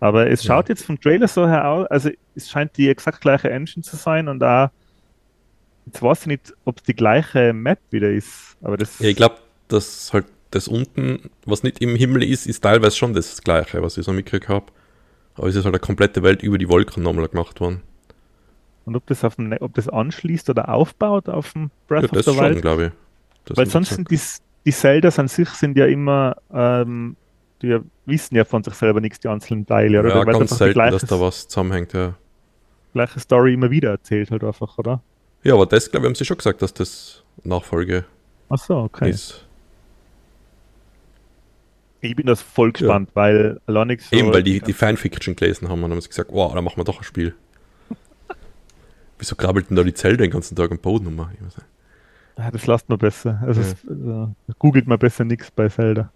Aber 0.00 0.30
es 0.30 0.44
schaut 0.44 0.68
ja. 0.68 0.74
jetzt 0.74 0.84
vom 0.84 1.00
Trailer 1.00 1.28
so 1.28 1.46
her 1.46 1.68
aus, 1.68 1.86
also 1.86 2.10
es 2.34 2.50
scheint 2.50 2.76
die 2.76 2.88
exakt 2.88 3.20
gleiche 3.20 3.50
Engine 3.50 3.82
zu 3.82 3.96
sein 3.96 4.28
und 4.28 4.40
da 4.40 4.70
jetzt 5.86 6.02
weiß 6.02 6.22
ich 6.22 6.26
nicht, 6.26 6.54
ob 6.64 6.78
es 6.78 6.82
die 6.84 6.94
gleiche 6.94 7.52
Map 7.52 7.78
wieder 7.90 8.10
ist. 8.10 8.56
Aber 8.62 8.76
das 8.76 8.98
ja, 8.98 9.08
ich 9.08 9.16
glaube, 9.16 9.36
dass 9.68 10.12
halt 10.12 10.26
das 10.50 10.68
unten, 10.68 11.30
was 11.44 11.62
nicht 11.62 11.80
im 11.80 11.96
Himmel 11.96 12.22
ist, 12.22 12.46
ist 12.46 12.62
teilweise 12.62 12.96
schon 12.96 13.14
das 13.14 13.42
gleiche, 13.42 13.82
was 13.82 13.96
ich 13.96 14.04
so 14.04 14.12
mitgekriegt 14.12 14.48
habe. 14.48 14.66
Aber 15.34 15.48
es 15.48 15.54
ist 15.54 15.64
halt 15.64 15.74
eine 15.74 15.80
komplette 15.80 16.22
Welt 16.22 16.42
über 16.42 16.58
die 16.58 16.68
Wolken 16.68 17.02
nochmal 17.02 17.28
gemacht 17.28 17.60
worden. 17.60 17.82
Und 18.84 18.96
ob 18.96 19.06
das, 19.06 19.24
auf 19.24 19.36
dem, 19.36 19.48
ne-, 19.48 19.60
ob 19.60 19.74
das 19.74 19.88
anschließt 19.88 20.48
oder 20.48 20.68
aufbaut 20.68 21.28
auf 21.28 21.52
dem 21.52 21.70
Breath 21.88 22.12
ja, 22.12 22.18
of 22.18 22.24
the 22.24 22.38
Wild? 22.38 22.62
glaube 22.62 22.86
ich. 22.86 22.92
Das 23.44 23.56
Weil 23.56 23.66
sonst 23.66 23.90
sind 23.90 24.10
die, 24.10 24.20
die 24.64 24.72
Zeldas 24.72 25.18
an 25.18 25.28
sich 25.28 25.48
sind 25.50 25.76
ja 25.76 25.86
immer, 25.86 26.36
ähm, 26.52 27.16
die 27.62 27.78
wissen 28.04 28.36
ja 28.36 28.44
von 28.44 28.62
sich 28.62 28.74
selber 28.74 29.00
nichts, 29.00 29.20
die 29.20 29.28
einzelnen 29.28 29.66
Teile. 29.66 30.00
Oder? 30.00 30.10
Ja, 30.10 30.26
Weil 30.26 30.38
ganz 30.38 30.56
selten, 30.56 30.74
gleiches, 30.74 31.02
dass 31.02 31.10
da 31.10 31.20
was 31.20 31.48
zusammenhängt, 31.48 31.92
ja. 31.92 32.14
Gleiche 32.92 33.20
Story 33.20 33.54
immer 33.54 33.70
wieder 33.70 33.90
erzählt 33.90 34.30
halt 34.30 34.44
einfach, 34.44 34.78
oder? 34.78 35.02
Ja, 35.42 35.54
aber 35.54 35.66
das, 35.66 35.90
glaube 35.90 36.06
ich, 36.06 36.08
haben 36.08 36.14
sie 36.14 36.24
schon 36.24 36.38
gesagt, 36.38 36.62
dass 36.62 36.72
das 36.74 37.22
Nachfolge 37.44 38.04
Ach 38.48 38.58
so, 38.58 38.78
okay. 38.78 39.10
ist. 39.10 39.46
Ich 42.00 42.14
bin 42.14 42.26
das 42.26 42.42
voll 42.42 42.72
gespannt, 42.72 43.10
ja. 43.10 43.16
weil 43.16 43.60
allein 43.66 43.98
so 43.98 44.14
Eben, 44.14 44.32
weil 44.32 44.42
die, 44.42 44.60
die 44.60 44.72
Fanfiction 44.72 45.34
gelesen 45.34 45.68
haben 45.68 45.82
und 45.82 45.90
haben 45.90 46.00
sie 46.00 46.08
gesagt, 46.08 46.30
wow, 46.32 46.54
da 46.54 46.62
machen 46.62 46.76
wir 46.76 46.84
doch 46.84 46.98
ein 46.98 47.04
Spiel. 47.04 47.34
Wieso 49.18 49.34
krabbelt 49.34 49.70
denn 49.70 49.76
da 49.76 49.82
die 49.82 49.94
Zelle 49.94 50.16
den 50.16 50.30
ganzen 50.30 50.54
Tag 50.54 50.70
am 50.70 50.78
Boden 50.78 51.06
um? 51.06 51.28
Ja, 52.38 52.50
das 52.50 52.66
lasst 52.66 52.88
man 52.88 52.98
besser. 52.98 53.42
Also 53.44 53.60
ja. 53.60 53.66
es, 53.66 53.76
also, 53.88 54.34
googelt 54.58 54.86
man 54.86 54.98
besser 54.98 55.24
nichts 55.24 55.50
bei 55.50 55.68
Zelda. 55.68 56.12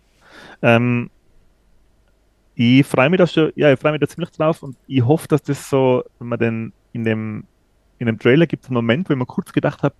Ähm, 0.62 1.10
ich 2.62 2.86
freue 2.86 3.08
mich 3.08 3.16
da 3.16 3.26
schon, 3.26 3.52
ja, 3.56 3.72
ich 3.72 3.80
freue 3.80 3.92
mich 3.92 4.02
da 4.02 4.06
ziemlich 4.06 4.30
drauf 4.32 4.62
und 4.62 4.76
ich 4.86 5.02
hoffe, 5.02 5.26
dass 5.28 5.42
das 5.42 5.70
so, 5.70 6.04
wenn 6.18 6.28
man 6.28 6.38
den 6.38 6.72
in 6.92 7.04
dem, 7.04 7.44
in 7.98 8.06
dem 8.06 8.18
Trailer 8.18 8.46
gibt 8.46 8.64
es 8.64 8.68
einen 8.68 8.74
Moment, 8.74 9.08
wo 9.08 9.14
ich 9.14 9.18
mir 9.18 9.24
kurz 9.24 9.50
gedacht 9.50 9.82
habe, 9.82 9.94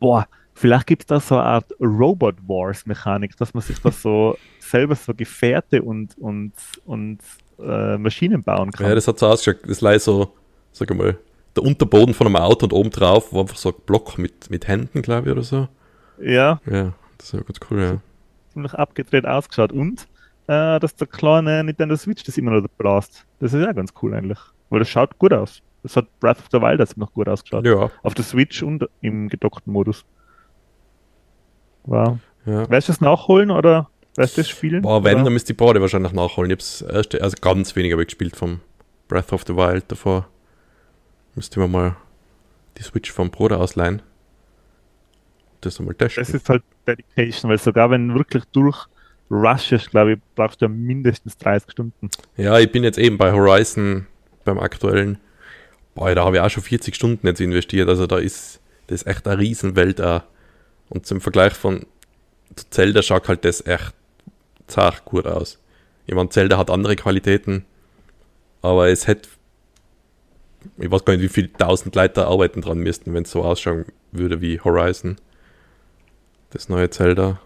boah, 0.00 0.26
vielleicht 0.54 0.86
gibt 0.86 1.02
es 1.02 1.06
da 1.08 1.20
so 1.20 1.34
eine 1.34 1.44
Art 1.44 1.66
Robot 1.78 2.36
Wars 2.46 2.86
Mechanik, 2.86 3.36
dass 3.36 3.52
man 3.52 3.62
sich 3.62 3.78
da 3.80 3.90
so 3.90 4.38
selber 4.60 4.94
so 4.94 5.12
Gefährte 5.12 5.82
und, 5.82 6.16
und, 6.16 6.52
und 6.86 7.18
äh, 7.58 7.98
Maschinen 7.98 8.42
bauen 8.42 8.70
kann. 8.70 8.88
Ja, 8.88 8.94
das 8.94 9.06
hat 9.06 9.18
so 9.18 9.26
ausgeschaut, 9.26 9.68
das 9.68 9.82
ist 9.82 10.04
so, 10.04 10.32
sag 10.72 10.94
mal, 10.94 11.18
der 11.54 11.64
Unterboden 11.64 12.14
von 12.14 12.28
einem 12.28 12.36
Auto 12.36 12.64
und 12.64 12.72
oben 12.72 12.90
drauf 12.90 13.30
war 13.34 13.42
einfach 13.42 13.56
so 13.56 13.68
ein 13.68 13.74
Block 13.84 14.16
mit, 14.16 14.48
mit 14.48 14.68
Händen, 14.68 15.02
glaube 15.02 15.28
ich, 15.28 15.32
oder 15.32 15.42
so. 15.42 15.68
Ja. 16.18 16.62
Ja, 16.64 16.94
das 17.18 17.26
ist 17.26 17.32
ja 17.34 17.40
ganz 17.40 17.60
cool, 17.70 17.78
ja. 17.82 17.98
Ziemlich 18.54 18.72
abgedreht 18.72 19.26
ausgeschaut. 19.26 19.72
Und, 19.72 20.06
äh, 20.46 20.78
dass 20.78 20.94
der 20.94 21.06
kleine 21.06 21.64
Nintendo 21.64 21.96
Switch 21.96 22.22
das 22.24 22.38
immer 22.38 22.52
noch 22.52 22.68
blast. 22.68 23.26
Das 23.40 23.52
ist 23.52 23.60
ja 23.60 23.72
ganz 23.72 23.92
cool 24.02 24.14
eigentlich. 24.14 24.38
Weil 24.70 24.80
das 24.80 24.88
schaut 24.88 25.18
gut 25.18 25.32
aus. 25.32 25.62
Das 25.82 25.96
hat 25.96 26.06
Breath 26.20 26.38
of 26.38 26.46
the 26.50 26.60
Wild 26.60 26.80
jetzt 26.80 26.96
noch 26.96 27.12
gut 27.12 27.28
ausgeschaut. 27.28 27.64
Ja. 27.64 27.90
Auf 28.02 28.14
der 28.14 28.24
Switch 28.24 28.62
und 28.62 28.88
im 29.00 29.28
gedockten 29.28 29.72
Modus. 29.72 30.04
Wow. 31.84 32.18
Ja. 32.44 32.68
Weißt 32.68 32.88
du 32.88 32.92
das 32.92 33.00
nachholen 33.00 33.50
oder 33.50 33.88
weißt 34.16 34.36
du 34.36 34.40
das 34.40 34.48
spielen? 34.48 34.82
Boah, 34.82 35.04
wenn, 35.04 35.16
oder? 35.16 35.24
dann 35.24 35.32
müsste 35.32 35.52
ich 35.52 35.56
beide 35.56 35.80
wahrscheinlich 35.80 36.12
nachholen. 36.12 36.50
Ich 36.50 36.56
hab's 36.56 36.82
erste, 36.82 37.22
also 37.22 37.36
ganz 37.40 37.76
wenig 37.76 37.92
habe 37.92 38.02
ich 38.02 38.08
gespielt 38.08 38.36
vom 38.36 38.60
Breath 39.08 39.32
of 39.32 39.44
the 39.46 39.54
Wild 39.54 39.84
davor. 39.88 40.26
Müsste 41.34 41.60
man 41.60 41.70
mal 41.70 41.96
die 42.78 42.82
Switch 42.82 43.12
vom 43.12 43.30
Bruder 43.30 43.60
ausleihen. 43.60 44.02
Das 45.60 45.78
einmal 45.78 45.94
testen. 45.94 46.22
Das 46.22 46.34
ist 46.34 46.48
halt 46.48 46.62
Dedication, 46.86 47.50
weil 47.50 47.58
sogar 47.58 47.90
wenn 47.90 48.14
wirklich 48.14 48.44
durch 48.52 48.86
rushest, 49.30 49.90
glaube 49.90 50.14
ich, 50.14 50.18
brauchst 50.34 50.60
du 50.60 50.66
ja 50.66 50.68
mindestens 50.68 51.36
30 51.38 51.70
Stunden. 51.70 52.10
Ja, 52.36 52.58
ich 52.58 52.70
bin 52.70 52.84
jetzt 52.84 52.98
eben 52.98 53.18
bei 53.18 53.32
Horizon 53.32 54.06
beim 54.44 54.58
aktuellen. 54.58 55.18
Boah, 55.94 56.14
da 56.14 56.24
habe 56.24 56.36
ich 56.36 56.42
auch 56.42 56.50
schon 56.50 56.62
40 56.62 56.94
Stunden 56.94 57.26
jetzt 57.26 57.40
investiert. 57.40 57.88
Also 57.88 58.06
da 58.06 58.18
ist 58.18 58.60
das 58.86 59.02
ist 59.02 59.06
echt 59.06 59.26
eine 59.26 59.38
Riesenwelt 59.38 60.00
auch. 60.00 60.22
Und 60.88 61.06
zum 61.06 61.20
Vergleich 61.20 61.54
von 61.54 61.86
Zelda 62.70 63.02
schaut 63.02 63.28
halt 63.28 63.44
das 63.44 63.66
echt 63.66 63.94
zart 64.66 65.04
gut 65.04 65.26
aus. 65.26 65.58
Ich 66.06 66.14
meine, 66.14 66.28
Zelda 66.28 66.56
hat 66.56 66.70
andere 66.70 66.94
Qualitäten, 66.94 67.64
aber 68.62 68.88
es 68.88 69.06
hätte 69.06 69.28
ich 70.78 70.90
weiß 70.90 71.04
gar 71.04 71.14
nicht, 71.14 71.22
wie 71.22 71.28
viele 71.28 71.52
tausend 71.52 71.94
Leute 71.94 72.26
arbeiten 72.26 72.60
dran 72.60 72.78
müssten, 72.78 73.14
wenn 73.14 73.22
es 73.22 73.30
so 73.30 73.44
ausschauen 73.44 73.84
würde 74.10 74.40
wie 74.40 74.60
Horizon. 74.60 75.16
Das 76.50 76.68
neue 76.68 76.90
Zelda. 76.90 77.40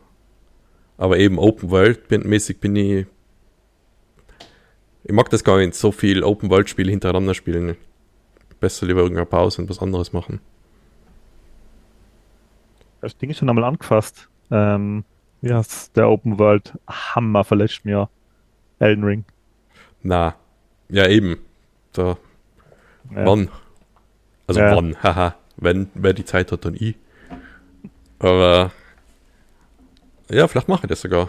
Aber 1.00 1.18
eben 1.18 1.38
Open 1.38 1.70
World 1.70 2.10
mäßig 2.10 2.60
bin 2.60 2.76
ich. 2.76 3.06
Ich 5.02 5.12
mag 5.12 5.30
das 5.30 5.44
gar 5.44 5.56
nicht, 5.56 5.74
so 5.74 5.92
viel 5.92 6.22
Open 6.22 6.50
World 6.50 6.68
Spiele 6.68 6.90
hintereinander 6.90 7.32
spielen. 7.32 7.78
Besser 8.60 8.84
lieber 8.84 9.00
irgendeine 9.00 9.24
Pause 9.24 9.62
und 9.62 9.70
was 9.70 9.78
anderes 9.78 10.12
machen. 10.12 10.40
Das 13.00 13.16
Ding 13.16 13.30
ist 13.30 13.38
schon 13.38 13.48
einmal 13.48 13.64
angefasst. 13.64 14.28
Ähm, 14.50 15.04
ja, 15.40 15.62
der 15.96 16.10
Open 16.10 16.38
World 16.38 16.78
Hammer 16.86 17.44
verletzt 17.44 17.86
mir 17.86 18.10
Elden 18.78 19.04
Ring. 19.04 19.24
Na, 20.02 20.34
ja 20.90 21.08
eben. 21.08 21.38
Da 21.94 22.18
ja. 23.10 23.24
Wann? 23.24 23.48
Also 24.46 24.60
ja. 24.60 24.76
wann? 24.76 24.96
Haha. 25.02 25.34
Wenn, 25.56 25.88
wer 25.94 26.12
die 26.12 26.26
Zeit 26.26 26.52
hat, 26.52 26.66
dann 26.66 26.74
ich. 26.74 26.94
Aber 28.18 28.70
ja, 30.30 30.48
vielleicht 30.48 30.68
mache 30.68 30.84
ich 30.84 30.88
das 30.88 31.00
sogar. 31.00 31.28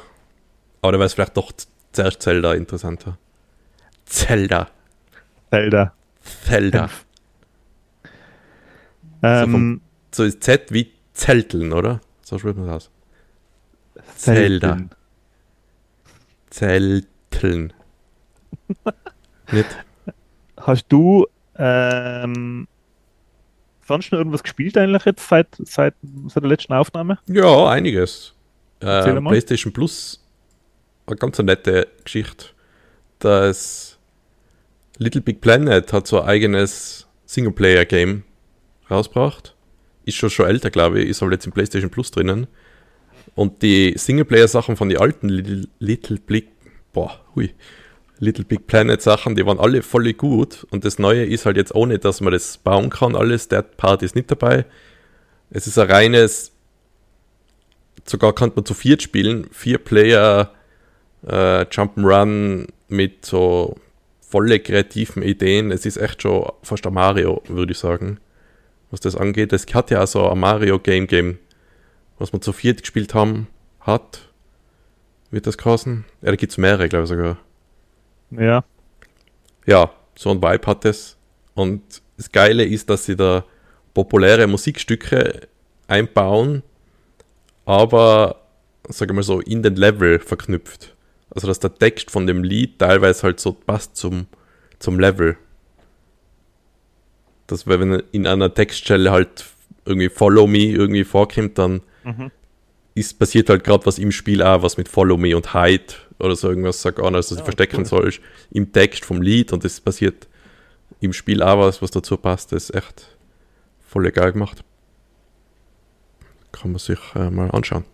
Aber 0.82 0.92
da 0.94 0.98
wäre 0.98 1.06
es 1.06 1.14
vielleicht 1.14 1.38
doch 1.38 1.52
zuerst 1.92 2.22
Zelda 2.22 2.54
interessanter. 2.54 3.18
Zelda. 4.06 4.70
Zelda. 5.50 5.94
Zelda. 6.44 6.90
Ähm, 9.23 9.46
so, 9.46 9.52
vom, 9.52 9.82
so 10.12 10.23
ist 10.23 10.44
Z 10.44 10.71
wie 10.71 10.92
Zelteln, 11.13 11.73
oder? 11.73 12.02
So 12.21 12.38
spricht 12.38 12.58
man 12.58 12.67
das 12.67 12.75
aus. 12.75 12.92
Zelda. 14.15 14.78
Zelteln. 16.50 17.73
Nicht? 19.52 19.86
Hast 20.58 20.86
du 20.90 21.28
ähm, 21.56 22.67
sonst 23.86 24.12
noch 24.12 24.19
irgendwas 24.19 24.44
gespielt 24.44 24.78
eigentlich 24.78 25.06
jetzt 25.06 25.28
seit, 25.28 25.48
seit, 25.60 25.96
seit 26.28 26.44
der 26.44 26.50
letzten 26.50 26.73
Aufnahme? 26.73 27.19
Ja, 27.28 27.69
einiges. 27.69 28.34
Äh, 28.82 29.21
PlayStation 29.21 29.71
Plus, 29.71 30.23
eine 31.08 31.15
ganz 31.15 31.38
nette 31.40 31.88
Geschichte. 32.04 32.48
Das 33.19 33.98
Little 34.98 35.21
Big 35.21 35.42
Planet 35.42 35.94
hat 35.94 36.08
so 36.08 36.21
ein 36.21 36.27
eigenes 36.27 37.08
Singleplayer-Game 37.25 38.23
rausgebracht. 38.90 39.56
Ist 40.06 40.17
schon 40.17 40.29
schon 40.29 40.48
älter, 40.48 40.71
glaube 40.71 41.02
ich. 41.02 41.10
Ist 41.10 41.21
aber 41.21 41.32
jetzt 41.32 41.46
im 41.46 41.52
PlayStation 41.52 41.92
Plus 41.92 42.12
drinnen. 42.12 42.48
Und 43.36 43.62
die 43.62 43.94
Singleplayer-Sachen 43.96 44.75
von 44.75 44.90
den 44.90 44.98
alten 44.98 45.29
Little, 45.29 45.67
Little 45.79 46.17
Big, 46.17 46.50
boah, 46.92 47.19
hui, 47.36 47.54
Little 48.19 48.46
Big 48.46 48.67
Planet 48.67 49.02
Sachen, 49.02 49.36
die 49.36 49.46
waren 49.46 49.60
alle 49.60 49.82
voll 49.82 50.13
gut. 50.13 50.67
Und 50.69 50.86
das 50.86 51.00
Neue 51.00 51.25
ist 51.25 51.46
halt 51.46 51.58
jetzt 51.58 51.73
ohne, 51.73 52.00
dass 52.00 52.21
man 52.21 52.34
das 52.34 52.58
bauen 52.58 52.90
kann, 52.90 53.15
alles. 53.15 53.48
Der 53.48 53.62
Part 53.62 54.04
ist 54.04 54.15
nicht 54.15 54.29
dabei. 54.29 54.65
Es 55.50 55.67
ist 55.67 55.77
ein 55.77 55.90
reines, 55.90 56.52
sogar 58.06 58.33
kann 58.33 58.52
man 58.56 58.65
zu 58.65 58.73
viert 58.73 59.02
spielen. 59.02 59.47
Vier 59.52 59.77
Player 59.77 60.52
äh, 61.25 61.62
Jump'n'Run 61.65 62.67
mit 62.87 63.25
so 63.25 63.77
volle 64.21 64.60
kreativen 64.60 65.23
Ideen. 65.23 65.71
Es 65.71 65.85
ist 65.85 65.97
echt 65.97 66.21
schon 66.21 66.49
fast 66.63 66.85
ein 66.87 66.93
Mario, 66.93 67.41
würde 67.47 67.73
ich 67.73 67.79
sagen, 67.79 68.19
was 68.89 68.99
das 68.99 69.15
angeht. 69.15 69.54
Es 69.54 69.65
hat 69.73 69.91
ja 69.91 70.04
auch 70.04 70.08
so 70.08 70.29
ein 70.29 70.39
Mario 70.39 70.79
Game 70.79 71.08
Game, 71.08 71.37
was 72.17 72.33
wir 72.33 72.41
zu 72.41 72.54
viert 72.54 72.81
gespielt 72.81 73.13
haben. 73.13 73.47
hat. 73.81 74.29
Wird 75.31 75.47
das 75.47 75.58
kosten? 75.58 76.06
Ja, 76.21 76.29
da 76.29 76.35
gibt 76.35 76.52
es 76.52 76.58
mehrere, 76.58 76.89
glaube 76.89 77.04
ich 77.04 77.10
sogar. 77.10 77.37
Ja. 78.31 78.63
Ja, 79.65 79.91
so 80.15 80.29
ein 80.31 80.41
Vibe 80.41 80.67
hat 80.67 80.85
es. 80.85 81.17
Und 81.54 81.81
das 82.17 82.31
Geile 82.31 82.65
ist, 82.65 82.89
dass 82.89 83.06
sie 83.06 83.15
da 83.15 83.45
populäre 83.93 84.47
Musikstücke 84.47 85.47
einbauen, 85.87 86.63
aber, 87.72 88.42
sagen 88.90 89.15
wir 89.15 89.24
so, 89.24 89.40
in 89.40 89.63
den 89.63 89.76
Level 89.76 90.19
verknüpft. 90.19 90.96
Also, 91.34 91.48
dass 91.48 91.60
der 91.60 91.74
Text 91.74 92.12
von 92.12 92.28
dem 92.28 92.44
Lied 92.44 92.80
teilweise 92.80 93.24
halt 93.24 93.40
so 93.40 93.54
passt 93.54 93.96
zum, 93.96 94.28
zum 94.80 95.00
Level. 95.00 95.38
Dass, 97.48 97.67
wenn 97.67 98.02
in 98.12 98.28
einer 98.28 98.54
Textstelle 98.54 99.12
halt 99.12 99.46
irgendwie 99.86 100.10
Follow 100.10 100.48
Me 100.48 100.65
irgendwie 100.65 101.04
vorkommt, 101.04 101.58
dann 101.58 101.82
Mhm. 102.04 102.32
ist, 102.96 103.19
passiert 103.19 103.50
halt 103.50 103.63
gerade 103.63 103.86
was 103.86 104.00
im 104.00 104.12
Spiel 104.12 104.42
auch, 104.42 104.63
was 104.63 104.78
mit 104.78 104.90
Follow 104.90 105.17
Me 105.17 105.36
und 105.36 105.54
Hide 105.54 105.94
oder 106.19 106.36
so 106.36 106.50
irgendwas 106.50 106.82
sagt 106.82 107.00
an, 107.00 107.15
also 107.15 107.36
Ja, 107.36 107.44
verstecken 107.44 107.78
cool. 107.82 107.86
sollst 107.86 108.19
im 108.52 108.72
Text 108.72 109.06
vom 109.06 109.22
Lied 109.22 109.54
und 109.54 109.63
das 109.63 109.80
passiert 109.80 110.28
im 111.00 111.13
Spiel 111.13 111.42
auch 111.44 111.60
was, 111.60 111.82
was 111.82 111.92
dazu 111.92 112.17
passt. 112.17 112.52
Das 112.52 112.69
ist 112.69 112.76
echt 112.76 113.06
voll 113.88 114.10
geil 114.12 114.34
gemacht. 114.34 114.63
Kann 116.52 116.71
man 116.71 116.79
sich 116.79 116.99
äh, 117.15 117.29
mal 117.29 117.49
anschauen. 117.52 117.85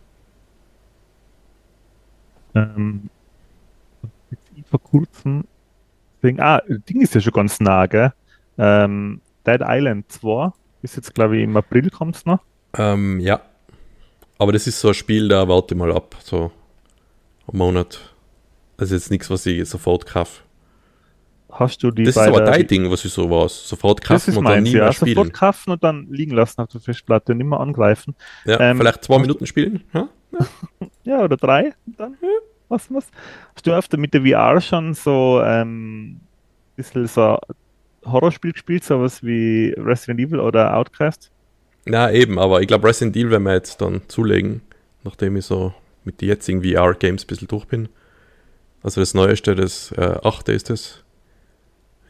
Ähm, 2.56 3.10
vor 4.70 4.82
kurzem. 4.82 5.46
Deswegen, 6.18 6.40
ah, 6.40 6.62
das 6.68 6.84
Ding 6.86 7.02
ist 7.02 7.14
ja 7.14 7.22
schon 7.22 7.34
ganz 7.34 7.60
nah, 7.60 7.86
gell? 7.86 8.14
Ähm, 8.58 9.22
Dead 9.46 9.62
Island 9.64 10.12
2 10.12 10.52
ist 10.82 10.96
jetzt, 10.96 11.14
glaube 11.14 11.38
ich, 11.38 11.44
im 11.44 11.56
April 11.56 11.90
kommt's 11.90 12.26
noch. 12.26 12.40
Ähm, 12.76 13.20
ja. 13.20 13.42
Aber 14.40 14.52
das 14.52 14.68
ist 14.68 14.80
so 14.80 14.90
ein 14.90 14.94
Spiel, 14.94 15.28
da 15.28 15.48
warte 15.48 15.74
ich 15.74 15.80
mal 15.80 15.92
ab, 15.92 16.16
so 16.24 16.52
einen 17.48 17.58
Monat. 17.58 18.14
Das 18.78 18.92
ist 18.92 19.04
jetzt 19.04 19.12
nichts, 19.12 19.30
was 19.30 19.46
ich 19.46 19.68
sofort 19.68 20.06
kaufe. 20.06 20.42
Hast 21.50 21.82
du 21.82 21.92
die 21.92 22.04
Das 22.04 22.18
ist 22.18 22.22
aber 22.22 22.42
dein 22.42 22.68
Ding, 22.68 22.92
was 22.92 23.06
ich 23.06 23.14
so 23.14 23.30
war. 23.30 23.48
Sofort 23.48 24.04
kaufen 24.04 24.36
und 24.38 24.46
dann 24.46 24.64
nie 24.64 24.74
mehr 24.74 24.86
ja. 24.86 24.94
spielen. 24.94 25.16
Sofort 25.16 25.34
kaufen 25.34 25.72
und 25.72 25.84
dann 25.84 26.08
liegen 26.10 26.36
lassen 26.36 26.62
auf 26.62 26.70
der 26.70 26.82
Festplatte, 26.82 27.34
nicht 27.36 27.48
mehr 27.48 27.60
angreifen. 27.60 28.16
Ja, 28.46 28.60
Ähm, 28.60 28.78
vielleicht 28.78 29.04
zwei 29.04 29.20
Minuten 29.20 29.46
spielen. 29.46 29.84
Ja? 29.94 30.10
Ja, 31.04 31.24
oder 31.24 31.38
drei. 31.38 31.74
Und 31.86 31.98
dann, 31.98 32.18
was, 32.68 32.94
was? 32.94 33.08
Hast 33.56 33.66
du 33.66 33.72
öfter 33.72 33.98
mit 33.98 34.14
der 34.14 34.24
VR 34.24 34.60
schon 34.60 34.94
so 34.94 35.42
ähm, 35.42 36.16
ein 36.16 36.22
bisschen 36.76 37.08
so 37.08 37.40
Horrorspiel 38.06 38.52
gespielt, 38.52 38.84
sowas 38.84 39.24
wie 39.24 39.74
Resident 39.78 40.20
Evil 40.20 40.42
oder 40.42 40.76
Outcast? 40.76 41.32
Na 41.86 42.12
eben, 42.12 42.38
aber 42.40 42.60
ich 42.60 42.68
glaube, 42.68 42.88
Resident 42.90 43.16
Evil 43.16 43.32
werden 43.32 43.44
wir 43.44 43.54
jetzt 43.54 43.80
dann 43.80 44.02
zulegen, 44.10 44.62
nachdem 45.06 45.38
ich 45.38 45.46
so 45.46 45.74
mit 46.04 46.20
den 46.20 46.28
jetzigen 46.28 46.62
VR-Games 46.62 47.24
ein 47.24 47.28
bisschen 47.28 47.48
durch 47.48 47.66
bin. 47.66 47.88
Also 48.84 49.02
das 49.02 49.14
Neueste, 49.14 49.56
das 49.56 49.94
äh, 49.94 50.18
8. 50.24 50.50
ist 50.50 50.70
das. 50.70 51.04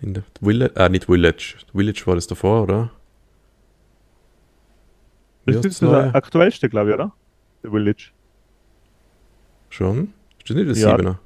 In 0.01 0.13
der 0.13 0.23
Village, 0.41 0.75
äh, 0.75 0.89
nicht 0.89 1.05
Village. 1.05 1.55
Village 1.73 2.03
war 2.05 2.15
das 2.15 2.27
davor, 2.27 2.63
oder? 2.63 2.91
Wie 5.45 5.53
Das 5.53 5.65
ist 5.65 5.81
das 5.81 5.89
Neue? 5.89 6.13
aktuellste, 6.13 6.69
glaube 6.69 6.89
ich, 6.89 6.95
oder? 6.95 7.13
The 7.63 7.69
Village. 7.69 8.11
Schon? 9.69 10.13
Ist 10.39 10.49
das 10.49 10.55
nicht 10.55 10.69
das 10.69 10.79
Ja. 10.79 10.95
7er? 10.95 11.17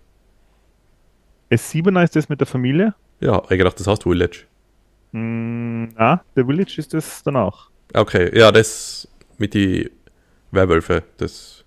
S7 1.49 2.03
ist 2.03 2.15
das 2.15 2.29
mit 2.29 2.39
der 2.39 2.47
Familie. 2.47 2.95
Ja, 3.19 3.41
ich 3.43 3.57
gedacht, 3.57 3.79
das 3.79 3.87
heißt 3.87 4.03
Village. 4.03 4.45
Mm, 5.11 5.89
ah, 5.97 6.19
The 6.35 6.43
Village 6.45 6.75
ist 6.77 6.93
das 6.93 7.21
danach. 7.23 7.69
Okay, 7.93 8.31
ja, 8.37 8.51
das 8.51 9.07
mit 9.37 9.53
die 9.53 9.91
Werwölfe, 10.51 11.03
das. 11.17 11.65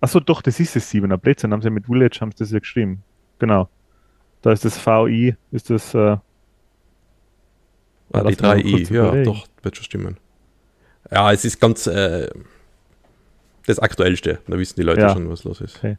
Achso, 0.00 0.20
doch, 0.20 0.42
das 0.42 0.60
ist 0.60 0.76
das 0.76 0.88
7er. 0.92 1.16
Blödsinn, 1.16 1.52
haben 1.52 1.62
sie 1.62 1.70
mit 1.70 1.86
Village 1.86 2.18
haben 2.20 2.30
sie 2.30 2.38
das 2.38 2.52
ja 2.52 2.60
geschrieben. 2.60 3.02
Genau. 3.40 3.68
Da 4.42 4.52
ist 4.52 4.64
das 4.64 4.78
VI, 4.86 5.34
ist 5.50 5.70
das, 5.70 5.92
äh, 5.94 6.16
Ah, 8.24 8.28
die 8.28 8.34
lass 8.34 8.42
mich 8.42 8.42
mal 8.42 8.56
3i, 8.58 8.70
kurz 8.78 8.88
ja, 8.90 9.02
überlegen. 9.08 9.24
doch, 9.24 9.46
wird 9.62 9.76
schon 9.76 9.84
stimmen. 9.84 10.16
Ja, 11.10 11.32
es 11.32 11.44
ist 11.44 11.60
ganz 11.60 11.86
äh, 11.86 12.28
das 13.66 13.78
Aktuellste. 13.78 14.38
Da 14.46 14.58
wissen 14.58 14.74
die 14.76 14.82
Leute 14.82 15.00
Ja. 15.02 15.12
schon, 15.12 15.28
was 15.30 15.44
los 15.44 15.60
ist. 15.60 15.76
Okay. 15.76 15.96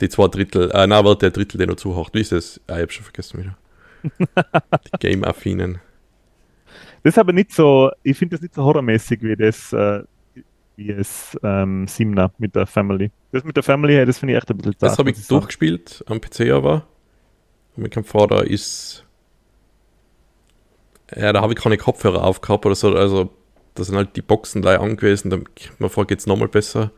Die 0.00 0.08
zwei 0.08 0.28
Drittel, 0.28 0.70
äh, 0.72 0.86
na, 0.86 1.04
warte, 1.04 1.20
der 1.26 1.30
Drittel, 1.30 1.58
der 1.58 1.66
noch 1.68 1.76
zuhört. 1.76 2.10
Wie 2.12 2.20
ist 2.20 2.32
das? 2.32 2.60
Ah, 2.66 2.76
ich 2.76 2.82
hab 2.82 2.92
schon 2.92 3.04
vergessen 3.04 3.38
wieder. 3.40 3.56
die 4.86 4.98
Game-Affinen. 5.00 5.78
Das 7.02 7.14
ist 7.14 7.18
aber 7.18 7.32
nicht 7.32 7.52
so, 7.52 7.90
ich 8.02 8.16
finde 8.18 8.36
das 8.36 8.42
nicht 8.42 8.54
so 8.54 8.64
horrormäßig 8.64 9.22
wie 9.22 9.36
das, 9.36 9.72
äh, 9.72 10.02
wie 10.76 10.90
es 10.90 11.38
ähm, 11.42 11.86
Simna 11.88 12.30
mit 12.38 12.54
der 12.54 12.66
Family. 12.66 13.10
Das 13.32 13.44
mit 13.44 13.56
der 13.56 13.62
Family, 13.62 14.04
das 14.04 14.18
finde 14.18 14.34
ich 14.34 14.38
echt 14.38 14.50
ein 14.50 14.56
bisschen 14.56 14.74
Das 14.78 14.98
habe 14.98 15.10
ich 15.10 15.26
durchgespielt 15.26 16.04
am 16.08 16.20
PC 16.20 16.50
aber. 16.50 16.86
Und 17.76 17.90
kam 17.90 18.04
vor, 18.04 18.26
da 18.28 18.40
ist. 18.40 19.04
Ja, 21.14 21.32
da 21.32 21.40
habe 21.40 21.52
ich 21.52 21.58
keine 21.58 21.76
Kopfhörer 21.78 22.24
aufgehabt 22.24 22.66
oder 22.66 22.74
so. 22.74 22.94
Also, 22.94 23.30
da 23.74 23.84
sind 23.84 23.96
halt 23.96 24.16
die 24.16 24.22
Boxen 24.22 24.62
gleich 24.62 24.80
angewiesen. 24.80 25.30
Da 25.30 25.36
kommt 25.36 25.80
mir 25.80 25.88
vor, 25.88 26.06
geht 26.06 26.18
es 26.18 26.26
nochmal 26.26 26.48
besser. 26.48 26.90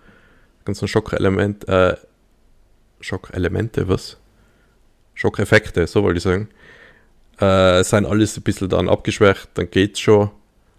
Ganz 0.64 0.82
ein 0.82 0.88
Schockelement. 0.88 1.68
Äh, 1.68 1.96
Schockelemente, 3.00 3.88
was? 3.88 4.18
Schockeffekte, 5.14 5.86
so 5.86 6.02
wollte 6.02 6.18
ich 6.18 6.22
sagen. 6.22 6.48
Äh, 7.38 7.84
sind 7.84 8.06
alles 8.06 8.36
ein 8.36 8.42
bisschen 8.42 8.68
dann 8.68 8.88
abgeschwächt, 8.88 9.50
dann 9.54 9.70
geht's 9.70 10.00
schon. 10.00 10.30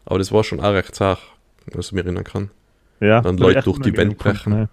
Aber 0.06 0.18
das 0.18 0.32
war 0.32 0.44
schon 0.44 0.60
auch 0.60 0.74
recht 0.74 0.96
zart, 0.96 1.20
was 1.74 1.88
ich 1.88 1.92
mich 1.94 2.04
erinnern 2.04 2.24
kann. 2.24 2.50
Ja, 3.00 3.22
dann 3.22 3.38
Leute 3.38 3.62
durch 3.62 3.80
die 3.80 3.96
Wände 3.96 4.16
brechen. 4.16 4.68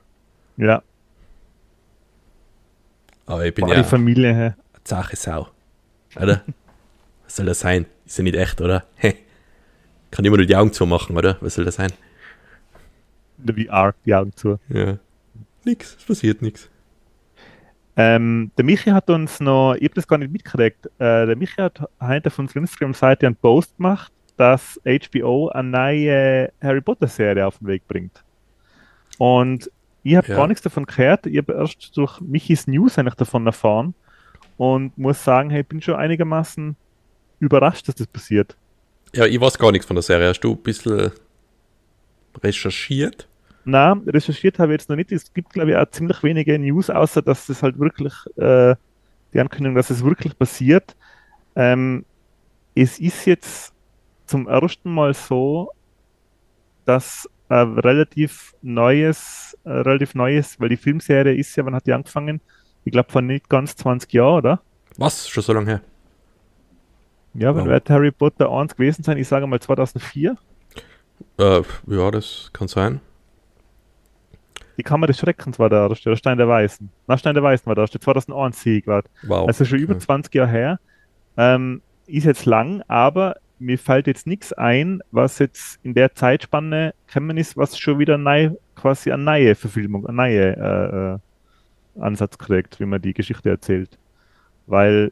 Ja, 0.56 0.82
Aber 3.26 3.44
ich 3.44 3.54
bin 3.54 3.66
Boah, 3.66 3.74
ja. 3.74 3.82
die 3.82 3.88
Familie, 3.88 4.34
hey. 4.34 4.52
Zache 4.84 5.16
Sau. 5.16 5.48
Oder? 6.16 6.42
Was 7.24 7.36
soll 7.36 7.46
das 7.46 7.60
sein? 7.60 7.86
Ist 8.06 8.18
ja 8.18 8.24
nicht 8.24 8.36
echt, 8.36 8.60
oder? 8.60 8.84
Kann 10.10 10.24
immer 10.24 10.36
nur 10.36 10.46
die 10.46 10.56
Augen 10.56 10.72
zumachen, 10.72 11.16
oder? 11.16 11.36
Was 11.40 11.54
soll 11.54 11.64
das 11.64 11.74
sein? 11.74 11.92
In 13.38 13.46
der 13.46 13.66
VR, 13.66 13.94
die 14.04 14.14
Augen 14.14 14.32
zu. 14.34 14.58
Ja. 14.68 14.98
Nix, 15.64 15.96
es 15.98 16.04
passiert 16.04 16.40
nichts. 16.42 16.70
Ähm, 17.96 18.50
der 18.56 18.64
Michi 18.64 18.90
hat 18.90 19.08
uns 19.10 19.40
noch, 19.40 19.74
ich 19.74 19.84
habe 19.84 19.94
das 19.94 20.06
gar 20.06 20.18
nicht 20.18 20.30
mitgekriegt, 20.30 20.86
äh, 20.98 21.26
der 21.26 21.34
Michi 21.36 21.56
hat 21.56 21.80
heute 22.00 22.28
auf 22.28 22.38
unserer 22.38 22.60
Instagram-Seite 22.60 23.26
einen 23.26 23.36
Post 23.36 23.76
gemacht, 23.78 24.12
dass 24.36 24.78
HBO 24.84 25.48
eine 25.48 25.68
neue 25.70 26.52
Harry 26.62 26.82
Potter-Serie 26.82 27.46
auf 27.46 27.58
den 27.58 27.68
Weg 27.68 27.88
bringt. 27.88 28.22
Und 29.18 29.70
ich 30.02 30.14
habe 30.14 30.28
Ja. 30.28 30.36
gar 30.36 30.46
nichts 30.46 30.62
davon 30.62 30.84
gehört, 30.84 31.26
ich 31.26 31.38
habe 31.38 31.54
erst 31.54 31.96
durch 31.96 32.20
Michis 32.20 32.66
News 32.66 32.98
eigentlich 32.98 33.14
davon 33.14 33.46
erfahren 33.46 33.94
und 34.58 34.96
muss 34.98 35.24
sagen, 35.24 35.48
hey, 35.50 35.62
ich 35.62 35.66
bin 35.66 35.80
schon 35.80 35.94
einigermaßen 35.96 36.76
überrascht, 37.38 37.88
dass 37.88 37.94
das 37.94 38.06
passiert. 38.06 38.56
Ja, 39.14 39.26
ich 39.26 39.40
weiß 39.40 39.58
gar 39.58 39.72
nichts 39.72 39.86
von 39.86 39.96
der 39.96 40.02
Serie. 40.02 40.28
Hast 40.28 40.40
du 40.40 40.52
ein 40.52 40.62
bisschen 40.62 41.12
recherchiert? 42.42 43.28
Na, 43.64 44.00
recherchiert 44.06 44.58
habe 44.58 44.72
ich 44.72 44.80
jetzt 44.80 44.88
noch 44.88 44.96
nicht. 44.96 45.10
Es 45.10 45.32
gibt, 45.32 45.52
glaube 45.52 45.70
ich, 45.70 45.76
auch 45.76 45.90
ziemlich 45.90 46.22
wenige 46.22 46.58
News, 46.58 46.90
außer 46.90 47.22
dass 47.22 47.48
es 47.48 47.62
halt 47.62 47.78
wirklich, 47.78 48.12
äh, 48.36 48.76
die 49.32 49.40
Ankündigung, 49.40 49.74
dass 49.74 49.90
es 49.90 50.04
wirklich 50.04 50.38
passiert. 50.38 50.94
Ähm, 51.56 52.04
es 52.74 52.98
ist 52.98 53.24
jetzt 53.26 53.72
zum 54.26 54.46
ersten 54.46 54.92
Mal 54.92 55.14
so, 55.14 55.72
dass 56.84 57.28
ein 57.48 57.78
relativ 57.78 58.54
neues, 58.62 59.56
äh, 59.64 59.70
relativ 59.70 60.14
neues, 60.14 60.60
weil 60.60 60.68
die 60.68 60.76
Filmserie 60.76 61.34
ist 61.34 61.56
ja, 61.56 61.64
wann 61.64 61.74
hat 61.74 61.86
die 61.86 61.92
angefangen? 61.92 62.40
Ich 62.84 62.92
glaube, 62.92 63.10
vor 63.10 63.22
nicht 63.22 63.48
ganz 63.48 63.76
20 63.76 64.12
Jahren, 64.12 64.38
oder? 64.38 64.60
Was? 64.96 65.28
Schon 65.28 65.42
so 65.42 65.52
lange 65.52 65.66
her? 65.66 65.80
Ja, 67.38 67.54
wann 67.54 67.64
Wow. 67.64 67.70
wird 67.70 67.90
Harry 67.90 68.10
Potter 68.10 68.50
1 68.50 68.76
gewesen 68.76 69.02
sein? 69.02 69.18
Ich 69.18 69.28
sage 69.28 69.46
mal 69.46 69.60
2004. 69.60 70.36
Äh, 71.38 71.62
ja, 71.86 72.10
das 72.10 72.50
kann 72.52 72.68
sein. 72.68 73.00
Die 74.78 74.82
Kammer 74.82 75.06
des 75.06 75.18
Schreckens 75.18 75.58
war 75.58 75.70
der 75.70 75.88
erste, 75.88 76.10
oder 76.10 76.16
Stein 76.16 76.36
der 76.38 76.48
Weißen. 76.48 76.90
Na, 77.06 77.16
Stein 77.16 77.34
der 77.34 77.42
Weißen 77.42 77.66
war 77.66 77.74
der 77.74 77.82
erste, 77.84 77.98
2001 77.98 78.60
sehe 78.60 78.78
ich 78.78 78.84
gerade. 78.84 79.08
Wow. 79.22 79.46
Also 79.48 79.64
schon 79.64 79.78
über 79.78 79.94
Okay. 79.94 80.04
20 80.04 80.34
Jahre 80.34 80.50
her. 80.50 80.80
Ähm, 81.38 81.82
ist 82.06 82.24
jetzt 82.24 82.44
lang, 82.44 82.82
aber 82.88 83.36
mir 83.58 83.78
fällt 83.78 84.06
jetzt 84.06 84.26
nichts 84.26 84.52
ein, 84.52 85.00
was 85.10 85.38
jetzt 85.38 85.80
in 85.82 85.94
der 85.94 86.14
Zeitspanne 86.14 86.94
gekommen 87.06 87.36
ist, 87.38 87.56
was 87.56 87.78
schon 87.78 87.98
wieder 87.98 88.18
neu, 88.18 88.50
quasi 88.74 89.10
eine 89.10 89.22
neue 89.22 89.54
Verfilmung, 89.54 90.06
eine 90.06 90.16
neue 90.16 90.56
äh, 90.56 91.14
äh, 91.14 92.02
Ansatz 92.02 92.36
kriegt, 92.36 92.78
wie 92.78 92.84
man 92.84 93.00
die 93.00 93.14
Geschichte 93.14 93.48
erzählt. 93.48 93.98
Weil, 94.66 95.10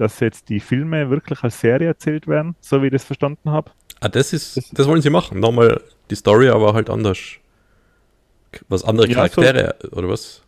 dass 0.00 0.18
jetzt 0.20 0.48
die 0.48 0.60
Filme 0.60 1.10
wirklich 1.10 1.42
als 1.44 1.60
Serie 1.60 1.88
erzählt 1.88 2.26
werden, 2.26 2.56
so 2.60 2.80
wie 2.82 2.86
ich 2.86 2.92
das 2.92 3.04
verstanden 3.04 3.50
habe. 3.50 3.70
Ah, 4.00 4.08
das 4.08 4.32
ist, 4.32 4.56
Das- 4.56 4.70
das 4.70 4.86
wollen 4.88 5.02
sie 5.02 5.10
machen. 5.10 5.38
Nochmal 5.40 5.80
die 6.10 6.14
Story, 6.14 6.48
aber 6.48 6.72
halt 6.74 6.88
anders. 6.88 7.18
Was 8.68 8.82
andere 8.84 9.06
Ja, 9.06 9.12
so- 9.28 9.40
Charaktere, 9.42 9.76
oder 9.92 10.08
was? 10.08 10.42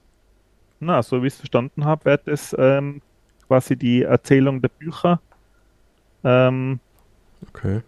Na, 0.80 1.02
so 1.02 1.22
wie 1.22 1.26
ich 1.28 1.34
es 1.34 1.38
verstanden 1.38 1.84
habe, 1.84 2.04
wird 2.06 2.26
es 2.26 2.56
ähm, 2.58 3.00
quasi 3.46 3.76
die 3.76 4.02
Erzählung 4.02 4.60
der 4.62 4.68
Bücher 4.70 5.20
ähm, 6.24 6.80
Okay. 7.48 7.82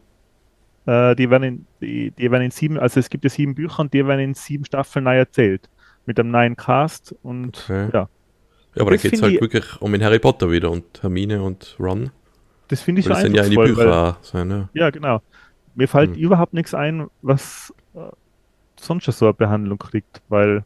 Äh, 0.87 1.15
die 1.17 1.31
werden 1.31 1.43
in, 1.45 1.67
die, 1.81 2.11
die 2.11 2.31
werden 2.31 2.43
in 2.45 2.51
sieben, 2.51 2.79
also 2.79 3.01
es 3.01 3.09
gibt 3.09 3.25
ja 3.25 3.31
sieben 3.31 3.55
Bücher 3.55 3.81
und 3.81 3.95
die 3.95 4.07
werden 4.07 4.21
in 4.21 4.35
sieben 4.35 4.65
Staffeln 4.65 5.05
neu 5.05 5.17
erzählt. 5.17 5.69
mit 6.07 6.19
dem 6.19 6.31
neuen 6.31 6.55
Cast 6.57 7.15
und 7.23 7.57
Okay. 7.65 7.89
ja, 7.95 8.09
Ja, 8.75 8.83
aber 8.83 8.91
dann 8.91 8.95
Das 8.97 9.03
geht 9.03 9.13
es 9.15 9.23
halt 9.23 9.35
ich- 9.35 9.41
wirklich 9.41 9.81
um 9.81 9.93
den 9.93 10.03
Harry 10.03 10.19
Potter 10.19 10.51
wieder 10.51 10.71
und 10.71 10.85
Hermine 11.03 11.43
und 11.43 11.77
Ron. 11.79 12.11
das 12.69 12.81
finde 12.81 13.01
ich 13.01 13.07
das 13.07 13.21
sind 13.21 13.35
ja 13.37 13.45
in 13.45 13.51
die 13.51 13.57
Bücher 13.57 14.17
auch 14.19 14.25
sein, 14.25 14.51
ja. 14.51 14.69
Ja, 14.75 14.91
genau. 14.91 15.21
Mir 15.75 15.89
fällt 15.89 16.11
Hm. 16.15 16.19
überhaupt 16.19 16.55
nichts 16.55 16.75
ein, 16.75 17.09
was 17.23 17.73
äh, 17.95 17.99
sonst 18.81 19.05
schon 19.05 19.15
so 19.15 19.27
eine 19.27 19.35
Behandlung 19.35 19.79
kriegt, 19.79 20.23
weil 20.29 20.65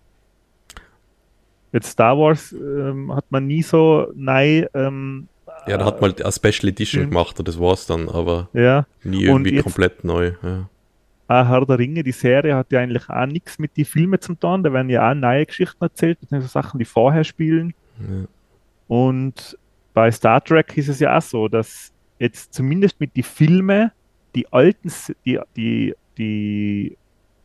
jetzt 1.73 1.91
Star 1.91 2.17
Wars 2.19 2.53
ähm, 2.53 3.15
hat 3.15 3.25
man 3.31 3.47
nie 3.47 3.63
so 3.63 4.11
nein, 4.15 4.67
ähm, 4.75 5.29
Ja, 5.67 5.77
da 5.77 5.85
hat 5.85 6.01
man 6.01 6.11
halt 6.13 6.23
eine 6.23 6.33
Special 6.33 6.69
Edition 6.69 7.01
Film. 7.03 7.11
gemacht 7.11 7.39
und 7.39 7.47
das 7.49 7.59
war's 7.61 7.87
dann, 7.87 8.09
aber 8.09 8.49
ja, 8.55 8.87
nie 9.05 9.25
irgendwie 9.25 9.55
jetzt- 9.55 9.65
komplett 9.65 10.05
neu. 10.05 10.33
Ja. 10.43 10.69
auch 11.31 11.47
Herr 11.49 11.67
der 11.67 11.79
Ringe, 11.79 12.03
die 12.03 12.13
Serie 12.13 12.55
hat 12.57 12.73
ja 12.73 12.81
eigentlich 12.81 13.09
auch 13.11 13.27
nichts 13.27 13.59
mit 13.59 13.77
den 13.77 13.85
Filmen 13.85 14.19
zu 14.21 14.35
tun, 14.35 14.63
da 14.63 14.73
werden 14.73 14.89
ja 14.89 15.11
auch 15.11 15.15
neue 15.15 15.45
Geschichten 15.45 15.83
erzählt, 15.85 16.19
beziehungsweise 16.21 16.51
Sachen, 16.53 16.79
die 16.79 16.87
vorher 16.87 17.23
spielen. 17.25 17.75
Ja. 18.01 18.27
Und 18.89 19.59
bei 19.95 20.11
Star 20.11 20.43
Trek 20.43 20.77
ist 20.77 20.89
es 20.89 21.01
ja 21.01 21.17
auch 21.17 21.23
so, 21.23 21.49
dass 21.49 21.93
jetzt 22.19 22.55
zumindest 22.55 23.01
mit 23.01 23.17
den 23.17 23.25
Filmen 23.25 23.91
die 24.35 24.51
alten, 24.53 24.93
die, 25.25 25.41
die, 25.57 25.95
die 26.17 26.97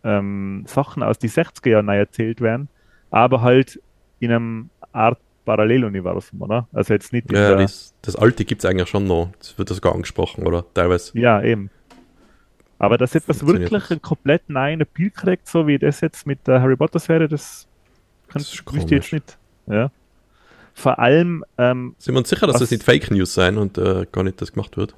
ähm, 0.04 0.64
Sachen 0.68 1.04
aus 1.04 1.20
den 1.20 1.30
60er 1.30 1.70
Jahren 1.70 1.90
erzählt 1.90 2.42
werden, 2.42 2.70
aber 3.10 3.42
halt 3.42 3.82
in 4.20 4.32
einem 4.32 4.70
Art 4.92 5.20
Paralleluniversum, 5.46 6.42
oder? 6.42 6.68
Also 6.72 6.94
jetzt 6.94 7.12
nicht 7.12 7.32
Ja, 7.32 7.56
das, 7.56 7.94
das 8.02 8.16
alte 8.16 8.46
gibt 8.46 8.64
es 8.64 8.70
eigentlich 8.70 8.90
schon 8.90 9.06
noch. 9.06 9.30
Das 9.40 9.58
wird 9.58 9.70
das 9.70 9.78
sogar 9.78 9.94
angesprochen, 9.94 10.48
oder? 10.48 10.66
Teilweise. 10.74 11.18
ja, 11.18 11.42
eben. 11.42 11.70
Aber 12.80 12.98
dass 12.98 13.16
etwas 13.16 13.46
wirklich 13.46 13.92
einen 13.92 14.02
komplett 14.02 14.50
neuen 14.50 14.82
Appeal 14.82 15.10
kriegt, 15.10 15.48
so 15.48 15.68
wie 15.68 15.78
das 15.78 16.02
jetzt 16.02 16.28
mit 16.28 16.46
der 16.48 16.62
Harry 16.62 16.76
Potter 16.76 17.00
Serie, 17.00 17.28
das, 17.28 17.68
kann, 18.28 18.42
Das 18.42 18.54
ist 18.54 18.74
wüsste 18.74 18.96
ich 18.96 19.04
jetzt 19.04 19.14
nicht. 19.14 19.38
Ja. 19.68 19.92
Vor 20.74 21.00
allem, 21.00 21.46
ähm, 21.58 21.96
Sind 22.00 22.16
wir 22.16 22.20
uns 22.20 22.30
sicher, 22.30 22.48
dass 22.48 22.60
das 22.60 22.72
nicht 22.72 22.84
Fake 22.84 23.12
News 23.12 23.34
sein 23.34 23.58
und 23.58 23.78
äh, 23.78 24.06
gar 24.12 24.24
nicht 24.24 24.42
das 24.42 24.52
gemacht 24.52 24.76
wird? 24.78 24.96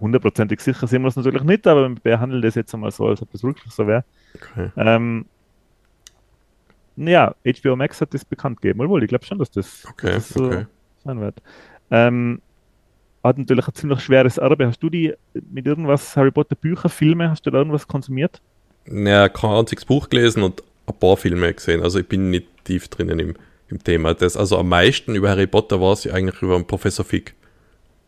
hundertprozentig 0.00 0.60
sicher 0.60 0.86
sind 0.86 1.02
wir 1.02 1.08
es 1.08 1.16
natürlich 1.16 1.42
nicht, 1.42 1.66
aber 1.66 1.88
wir 1.88 1.96
behandeln 1.96 2.42
das 2.42 2.54
jetzt 2.54 2.72
einmal 2.74 2.90
so, 2.90 3.06
als 3.06 3.22
ob 3.22 3.30
das 3.32 3.42
wirklich 3.42 3.72
so 3.72 3.86
wäre. 3.86 4.04
Okay. 4.34 4.70
Ähm, 4.76 5.26
ja, 6.96 7.34
HBO 7.44 7.76
Max 7.76 8.00
hat 8.00 8.12
das 8.14 8.24
bekannt 8.24 8.60
gegeben. 8.60 8.88
Wohl, 8.88 9.02
ich 9.02 9.08
glaube 9.08 9.24
schon, 9.24 9.38
dass 9.38 9.50
das, 9.50 9.86
Okay, 9.88 10.12
dass 10.12 10.28
das 10.28 10.36
so 10.36 10.46
okay. 10.46 10.66
sein 11.04 11.20
wird. 11.20 11.42
Ähm, 11.90 12.40
hat 13.22 13.38
natürlich 13.38 13.66
ein 13.68 13.74
ziemlich 13.74 14.00
schweres 14.00 14.38
Erbe. 14.38 14.66
Hast 14.66 14.82
du 14.82 14.88
die 14.88 15.14
mit 15.50 15.66
irgendwas 15.66 16.16
Harry 16.16 16.30
Potter 16.30 16.56
Bücher, 16.56 16.88
Filme, 16.88 17.30
hast 17.30 17.44
du 17.44 17.50
da 17.50 17.58
irgendwas 17.58 17.86
konsumiert? 17.86 18.40
Naja, 18.86 19.28
kein 19.28 19.50
einziges 19.50 19.84
Buch 19.84 20.08
gelesen 20.08 20.42
und 20.42 20.62
ein 20.86 20.98
paar 20.98 21.16
Filme 21.16 21.52
gesehen. 21.52 21.82
Also 21.82 21.98
ich 21.98 22.08
bin 22.08 22.30
nicht 22.30 22.46
tief 22.64 22.88
drinnen 22.88 23.18
im, 23.18 23.34
im 23.70 23.82
Thema. 23.82 24.14
Das, 24.14 24.36
also 24.36 24.58
am 24.58 24.68
meisten 24.68 25.14
über 25.14 25.30
Harry 25.30 25.46
Potter 25.46 25.80
war 25.80 25.92
es 25.92 26.04
ja 26.04 26.12
eigentlich 26.14 26.40
über 26.42 26.62
Professor 26.64 27.04
Fick. 27.04 27.34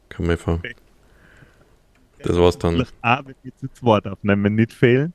Kann 0.08 0.26
man 0.26 0.32
einfach. 0.32 0.58
Das 2.22 2.36
war's 2.36 2.58
dann. 2.58 2.78
Wenn 3.02 3.34
wir 3.42 3.56
zu 3.56 3.68
zweit 3.72 4.06
aufnehmen, 4.06 4.54
nicht 4.54 4.72
fehlen. 4.72 5.12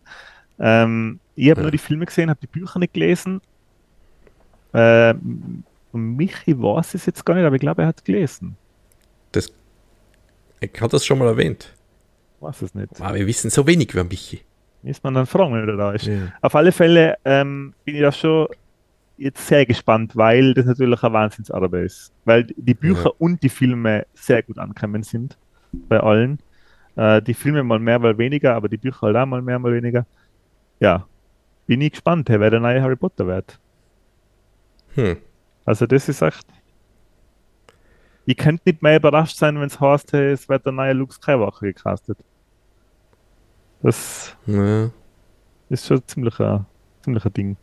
Ähm, 0.59 1.19
ich 1.35 1.49
habe 1.49 1.59
Ja. 1.59 1.63
nur 1.63 1.71
die 1.71 1.77
Filme 1.77 2.05
gesehen, 2.05 2.29
habe 2.29 2.39
die 2.41 2.47
Bücher 2.47 2.79
nicht 2.79 2.93
gelesen. 2.93 3.41
Ähm, 4.73 5.63
Michi 5.93 6.61
weiß 6.61 6.93
es 6.95 7.05
jetzt 7.05 7.25
gar 7.25 7.35
nicht, 7.35 7.45
aber 7.45 7.55
ich 7.55 7.61
glaube, 7.61 7.81
er 7.83 7.87
hat 7.89 8.03
gelesen. 8.03 8.57
Das, 9.31 9.51
ich 10.59 10.71
habe 10.81 10.91
das 10.91 11.05
schon 11.05 11.17
mal 11.19 11.27
erwähnt. 11.27 11.73
Weiß 12.39 12.61
es 12.61 12.75
nicht. 12.75 12.99
Aber 13.01 13.15
wir 13.15 13.25
wissen 13.25 13.49
so 13.49 13.65
wenig 13.65 13.91
über 13.93 14.03
Michi. 14.03 14.41
Müssen 14.83 15.03
wir 15.03 15.11
dann 15.11 15.25
fragen, 15.25 15.53
wenn 15.53 15.67
er 15.67 15.75
da 15.77 15.91
ist. 15.93 16.05
Ja. 16.05 16.31
Auf 16.41 16.55
alle 16.55 16.71
Fälle 16.71 17.17
ähm, 17.25 17.73
bin 17.83 17.95
ich 17.95 18.01
da 18.01 18.11
schon 18.11 18.47
jetzt 19.17 19.47
sehr 19.47 19.65
gespannt, 19.65 20.15
weil 20.15 20.53
das 20.53 20.65
natürlich 20.65 21.01
eine 21.03 21.13
Wahnsinnsarbeit 21.13 21.85
ist. 21.85 22.11
Weil 22.25 22.43
die 22.45 22.73
Bücher 22.73 23.05
Ja. 23.05 23.11
und 23.19 23.41
die 23.43 23.49
Filme 23.49 24.05
sehr 24.13 24.43
gut 24.43 24.57
angekommen 24.59 25.03
sind 25.03 25.37
bei 25.71 25.99
allen. 25.99 26.39
Äh, 26.95 27.21
die 27.21 27.33
Filme 27.33 27.63
mal 27.63 27.79
mehr, 27.79 27.99
mal 27.99 28.17
weniger, 28.17 28.55
aber 28.55 28.69
die 28.69 28.77
Bücher 28.77 29.01
halt 29.01 29.15
auch 29.15 29.25
mal 29.25 29.41
mehr, 29.41 29.59
mal 29.59 29.73
weniger. 29.73 30.05
Ja, 30.79 31.05
bin 31.65 31.81
ich 31.81 31.91
gespannt, 31.91 32.29
wer 32.29 32.49
der 32.49 32.59
neue 32.59 32.81
Harry 32.81 32.95
Potter 32.95 33.27
wird. 33.27 33.59
Hm. 34.95 35.17
Also 35.65 35.85
das 35.85 36.07
ist 36.09 36.21
echt. 36.21 36.45
Ich 38.25 38.37
könnte 38.37 38.63
nicht 38.65 38.81
mehr 38.81 38.97
überrascht 38.97 39.37
sein, 39.37 39.55
wenn 39.59 39.67
es 39.67 39.79
heißt, 39.79 40.11
hey, 40.13 40.31
es 40.31 40.47
wird 40.49 40.65
der 40.65 40.73
neue 40.73 40.93
Luke 40.93 41.13
Skywalker 41.13 41.65
gecastet. 41.67 42.17
Das 43.81 44.35
Ja. 44.45 44.89
ist 45.69 45.85
schon 45.87 46.01
ziemlich 46.07 46.39
ein, 46.39 46.65
ziemlich 47.03 47.25
ein 47.25 47.33
Ding. 47.33 47.57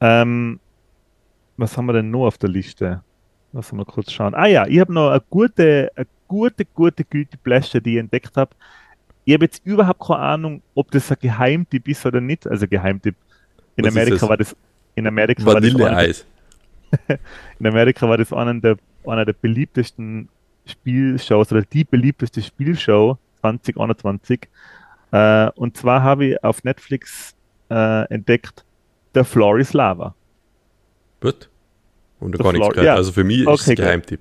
Ähm, 0.00 0.60
was 1.56 1.76
haben 1.76 1.86
wir 1.86 1.92
denn 1.92 2.10
noch 2.10 2.26
auf 2.26 2.38
der 2.38 2.48
Liste? 2.48 3.02
Lass 3.52 3.72
mal 3.72 3.84
kurz 3.84 4.12
schauen. 4.12 4.34
Ah 4.34 4.46
ja, 4.46 4.66
ich 4.66 4.78
habe 4.78 4.92
noch 4.92 5.10
eine 5.10 5.22
gute, 5.28 5.90
eine 5.96 6.06
gute, 6.28 6.64
gute 6.64 7.04
Guilty 7.04 7.36
Pleasure, 7.36 7.82
die 7.82 7.94
ich 7.94 7.98
entdeckt 7.98 8.36
habe. 8.36 8.50
Ich 9.24 9.34
habe 9.34 9.44
jetzt 9.44 9.64
überhaupt 9.64 10.00
keine 10.00 10.20
Ahnung, 10.20 10.62
ob 10.74 10.90
das 10.90 11.10
ein 11.10 11.16
Geheimtipp 11.20 11.88
ist 11.88 12.04
oder 12.06 12.20
nicht. 12.20 12.46
Also 12.46 12.66
Geheimtipp. 12.66 13.16
In 13.76 13.84
Was 13.84 13.92
Amerika 13.96 14.28
war 14.28 14.36
das. 14.36 14.56
In 14.94 15.06
Amerika 15.06 15.44
war 15.44 15.60
das 15.60 16.26
in 17.58 17.66
Amerika 17.66 18.08
war 18.08 18.16
das 18.16 18.32
einer 18.32 18.54
der, 18.54 18.76
einer 19.06 19.24
der 19.24 19.34
beliebtesten 19.34 20.28
Spielshows 20.66 21.52
oder 21.52 21.62
die 21.62 21.84
beliebteste 21.84 22.42
Spielshow 22.42 23.18
2021. 23.40 24.48
Äh, 25.10 25.50
und 25.50 25.76
zwar 25.76 26.02
habe 26.02 26.26
ich 26.26 26.44
auf 26.44 26.64
Netflix 26.64 27.34
äh, 27.70 28.04
entdeckt 28.12 28.64
The 29.18 29.24
Floor 29.24 29.58
is 29.58 29.72
Lava. 29.72 30.14
Gut. 31.20 31.48
Und 32.20 32.32
gar 32.38 32.52
nichts 32.52 32.58
Floor- 32.66 32.70
gehört. 32.72 32.86
ja. 32.86 32.94
Also 32.94 33.12
für 33.12 33.24
mich 33.24 33.40
ist 33.40 33.46
Okay, 33.46 33.54
es 33.60 33.68
ein 33.68 33.74
gut. 33.76 33.84
Geheimtipp. 33.84 34.20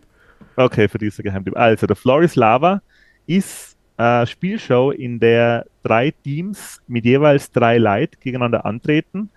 Okay, 0.56 0.88
für 0.88 0.98
diese 0.98 1.22
Geheimtipp. 1.24 1.56
Also, 1.56 1.86
The 1.88 1.96
Floor 1.96 2.24
is 2.24 2.36
Lava 2.36 2.82
ist 3.28 3.78
eine 3.98 4.26
Spielshow, 4.28 4.92
in 4.92 5.20
der 5.20 5.66
drei 5.84 6.12
Teams 6.24 6.82
mit 6.88 7.06
jeweils 7.06 7.52
drei 7.52 7.78
Leuten 7.78 8.16
gegeneinander 8.20 8.66
antreten 8.66 9.30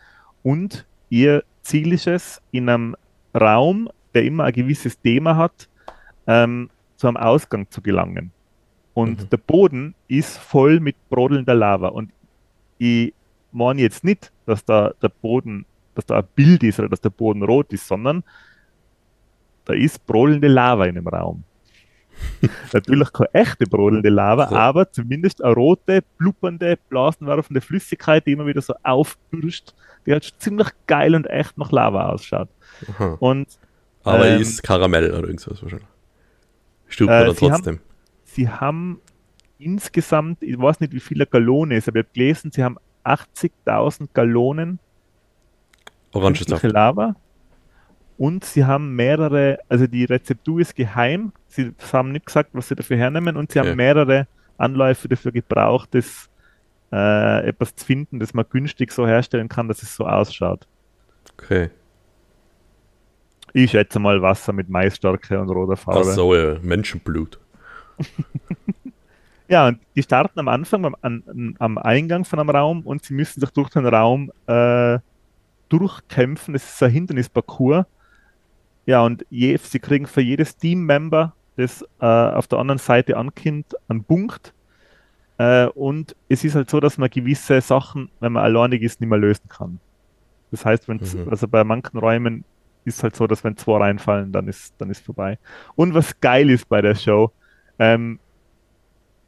und 0.42 0.86
ihr 1.10 1.44
Ziel 1.62 1.92
ist 1.92 2.06
es, 2.06 2.40
in 2.52 2.68
einem 2.68 2.96
Raum, 3.38 3.88
der 4.14 4.24
immer 4.24 4.44
ein 4.44 4.52
gewisses 4.52 4.98
Thema 5.00 5.36
hat, 5.36 5.68
ähm, 6.26 6.70
zu 6.96 7.06
einem 7.08 7.16
Ausgang 7.18 7.70
zu 7.70 7.80
gelangen. 7.82 8.32
Und 8.94 9.20
Mhm. 9.22 9.30
der 9.30 9.36
Boden 9.38 9.94
ist 10.08 10.36
voll 10.38 10.80
mit 10.80 10.96
brodelnder 11.10 11.54
Lava. 11.54 11.88
Und 11.88 12.10
ich 12.78 13.12
meine 13.52 13.80
jetzt 13.82 14.04
nicht, 14.04 14.30
dass 14.50 14.64
da 14.64 14.92
der 15.02 15.08
Boden, 15.08 15.64
dass 15.94 16.06
da 16.06 16.18
ein 16.18 16.28
Bild 16.34 16.62
ist 16.62 16.78
oder 16.78 16.88
dass 16.88 17.00
der 17.00 17.10
Boden 17.10 17.42
rot 17.42 17.72
ist, 17.72 17.86
sondern 17.88 18.22
da 19.64 19.74
ist 19.74 20.04
brodelnde 20.06 20.48
Lava 20.48 20.84
in 20.86 20.94
dem 20.96 21.06
Raum. 21.08 21.44
Natürlich 22.72 23.12
keine 23.12 23.32
echte 23.34 23.66
brodelnde 23.66 24.08
Lava, 24.10 24.48
So. 24.48 24.56
aber 24.56 24.90
zumindest 24.92 25.42
eine 25.42 25.54
rote, 25.54 26.02
blubbernde, 26.18 26.78
blasenwerfende 26.88 27.60
Flüssigkeit, 27.60 28.26
die 28.26 28.32
immer 28.32 28.46
wieder 28.46 28.60
so 28.60 28.74
aufbürscht, 28.82 29.74
die 30.06 30.12
halt 30.12 30.34
ziemlich 30.38 30.68
geil 30.86 31.14
und 31.14 31.26
echt 31.30 31.56
nach 31.56 31.72
Lava 31.72 32.10
ausschaut. 32.10 32.48
Aha. 32.90 33.16
Und 33.20 33.58
Aber 34.04 34.26
Ähm, 34.26 34.40
ist 34.40 34.62
Karamell 34.62 35.10
oder 35.10 35.26
irgendwas 35.28 35.62
wahrscheinlich. 35.62 35.88
Stirbt 36.88 37.10
Äh, 37.12 37.32
sie 37.34 37.46
haben- 37.46 37.52
trotzdem. 37.54 37.80
sie 38.24 38.48
haben 38.48 39.00
insgesamt, 39.58 40.42
ich 40.42 40.58
weiß 40.58 40.80
nicht, 40.80 40.92
wie 40.94 41.00
viele 41.00 41.26
Gallonen 41.26 41.72
es 41.76 41.84
ist, 41.84 41.88
aber 41.88 42.00
ich 42.00 42.06
habe 42.06 42.12
gelesen, 42.14 42.50
sie 42.50 42.64
haben 42.64 42.76
80.000 43.04 44.08
Gallonen 44.14 44.78
Orangensaft. 46.12 46.62
Lava. 46.64 47.14
Und 48.18 48.44
sie 48.44 48.64
haben 48.64 48.94
mehrere, 48.96 49.58
also 49.68 49.86
die 49.86 50.04
Rezeptur 50.04 50.60
ist 50.60 50.74
geheim. 50.74 51.32
Sie 51.48 51.72
haben 51.92 52.12
nicht 52.12 52.26
gesagt, 52.26 52.50
was 52.52 52.68
sie 52.68 52.74
dafür 52.74 52.96
hernehmen. 52.96 53.36
Und 53.36 53.52
sie 53.52 53.60
Okay. 53.60 53.68
haben 53.70 53.76
mehrere 53.76 54.26
Anläufe 54.58 55.08
dafür 55.08 55.32
gebraucht, 55.32 55.88
das, 55.92 56.28
äh, 56.92 57.46
etwas 57.48 57.74
zu 57.76 57.86
finden, 57.86 58.18
das 58.18 58.34
man 58.34 58.44
günstig 58.50 58.92
so 58.92 59.06
herstellen 59.06 59.48
kann, 59.48 59.68
dass 59.68 59.82
es 59.82 59.94
so 59.96 60.06
ausschaut. 60.06 60.66
Okay. 61.34 61.70
Ich 63.52 63.70
schätze 63.70 63.98
mal 63.98 64.20
Wasser 64.20 64.52
mit 64.52 64.68
Maisstärke 64.68 65.40
und 65.40 65.48
roter 65.48 65.72
Ach 65.74 65.78
Farbe. 65.78 66.04
so, 66.12 66.34
ja. 66.34 66.56
Menschenblut. 66.60 67.38
Ja, 69.50 69.66
und 69.68 69.80
die 69.96 70.02
starten 70.04 70.38
am 70.38 70.48
Anfang 70.48 70.84
am, 70.86 70.96
an, 71.02 71.56
am 71.58 71.76
Eingang 71.78 72.24
von 72.24 72.38
einem 72.38 72.50
Raum 72.50 72.82
und 72.86 73.04
sie 73.04 73.14
müssen 73.14 73.40
sich 73.40 73.50
durch 73.50 73.70
den 73.70 73.84
Raum 73.86 74.30
äh, 74.46 75.00
durchkämpfen. 75.68 76.54
Das 76.54 76.64
ist 76.72 76.82
ein 76.82 76.90
Hindernisparcours. 76.92 77.86
Ja, 78.86 79.02
und 79.02 79.26
je, 79.30 79.56
sie 79.58 79.80
kriegen 79.80 80.06
für 80.06 80.20
jedes 80.22 80.56
Teammember, 80.56 81.34
das 81.56 81.82
äh, 82.00 82.06
auf 82.06 82.48
der 82.48 82.60
anderen 82.60 82.78
Seite 82.78 83.16
ankommt, 83.16 83.74
einen 83.88 84.04
Punkt. 84.04 84.54
Äh, 85.38 85.66
und 85.68 86.16
es 86.28 86.44
ist 86.44 86.54
halt 86.56 86.70
so, 86.70 86.80
dass 86.80 86.98
man 86.98 87.10
gewisse 87.10 87.60
Sachen, 87.60 88.10
wenn 88.20 88.32
man 88.32 88.44
alleinig 88.44 88.82
ist, 88.82 89.00
nicht 89.00 89.10
mehr 89.10 89.18
lösen 89.18 89.48
kann. 89.48 89.80
Das 90.50 90.64
heißt, 90.64 90.88
wenn 90.88 90.98
Mhm. 90.98 91.28
also 91.30 91.48
bei 91.48 91.64
manchen 91.64 91.98
Räumen 91.98 92.44
ist 92.84 93.02
halt 93.02 93.16
so, 93.16 93.26
dass 93.26 93.44
wenn 93.44 93.56
zwei 93.56 93.78
reinfallen, 93.78 94.32
dann 94.32 94.48
ist 94.48 94.74
dann 94.78 94.90
ist 94.90 95.04
vorbei. 95.04 95.38
Und 95.76 95.94
was 95.94 96.20
geil 96.20 96.50
ist 96.50 96.68
bei 96.68 96.82
der 96.82 96.94
Show, 96.96 97.32
ähm, 97.78 98.20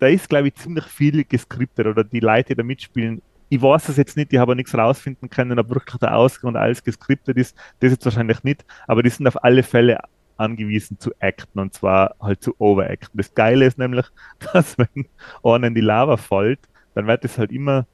da 0.03 0.09
ist, 0.09 0.28
glaube 0.28 0.48
ich, 0.48 0.57
ziemlich 0.57 0.84
viel 0.86 1.22
geskriptet 1.22 1.86
oder 1.86 2.03
die 2.03 2.18
Leute, 2.18 2.48
die 2.48 2.55
da 2.57 2.64
mitspielen, 2.64 3.22
ich 3.48 3.62
weiß 3.62 3.88
es 3.88 3.96
jetzt 3.96 4.16
nicht, 4.16 4.32
ich 4.32 4.38
habe 4.40 4.57
nichts 4.57 4.74
rausfinden 4.74 5.30
können, 5.30 5.61
ob 5.61 5.68
wirklich 5.68 5.96
der 5.98 6.16
Ausgang 6.16 6.48
und 6.48 6.57
alles 6.57 6.82
geskriptet 6.82 7.36
ist. 7.36 7.57
Das 7.78 7.92
jetzt 7.92 8.05
wahrscheinlich 8.05 8.42
nicht, 8.42 8.64
aber 8.88 9.05
die 9.05 9.11
sind 9.11 9.28
auf 9.28 9.44
alle 9.44 9.62
Fälle 9.62 10.00
angewiesen 10.38 10.98
zu 10.98 11.12
acten 11.20 11.61
und 11.61 11.72
zwar 11.72 12.16
halt 12.20 12.42
zu 12.42 12.53
overacten. 12.59 13.16
Das 13.16 13.32
Geile 13.32 13.64
ist 13.64 13.78
nämlich, 13.78 14.07
dass 14.53 14.76
wenn 14.76 15.07
einer 15.44 15.68
in 15.68 15.74
die 15.76 15.80
Lava 15.80 16.16
fällt, 16.16 16.59
dann 16.94 17.07
wird 17.07 17.24
es 17.24 17.38
halt 17.38 17.53
immer, 17.53 17.86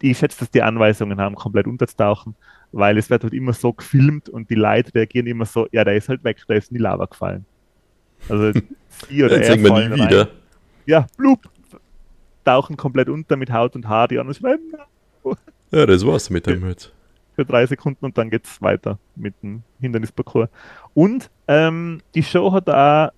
ich 0.00 0.18
schätze, 0.18 0.38
dass 0.38 0.50
die 0.52 0.62
Anweisungen 0.62 1.20
haben, 1.20 1.34
komplett 1.34 1.66
unterzutauchen, 1.66 2.36
weil 2.70 2.96
es 2.96 3.10
wird 3.10 3.24
halt 3.24 3.34
immer 3.34 3.54
so 3.54 3.72
gefilmt 3.72 4.28
und 4.28 4.50
die 4.50 4.54
Leute 4.54 4.94
reagieren 4.94 5.26
immer 5.26 5.46
so, 5.46 5.66
ja, 5.72 5.82
der 5.82 5.96
ist 5.96 6.08
halt 6.08 6.22
weg, 6.22 6.36
der 6.48 6.58
ist 6.58 6.70
in 6.70 6.76
die 6.76 6.82
Lava 6.82 7.06
gefallen. 7.06 7.44
Also 8.28 8.52
sie 9.08 9.24
oder 9.24 9.42
er 9.42 9.58
fallen 9.58 9.92
rein. 9.94 10.08
Wieder. 10.08 10.28
Ja, 10.86 11.06
blub, 11.16 11.40
tauchen 12.44 12.76
komplett 12.76 13.08
unter 13.08 13.36
mit 13.36 13.52
Haut 13.52 13.76
und 13.76 13.88
Haar, 13.88 14.08
die 14.08 14.18
anderen 14.18 14.34
schreiben, 14.34 14.72
ja, 15.70 15.86
das 15.86 16.04
war's 16.04 16.30
mit 16.30 16.46
dem 16.46 16.66
jetzt. 16.66 16.92
Für 17.36 17.44
drei 17.44 17.64
Sekunden 17.64 18.04
und 18.04 18.18
dann 18.18 18.28
geht's 18.28 18.60
weiter 18.60 18.98
mit 19.14 19.34
dem 19.42 19.62
Hindernisparcours. 19.80 20.48
Und 20.94 21.30
ähm, 21.46 22.00
die 22.14 22.22
Show 22.22 22.52
hat 22.52 22.68
auch 22.68 23.10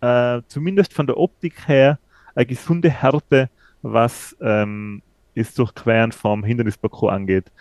äh, 0.00 0.42
zumindest 0.48 0.92
von 0.92 1.06
der 1.06 1.16
Optik 1.16 1.68
her 1.68 1.98
eine 2.34 2.46
gesunde 2.46 2.90
Härte, 2.90 3.48
was 3.82 4.36
ähm, 4.40 5.02
das 5.36 5.54
Durchqueren 5.54 6.10
vom 6.10 6.42
Hindernisparcours 6.42 7.12
angeht. 7.12 7.52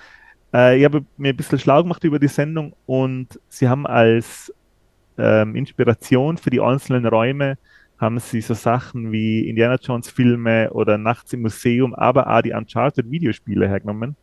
Äh, 0.51 0.79
ich 0.79 0.85
habe 0.85 1.05
mir 1.17 1.29
ein 1.29 1.37
bisschen 1.37 1.59
schlau 1.59 1.83
gemacht 1.83 2.03
über 2.03 2.17
die 2.17 2.27
Sendung 2.27 2.73
und 2.87 3.39
sie 3.49 3.69
haben 3.69 3.85
als 3.85 4.51
ähm, 5.17 5.55
Inspiration 5.55 6.37
für 6.37 6.49
die 6.49 6.59
einzelnen 6.59 7.05
Räume 7.05 7.57
haben 8.01 8.19
sie 8.19 8.41
so 8.41 8.55
Sachen 8.55 9.11
wie 9.11 9.47
Indiana 9.47 9.75
Jones 9.75 10.09
Filme 10.09 10.71
oder 10.71 10.97
Nachts 10.97 11.33
im 11.33 11.43
Museum, 11.43 11.93
aber 11.93 12.27
auch 12.27 12.41
die 12.41 12.51
Uncharted 12.51 13.09
Videospiele 13.11 13.67
hergenommen 13.69 14.15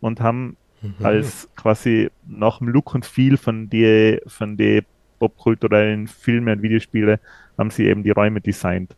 und 0.00 0.20
haben 0.20 0.56
mhm. 0.82 0.94
als 1.02 1.48
quasi 1.54 2.10
nach 2.26 2.58
dem 2.58 2.68
Look 2.68 2.92
und 2.92 3.06
Feel 3.06 3.36
von 3.36 3.70
die, 3.70 4.20
von 4.26 4.56
die 4.56 4.82
popkulturellen 5.20 6.08
Filme 6.08 6.52
und 6.52 6.62
Videospiele 6.62 7.20
haben 7.56 7.70
sie 7.70 7.86
eben 7.86 8.02
die 8.02 8.10
Räume 8.10 8.40
designt. 8.40 8.96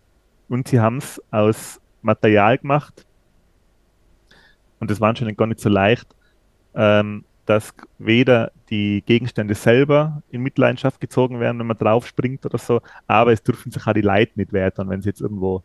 Und 0.49 0.68
sie 0.68 0.80
haben 0.80 0.97
es 0.97 1.20
aus 1.30 1.80
Material 2.01 2.59
gemacht, 2.59 3.07
und 4.80 4.91
das 4.91 5.01
war 5.01 5.11
anscheinend 5.11 5.39
gar 5.39 5.47
nicht 5.47 5.61
so 5.61 5.68
leicht, 5.68 6.09
ähm, 6.74 7.24
dass 7.47 7.74
weder 7.99 8.53
die 8.70 9.03
Gegenstände 9.05 9.55
selber 9.55 10.22
in 10.30 10.43
Mitleidenschaft 10.43 11.01
gezogen 11.01 11.40
werden, 11.40 11.59
wenn 11.59 11.66
man 11.66 11.78
drauf 11.78 12.07
springt 12.07 12.47
oder 12.47 12.59
so, 12.59 12.80
aber 13.07 13.32
es 13.32 13.43
dürfen 13.43 13.72
sich 13.72 13.86
auch 13.86 13.93
die 13.93 14.01
Leute 14.01 14.32
nicht 14.36 14.53
wehtun, 14.53 14.88
wenn 14.88 15.03
sie 15.03 15.09
jetzt 15.09 15.20
irgendwo 15.20 15.62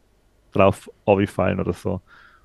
drauf 0.52 0.90
fallen 1.28 1.60
oder 1.60 1.74
so. 1.74 2.02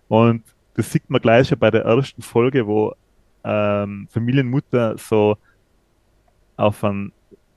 Und 0.08 0.44
das 0.74 0.90
sieht 0.90 1.08
man 1.08 1.20
gleich 1.20 1.48
schon 1.48 1.58
bei 1.58 1.70
der 1.70 1.84
ersten 1.84 2.22
Folge, 2.22 2.66
wo 2.66 2.94
ähm, 3.44 4.08
Familienmutter 4.10 4.98
so 4.98 5.36
auf 6.56 6.84
einem, 6.84 7.12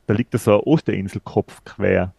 da 0.07 0.13
liegt 0.13 0.34
da 0.34 0.38
so 0.38 0.55
ein 0.55 0.61
Osterinselkopf 0.61 1.63
quer 1.65 2.13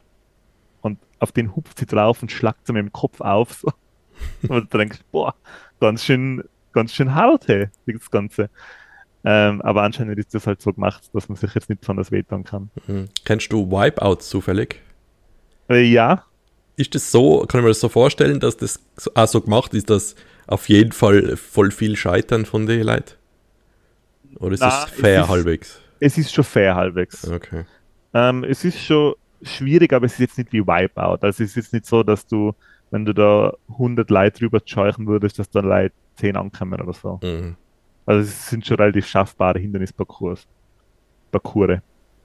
und 0.82 0.98
auf 1.18 1.32
den 1.32 1.54
hupft 1.54 1.78
sie 1.78 1.86
drauf 1.86 2.22
und 2.22 2.30
schlagt 2.30 2.66
sie 2.66 2.72
mit 2.72 2.82
dem 2.82 2.92
Kopf 2.92 3.20
auf. 3.20 3.54
So. 3.54 3.72
Und 4.48 4.72
du 4.72 4.78
denkst, 4.78 5.00
boah, 5.10 5.34
ganz 5.80 6.04
schön, 6.04 6.42
ganz 6.72 6.94
schön 6.94 7.14
hart, 7.14 7.48
hey, 7.48 7.68
das 7.86 8.10
Ganze. 8.10 8.50
Ähm, 9.28 9.60
aber 9.62 9.82
anscheinend 9.82 10.16
ist 10.20 10.32
das 10.34 10.46
halt 10.46 10.62
so 10.62 10.72
gemacht, 10.72 11.10
dass 11.12 11.28
man 11.28 11.34
sich 11.34 11.52
jetzt 11.52 11.68
nicht 11.68 11.84
von 11.84 11.96
das 11.96 12.12
wehtun 12.12 12.44
kann. 12.44 12.70
Mhm. 12.86 13.06
Kennst 13.24 13.52
du 13.52 13.68
Wipeout 13.68 14.20
zufällig? 14.20 14.80
Äh, 15.68 15.82
ja. 15.82 16.22
Ist 16.76 16.94
das 16.94 17.10
so, 17.10 17.40
kann 17.40 17.58
ich 17.58 17.64
mir 17.64 17.70
das 17.70 17.80
so 17.80 17.88
vorstellen, 17.88 18.38
dass 18.38 18.56
das 18.56 18.80
auch 19.16 19.26
so 19.26 19.40
gemacht 19.40 19.74
ist, 19.74 19.90
dass 19.90 20.14
auf 20.46 20.68
jeden 20.68 20.92
Fall 20.92 21.36
voll 21.36 21.72
viel 21.72 21.96
scheitern 21.96 22.46
von 22.46 22.66
den 22.66 22.84
Leuten? 22.84 23.14
Oder 24.38 24.54
ist 24.54 24.60
Na, 24.60 24.84
es 24.84 24.90
fair 24.92 25.20
es 25.20 25.24
ist, 25.24 25.30
halbwegs? 25.30 25.80
Es 25.98 26.18
ist 26.18 26.32
schon 26.32 26.44
fair 26.44 26.76
halbwegs. 26.76 27.28
Okay. 27.28 27.64
Ähm, 28.14 28.44
es 28.44 28.64
ist 28.64 28.80
schon 28.80 29.14
schwierig, 29.42 29.92
aber 29.92 30.06
es 30.06 30.12
ist 30.12 30.20
jetzt 30.20 30.38
nicht 30.38 30.52
wie 30.52 30.64
Wipeout. 30.64 31.18
Also 31.22 31.28
es 31.28 31.40
ist 31.40 31.56
jetzt 31.56 31.72
nicht 31.72 31.86
so, 31.86 32.04
dass 32.04 32.28
du, 32.28 32.54
wenn 32.92 33.04
du 33.04 33.12
da 33.12 33.54
100 33.70 34.08
Leute 34.08 34.38
drüber 34.38 34.60
scheuchen 34.64 35.08
würdest, 35.08 35.40
dass 35.40 35.50
dann 35.50 35.64
Leute 35.64 35.94
10 36.16 36.36
ankommen 36.36 36.80
oder 36.80 36.92
so. 36.92 37.18
Mhm. 37.24 37.56
Also 38.06 38.20
es 38.20 38.48
sind 38.48 38.64
schon 38.64 38.76
relativ 38.76 39.06
schaffbare 39.06 39.58
Hindernisparcours. 39.58 40.46
Parcours. 41.32 41.80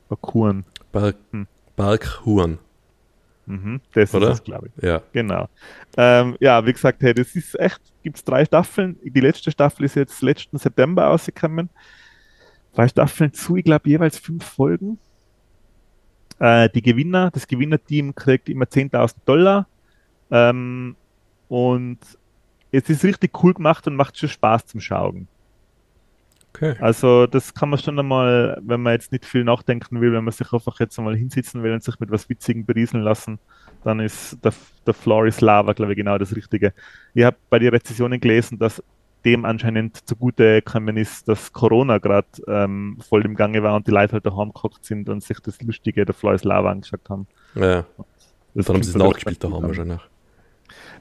Parcouren. 0.07 0.65
Berg, 0.91 1.15
hm. 1.31 2.59
Mhm, 3.47 3.81
das 3.93 4.13
Oder? 4.13 4.27
ist 4.27 4.33
es, 4.35 4.43
glaube 4.43 4.67
ich. 4.67 4.83
Ja. 4.83 5.01
Genau. 5.11 5.49
Ähm, 5.97 6.37
ja, 6.39 6.65
wie 6.65 6.71
gesagt, 6.73 7.01
hey, 7.01 7.13
das 7.13 7.35
ist 7.35 7.59
echt, 7.59 7.81
gibt 8.03 8.17
es 8.17 8.23
drei 8.23 8.45
Staffeln. 8.45 8.97
Die 9.03 9.19
letzte 9.19 9.51
Staffel 9.51 9.85
ist 9.85 9.95
jetzt 9.95 10.21
letzten 10.21 10.57
September 10.57 11.05
rausgekommen. 11.05 11.69
Drei 12.73 12.87
Staffeln 12.87 13.33
zu, 13.33 13.57
ich 13.57 13.65
glaube, 13.65 13.89
jeweils 13.89 14.17
fünf 14.19 14.45
Folgen. 14.45 14.99
Äh, 16.39 16.69
die 16.69 16.81
Gewinner, 16.81 17.31
das 17.31 17.47
Gewinnerteam 17.47 18.15
kriegt 18.15 18.47
immer 18.47 18.65
10.000 18.65 19.15
Dollar. 19.25 19.67
Ähm, 20.29 20.95
und 21.49 21.99
es 22.71 22.89
ist 22.89 23.03
richtig 23.03 23.43
cool 23.43 23.53
gemacht 23.53 23.85
und 23.87 23.95
macht 23.95 24.17
schon 24.17 24.29
Spaß 24.29 24.67
zum 24.67 24.79
Schauen. 24.79 25.27
Okay. 26.53 26.75
Also 26.79 27.27
das 27.27 27.53
kann 27.53 27.69
man 27.69 27.79
schon 27.79 27.97
einmal, 27.97 28.59
wenn 28.61 28.81
man 28.81 28.93
jetzt 28.93 29.11
nicht 29.11 29.25
viel 29.25 29.43
nachdenken 29.43 30.01
will, 30.01 30.11
wenn 30.11 30.23
man 30.23 30.33
sich 30.33 30.51
einfach 30.51 30.79
jetzt 30.79 30.97
einmal 30.99 31.15
hinsitzen 31.15 31.63
will 31.63 31.73
und 31.73 31.83
sich 31.83 31.99
mit 31.99 32.11
was 32.11 32.27
Witzigem 32.29 32.65
berieseln 32.65 33.03
lassen, 33.03 33.39
dann 33.83 33.99
ist 33.99 34.37
der, 34.43 34.53
der 34.85 34.93
Floor 34.93 35.27
is 35.27 35.41
Lava, 35.41 35.73
glaube 35.73 35.93
ich, 35.93 35.97
genau 35.97 36.17
das 36.17 36.35
Richtige. 36.35 36.73
Ich 37.13 37.23
habe 37.23 37.37
bei 37.49 37.59
den 37.59 37.69
Rezessionen 37.69 38.19
gelesen, 38.19 38.59
dass 38.59 38.83
dem 39.23 39.45
anscheinend 39.45 40.07
zugute 40.07 40.61
gekommen 40.61 40.97
ist, 40.97 41.27
dass 41.27 41.53
Corona 41.53 41.99
gerade 41.99 42.27
ähm, 42.47 42.97
voll 43.07 43.23
im 43.23 43.35
Gange 43.35 43.61
war 43.63 43.75
und 43.75 43.87
die 43.87 43.91
Leute 43.91 44.13
halt 44.13 44.25
daheim 44.25 44.49
gekocht 44.49 44.83
sind 44.83 45.09
und 45.09 45.23
sich 45.23 45.39
das 45.39 45.61
Lustige 45.61 46.05
der 46.05 46.15
Floor 46.15 46.33
is 46.33 46.43
Lava 46.43 46.71
angeschaut 46.71 47.07
haben. 47.09 47.27
Ja. 47.55 47.85
Das 48.53 48.67
haben 48.67 48.83
sie 48.83 48.89
es 48.89 48.95
nachgespielt 48.95 49.43
daheim 49.43 49.63
wahrscheinlich. 49.63 50.01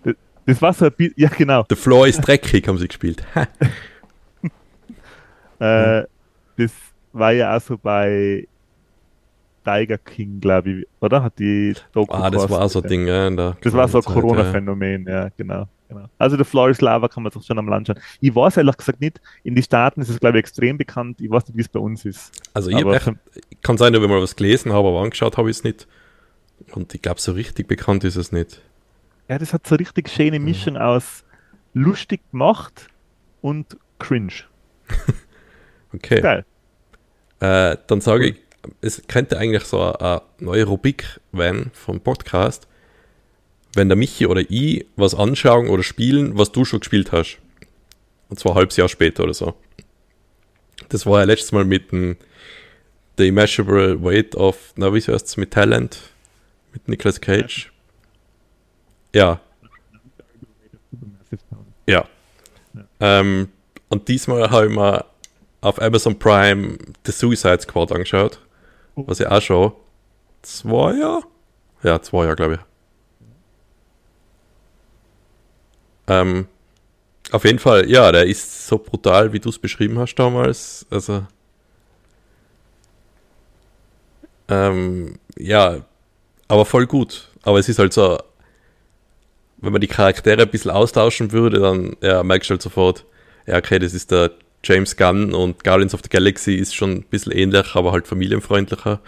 Das, 0.05 0.14
das 0.46 0.62
war 0.62 0.72
so 0.72 0.84
ein 0.86 0.92
bisschen, 0.92 1.14
ja 1.16 1.28
genau. 1.28 1.62
Der 1.64 1.76
Floor 1.76 2.07
ist 2.07 2.20
dreckig, 2.20 2.68
haben 2.68 2.78
sie 2.78 2.88
gespielt. 2.88 3.24
Äh, 5.61 6.04
das 6.56 6.72
war 7.12 7.32
ja 7.32 7.56
auch 7.56 7.61
so 7.61 7.76
bei 7.76 8.46
Tiger 9.64 9.98
King, 9.98 10.40
glaube 10.40 10.70
ich, 10.70 10.86
oder? 11.00 11.22
Hat 11.22 11.38
die 11.38 11.74
Doku 11.92 12.12
Ah, 12.12 12.30
das 12.30 12.48
war 12.48 12.68
so 12.68 12.82
ein 12.82 12.88
Ding, 12.88 13.06
ja. 13.06 13.30
das 13.30 13.72
war 13.72 13.88
so 13.88 13.98
ein 13.98 14.04
Corona-Phänomen, 14.04 15.06
ja. 15.06 15.24
ja, 15.24 15.28
genau, 15.36 15.66
genau. 15.88 16.06
Also 16.18 16.36
der 16.36 16.46
Floris 16.46 16.80
Lava 16.80 17.08
kann 17.08 17.22
man 17.22 17.32
sich 17.32 17.44
schon 17.44 17.58
am 17.58 17.68
Land 17.68 17.88
schauen. 17.88 18.00
Ich 18.20 18.34
weiß 18.34 18.56
ehrlich 18.56 18.76
gesagt 18.76 19.00
nicht, 19.00 19.20
in 19.44 19.54
den 19.54 19.62
Staaten 19.62 20.00
ist 20.00 20.08
es, 20.08 20.18
glaube 20.18 20.38
ich, 20.38 20.40
extrem 20.40 20.78
bekannt. 20.78 21.20
Ich 21.20 21.30
weiß 21.30 21.46
nicht, 21.48 21.56
wie 21.56 21.62
es 21.62 21.68
bei 21.68 21.80
uns 21.80 22.04
ist. 22.04 22.32
Also 22.54 22.70
ich, 22.70 22.78
ich 22.78 23.61
kann 23.62 23.76
sein, 23.76 23.92
dass 23.92 24.02
ich 24.02 24.08
mal 24.08 24.22
was 24.22 24.36
gelesen 24.36 24.72
habe, 24.72 24.88
aber 24.88 25.02
angeschaut 25.02 25.36
habe 25.36 25.50
ich 25.50 25.58
es 25.58 25.64
nicht. 25.64 25.86
Und 26.72 26.94
ich 26.94 27.02
glaube, 27.02 27.20
so 27.20 27.32
richtig 27.32 27.68
bekannt 27.68 28.04
ist 28.04 28.16
es 28.16 28.32
nicht. 28.32 28.62
Ja, 29.28 29.38
das 29.38 29.52
hat 29.52 29.66
so 29.66 29.76
richtig 29.76 30.08
schöne 30.08 30.40
Mischung 30.40 30.74
mhm. 30.74 30.80
aus 30.80 31.24
lustig 31.74 32.20
gemacht 32.32 32.88
und 33.42 33.76
cringe. 33.98 34.32
Okay. 35.95 36.20
Geil. 36.20 36.45
Äh, 37.41 37.76
dann 37.86 38.01
sage 38.01 38.28
ich, 38.28 38.36
es 38.80 39.03
könnte 39.09 39.38
eigentlich 39.38 39.64
so 39.64 39.80
eine 39.80 40.22
neue 40.38 40.64
Rubrik 40.64 41.20
werden 41.32 41.70
vom 41.72 42.01
Podcast, 42.01 42.66
wenn 43.74 43.88
der 43.88 43.97
Michi 43.97 44.26
oder 44.26 44.43
ich 44.49 44.86
was 44.97 45.14
anschauen 45.14 45.68
oder 45.68 45.82
spielen, 45.82 46.36
was 46.36 46.53
du 46.53 46.64
schon 46.64 46.80
gespielt 46.80 47.12
hast. 47.12 47.38
Und 48.28 48.38
zwar 48.38 48.53
ein 48.53 48.59
halbes 48.59 48.76
Jahr 48.76 48.88
später 48.88 49.24
oder 49.24 49.34
so. 49.34 49.55
Das 50.88 51.07
war 51.07 51.20
ja 51.20 51.24
letztes 51.24 51.53
Mal 51.53 51.64
mit 51.64 51.93
dem 51.93 52.16
The 53.16 53.28
Immeasurable 53.28 54.03
Weight 54.03 54.34
of, 54.34 54.72
na 54.76 54.93
wie 54.95 55.01
heißt 55.01 55.26
es, 55.26 55.36
mit 55.36 55.53
Talent, 55.53 55.99
mit 56.72 56.88
Nicolas 56.88 57.20
Cage. 57.20 57.72
Ja. 59.14 59.41
Ja. 61.86 62.07
Ähm, 63.01 63.49
und 63.88 64.09
diesmal 64.09 64.51
habe 64.51 64.66
ich 64.66 64.72
mir 64.72 65.05
auf 65.61 65.80
Amazon 65.80 66.18
Prime 66.18 66.78
The 67.04 67.12
Suicide 67.12 67.61
Squad 67.61 67.92
angeschaut. 67.92 68.40
Oh. 68.94 69.04
Was 69.06 69.18
ja 69.18 69.30
auch 69.30 69.42
schon 69.42 69.72
zwei 70.42 70.94
Jahre? 70.94 71.22
Ja, 71.82 72.00
zwei 72.00 72.24
Jahre, 72.24 72.36
glaube 72.36 72.54
ich. 72.54 72.61
Ähm, 76.08 76.48
auf 77.30 77.44
jeden 77.44 77.58
Fall, 77.58 77.88
ja, 77.88 78.11
der 78.11 78.26
ist 78.26 78.66
so 78.66 78.78
brutal, 78.78 79.32
wie 79.32 79.38
du 79.38 79.48
es 79.48 79.58
beschrieben 79.58 79.98
hast 79.98 80.16
damals. 80.16 80.84
Also, 80.90 81.24
ähm, 84.48 85.18
ja, 85.36 85.84
aber 86.48 86.64
voll 86.64 86.86
gut. 86.86 87.28
Aber 87.42 87.58
es 87.58 87.68
ist 87.68 87.78
halt 87.78 87.92
so, 87.92 88.18
wenn 89.58 89.72
man 89.72 89.80
die 89.80 89.86
Charaktere 89.86 90.42
ein 90.42 90.50
bisschen 90.50 90.72
austauschen 90.72 91.32
würde, 91.32 91.61
dann 91.61 91.96
ja, 92.00 92.22
merkst 92.22 92.50
du 92.50 92.54
halt 92.54 92.62
sofort, 92.62 93.04
ja, 93.46 93.56
okay, 93.56 93.78
das 93.78 93.94
ist 93.94 94.11
der 94.11 94.32
James 94.62 94.96
Gunn 94.96 95.32
und 95.32 95.64
Guardians 95.64 95.94
of 95.94 96.00
the 96.02 96.08
Galaxy 96.08 96.54
ist 96.54 96.74
schon 96.74 96.90
ein 96.90 97.02
bisschen 97.04 97.32
ähnlich, 97.32 97.74
aber 97.74 97.92
halt 97.92 98.06
familienfreundlicher. 98.06 99.00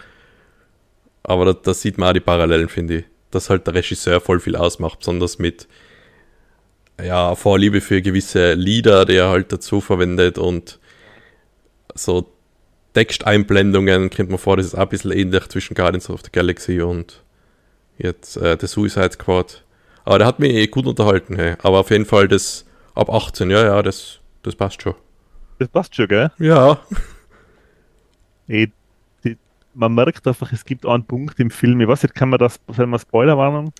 Aber 1.23 1.45
da, 1.45 1.53
da 1.53 1.73
sieht 1.73 1.97
man 1.97 2.09
auch 2.09 2.13
die 2.13 2.19
Parallelen, 2.19 2.69
finde 2.69 2.97
ich. 2.99 3.05
Dass 3.31 3.49
halt 3.49 3.65
der 3.67 3.75
Regisseur 3.75 4.19
voll 4.19 4.39
viel 4.39 4.55
ausmacht, 4.55 4.99
besonders 4.99 5.39
mit 5.39 5.67
ja, 7.01 7.35
Vorliebe 7.35 7.81
für 7.81 8.01
gewisse 8.01 8.53
Lieder, 8.53 9.05
die 9.05 9.15
er 9.15 9.29
halt 9.29 9.51
dazu 9.51 9.81
verwendet 9.81 10.37
und 10.37 10.79
so 11.95 12.29
Texteinblendungen, 12.93 14.09
kennt 14.09 14.29
man 14.29 14.37
vor, 14.37 14.57
das 14.57 14.67
ist 14.67 14.75
auch 14.75 14.81
ein 14.81 14.89
bisschen 14.89 15.11
ähnlich 15.11 15.47
zwischen 15.47 15.73
Guardians 15.73 16.09
of 16.09 16.21
the 16.23 16.31
Galaxy 16.31 16.81
und 16.81 17.23
jetzt 17.97 18.37
äh, 18.37 18.57
The 18.59 18.67
Suicide 18.67 19.11
Squad. 19.13 19.63
Aber 20.05 20.19
der 20.19 20.27
hat 20.27 20.39
mich 20.39 20.69
gut 20.69 20.85
unterhalten, 20.85 21.35
hey. 21.35 21.55
aber 21.63 21.79
auf 21.79 21.89
jeden 21.89 22.05
Fall 22.05 22.27
das 22.27 22.65
ab 22.93 23.09
18, 23.09 23.49
ja, 23.49 23.63
ja, 23.63 23.81
das, 23.81 24.19
das 24.43 24.55
passt 24.55 24.81
schon. 24.81 24.95
Das 25.59 25.67
passt 25.67 25.95
schon, 25.95 26.07
gell? 26.07 26.31
Ja. 26.39 26.79
Ey, 28.47 28.71
die, 29.23 29.37
man 29.73 29.93
merkt 29.93 30.27
einfach, 30.27 30.51
es 30.51 30.65
gibt 30.65 30.85
einen 30.85 31.05
Punkt 31.05 31.39
im 31.39 31.49
Film, 31.49 31.79
ich 31.81 31.87
weiß 31.87 32.03
nicht, 32.03 32.15
kann 32.15 32.29
man 32.29 32.39
das, 32.39 32.59
wenn 32.67 32.89
man 32.89 32.99
Spoilerwarnung? 32.99 33.71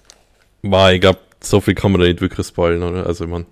War, 0.62 0.94
ich 0.94 1.02
glaube, 1.02 1.20
so 1.42 1.60
viel 1.60 1.76
kann 1.76 1.92
man 1.92 2.02
da 2.02 2.08
nicht 2.08 2.22
wirklich 2.22 2.48
spoilern, 2.48 2.84
oder? 2.84 3.06
Also, 3.06 3.28
man. 3.28 3.46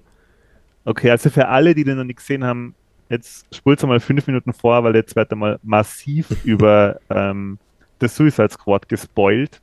Okay, 0.85 1.11
also 1.11 1.29
für 1.29 1.47
alle, 1.47 1.75
die 1.75 1.83
den 1.83 1.97
noch 1.97 2.03
nicht 2.03 2.17
gesehen 2.17 2.43
haben, 2.43 2.73
jetzt 3.09 3.53
spult 3.53 3.83
mal 3.83 3.99
fünf 3.99 4.25
Minuten 4.25 4.53
vor, 4.53 4.83
weil 4.83 4.95
jetzt 4.95 5.15
wird 5.15 5.31
einmal 5.31 5.59
massiv 5.61 6.27
über 6.43 6.99
ähm, 7.09 7.59
The 7.99 8.07
Suicide 8.07 8.49
Squad 8.49 8.87
gespoilt. 8.87 9.61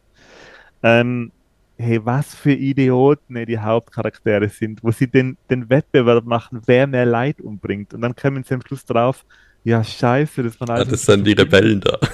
Ähm, 0.83 1.33
hey, 1.79 2.05
was 2.05 2.35
für 2.35 2.53
Idioten 2.53 3.35
die 3.47 3.59
Hauptcharaktere 3.59 4.49
sind, 4.49 4.83
wo 4.85 4.91
sie 4.93 5.09
den, 5.11 5.39
den 5.51 5.71
Wettbewerb 5.71 6.25
machen, 6.25 6.63
wer 6.67 6.87
mehr 6.87 7.07
Leid 7.07 7.41
umbringt. 7.41 7.95
Und 7.95 8.03
dann 8.03 8.17
kommen 8.17 8.45
sie 8.45 8.55
am 8.55 8.63
Schluss 8.63 8.85
drauf, 8.85 9.25
ja, 9.65 9.85
scheiße, 9.85 10.43
das 10.43 10.61
waren 10.61 10.71
Ja, 10.75 10.85
alles. 10.85 10.89
das 10.89 11.03
sind 11.05 11.25
die 11.27 11.33
Rebellen 11.33 11.81
da. 11.81 11.99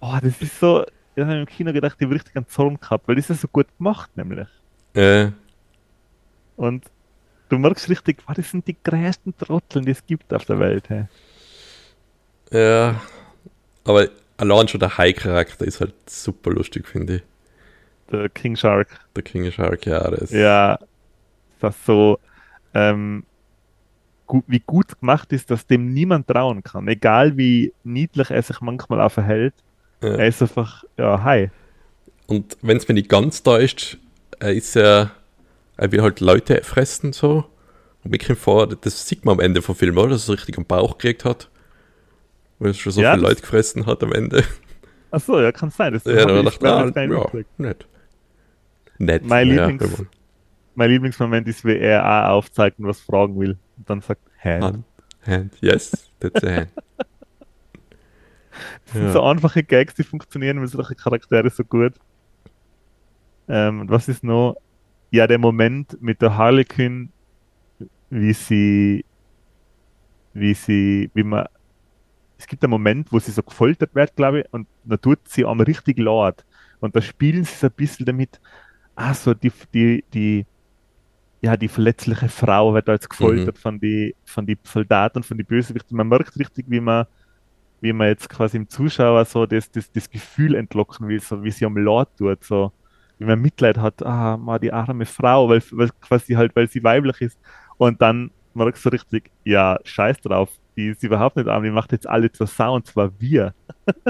Oh, 0.00 0.18
das 0.22 0.40
ist 0.40 0.58
so, 0.58 0.84
ich 1.14 1.22
habe 1.24 1.34
im 1.40 1.46
Kino 1.46 1.72
gedacht, 1.72 1.98
die 2.00 2.04
habe 2.04 2.14
richtig 2.14 2.36
einen 2.36 2.48
Zorn 2.48 2.78
gehabt, 2.80 3.06
weil 3.08 3.16
das 3.16 3.30
ist 3.30 3.40
so 3.42 3.48
gut 3.48 3.66
gemacht, 3.78 4.10
nämlich. 4.16 4.48
Äh, 4.94 5.30
Und 6.56 6.90
du 7.50 7.58
merkst 7.58 7.88
richtig, 7.90 8.22
wow, 8.26 8.34
das 8.36 8.50
sind 8.50 8.66
die 8.68 8.76
größten 8.82 9.36
Trotteln, 9.38 9.84
die 9.86 9.92
es 9.92 10.06
gibt 10.06 10.32
auf 10.34 10.44
der 10.46 10.58
Welt. 10.60 10.88
Hey. 10.90 11.06
ja. 12.52 13.00
Aber 13.84 14.08
allein 14.38 14.68
schon 14.68 14.80
der 14.80 14.98
High-Charakter 14.98 15.66
ist 15.66 15.80
halt 15.80 15.94
super 16.10 16.50
lustig, 16.52 16.88
finde 16.88 17.16
ich. 17.16 17.22
Der 18.10 18.28
King 18.28 18.56
Shark. 18.56 18.88
Der 19.16 19.22
King 19.22 19.50
Shark, 19.50 19.86
ja, 19.86 20.10
das 20.10 20.30
Ja, 20.30 20.78
das 21.60 21.74
so, 21.84 22.18
ähm, 22.74 23.24
gu 24.26 24.42
wie 24.46 24.60
gut 24.60 24.98
gemacht 25.00 25.32
ist, 25.32 25.50
dass 25.50 25.66
dem 25.66 25.92
niemand 25.92 26.28
trauen 26.28 26.62
kann. 26.62 26.88
Egal 26.88 27.36
wie 27.36 27.72
niedlich 27.84 28.30
er 28.30 28.42
sich 28.42 28.60
manchmal 28.60 29.00
auch 29.00 29.12
verhält. 29.12 29.54
Ja. 30.02 30.10
Er 30.10 30.28
ist 30.28 30.40
einfach, 30.42 30.84
ja, 30.96 31.22
hi. 31.24 31.50
Und 32.26 32.56
wenn 32.62 32.76
es 32.76 32.86
mir 32.86 32.94
nicht 32.94 33.08
ganz 33.08 33.42
täuscht, 33.42 33.98
er 34.38 34.52
ist 34.52 34.74
ja, 34.74 35.10
er 35.76 35.92
will 35.92 36.02
halt 36.02 36.20
Leute 36.20 36.62
fressen 36.62 37.12
so. 37.12 37.44
Und 38.04 38.12
mir 38.12 38.18
kommt 38.18 38.38
vor, 38.38 38.66
das 38.68 39.08
sieht 39.08 39.24
man 39.24 39.34
am 39.34 39.40
Ende 39.40 39.60
vom 39.62 39.74
Film, 39.74 39.98
oder? 39.98 40.10
Dass 40.10 40.22
er 40.22 40.26
so 40.26 40.32
richtig 40.34 40.56
am 40.58 40.64
Bauch 40.64 40.98
gekriegt 40.98 41.24
hat. 41.24 41.48
Weil 42.58 42.70
er 42.70 42.74
schon 42.74 42.92
so 42.92 43.00
Ja, 43.00 43.14
viele 43.14 43.26
Leute 43.28 43.40
gefressen 43.40 43.86
hat 43.86 44.02
am 44.02 44.12
Ende. 44.12 44.44
Achso, 45.10 45.40
ja, 45.40 45.52
kann 45.52 45.70
sein. 45.70 45.94
Das 45.94 46.04
Ja, 46.04 46.26
da 46.26 46.42
dachte 46.42 46.60
ich, 46.64 47.08
nicht 47.08 47.32
ja, 47.32 47.44
nett. 47.56 47.86
Nett. 48.98 49.24
Mein 49.24 49.48
ja, 49.48 49.66
Lieblings- 49.66 50.06
Mein 50.74 50.90
Lieblingsmoment 50.90 51.48
ist, 51.48 51.64
wie 51.64 51.76
er 51.76 52.04
auch 52.04 52.36
aufzeigt 52.36 52.78
und 52.78 52.86
was 52.86 53.00
fragen 53.00 53.38
will. 53.38 53.58
Und 53.76 53.90
dann 53.90 54.00
sagt, 54.00 54.20
hä? 54.38 54.60
Hand, 54.60 54.84
hand, 55.26 55.56
yes, 55.60 56.10
that's 56.20 56.44
a 56.44 56.56
hand. 56.56 56.68
Das 58.84 58.94
sind 58.94 59.12
so 59.12 59.22
einfache 59.22 59.62
Gags, 59.62 59.94
die 59.94 60.02
funktionieren 60.02 60.58
mit 60.58 60.70
solchen 60.70 60.96
Charaktere 60.96 61.48
so 61.50 61.62
gut. 61.64 61.94
Ähm, 63.48 63.80
und 63.82 63.90
was 63.90 64.08
ist 64.08 64.24
noch? 64.24 64.56
Ja, 65.10 65.26
der 65.26 65.38
Moment 65.38 66.00
mit 66.02 66.20
der 66.20 66.36
Harlequin, 66.36 67.10
wie 68.10 68.32
sie, 68.32 69.04
wie 70.34 70.54
sie, 70.54 71.10
wie 71.14 71.22
man, 71.22 71.46
es 72.36 72.46
gibt 72.46 72.62
einen 72.62 72.70
Moment, 72.70 73.12
wo 73.12 73.18
sie 73.18 73.30
so 73.30 73.42
gefoltert 73.42 73.94
wird, 73.94 74.14
glaube 74.16 74.40
ich, 74.40 74.52
und 74.52 74.66
da 74.84 74.96
tut 74.96 75.20
sie 75.28 75.44
am 75.44 75.60
richtig 75.60 75.98
laut. 75.98 76.44
Und 76.80 76.94
da 76.94 77.00
spielen 77.00 77.44
sie 77.44 77.54
so 77.54 77.66
ein 77.68 77.72
bisschen 77.72 78.06
damit, 78.06 78.40
ah, 78.98 79.14
so 79.14 79.32
die, 79.32 79.52
die, 79.72 80.04
die, 80.12 80.46
ja, 81.40 81.56
die 81.56 81.68
verletzliche 81.68 82.28
Frau 82.28 82.74
wird 82.74 82.88
da 82.88 82.92
jetzt 82.92 83.08
gefoltert 83.08 83.56
von 83.58 83.78
die, 83.78 84.14
von 84.24 84.44
die 84.44 84.58
Soldaten, 84.64 85.22
von 85.22 85.38
die 85.38 85.44
Bösewichten. 85.44 85.96
Man 85.96 86.08
merkt 86.08 86.36
richtig, 86.38 86.66
wie 86.68 86.80
man, 86.80 87.06
wie 87.80 87.92
man 87.92 88.08
jetzt 88.08 88.28
quasi 88.28 88.56
im 88.56 88.68
Zuschauer 88.68 89.24
so 89.24 89.46
das, 89.46 89.70
das, 89.70 89.90
das 89.92 90.10
Gefühl 90.10 90.56
entlocken 90.56 91.06
will, 91.08 91.20
so 91.20 91.42
wie 91.44 91.50
sie 91.52 91.64
am 91.64 91.76
Laut 91.78 92.08
tut, 92.18 92.42
so 92.42 92.72
wie 93.18 93.24
man 93.24 93.40
Mitleid 93.40 93.78
hat, 93.78 94.04
ah, 94.04 94.36
mal 94.36 94.58
die 94.58 94.72
arme 94.72 95.06
Frau, 95.06 95.48
weil, 95.48 95.62
weil 95.70 95.90
quasi 96.00 96.34
halt, 96.34 96.54
weil 96.56 96.68
sie 96.68 96.82
weiblich 96.82 97.20
ist. 97.20 97.38
Und 97.76 98.02
dann 98.02 98.32
merkst 98.54 98.84
du 98.84 98.88
richtig, 98.88 99.30
ja, 99.44 99.78
scheiß 99.84 100.20
drauf, 100.20 100.50
die 100.76 100.88
ist 100.88 101.04
überhaupt 101.04 101.36
nicht 101.36 101.48
arm, 101.48 101.62
die 101.62 101.70
macht 101.70 101.92
jetzt 101.92 102.08
alle 102.08 102.32
zur 102.32 102.48
Sau, 102.48 102.74
und 102.74 102.86
zwar 102.86 103.12
wir. 103.20 103.54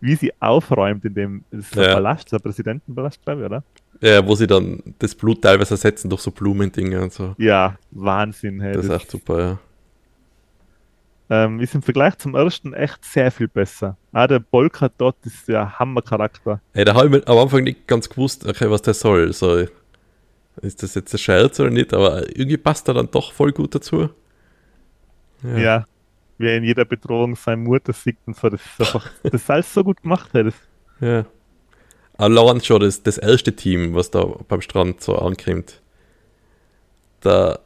wie 0.00 0.14
sie 0.14 0.32
aufräumt 0.40 1.04
in 1.04 1.14
dem, 1.14 1.44
das 1.50 1.66
ist 1.66 1.76
der 1.76 1.88
Ja. 1.88 1.94
Palast, 1.94 2.32
der 2.32 2.38
Präsidentenpalast, 2.38 3.22
glaube 3.22 3.40
ich, 3.40 3.46
oder? 3.46 3.64
Ja, 4.04 4.26
wo 4.26 4.34
sie 4.34 4.46
dann 4.46 4.82
das 4.98 5.14
Blut 5.14 5.40
teilweise 5.40 5.74
ersetzen 5.74 6.10
durch 6.10 6.20
so 6.20 6.30
Blumendinge 6.30 7.00
und 7.00 7.10
so. 7.12 7.34
Ja, 7.38 7.78
Wahnsinn, 7.90 8.60
hey. 8.60 8.74
Das 8.74 8.84
ist 8.84 8.90
echt 8.90 9.10
super, 9.10 9.40
ja. 9.40 9.58
ähm, 11.44 11.58
ist 11.60 11.74
im 11.74 11.80
Vergleich 11.80 12.18
zum 12.18 12.34
ersten 12.34 12.74
echt 12.74 13.02
sehr 13.02 13.30
viel 13.30 13.48
besser. 13.48 13.96
Ah, 14.12 14.26
der 14.26 14.40
Bolker 14.40 14.90
dort 14.98 15.16
ist 15.24 15.48
ja 15.48 15.78
Hammercharakter. 15.78 16.60
Ey, 16.74 16.84
da 16.84 16.94
habe 16.94 17.06
ich 17.06 17.12
mir 17.12 17.26
am 17.26 17.38
Anfang 17.38 17.64
nicht 17.64 17.86
ganz 17.86 18.10
gewusst, 18.10 18.46
okay, 18.46 18.68
was 18.70 18.82
der 18.82 18.92
soll. 18.92 19.32
So, 19.32 19.64
ist 20.60 20.82
das 20.82 20.94
jetzt 20.94 21.14
ein 21.14 21.18
Scherz 21.18 21.58
oder 21.60 21.70
nicht? 21.70 21.94
Aber 21.94 22.28
irgendwie 22.28 22.58
passt 22.58 22.86
er 22.88 22.94
dann 22.94 23.10
doch 23.10 23.32
voll 23.32 23.52
gut 23.52 23.74
dazu. 23.74 24.10
Ja. 25.42 25.86
Wie 26.36 26.46
er 26.46 26.56
in 26.58 26.64
jeder 26.64 26.84
Bedrohung 26.84 27.36
seine 27.36 27.62
Mutter 27.62 27.94
sieht 27.94 28.18
und 28.26 28.36
so. 28.36 28.50
Das 28.50 28.60
ist 28.60 28.80
einfach, 28.80 29.10
das 29.22 29.34
ist 29.42 29.50
alles 29.50 29.72
so 29.72 29.82
gut 29.82 30.02
gemacht. 30.02 30.28
Hey. 30.32 30.44
Das, 30.44 30.54
Ja. 31.00 31.24
Allein 32.16 32.60
schon 32.60 32.80
das, 32.80 33.02
das 33.02 33.18
erste 33.18 33.54
Team, 33.54 33.94
was 33.94 34.10
da 34.10 34.24
beim 34.24 34.60
Strand 34.60 35.02
so 35.02 35.16
ankommt, 35.16 35.80
da 37.20 37.58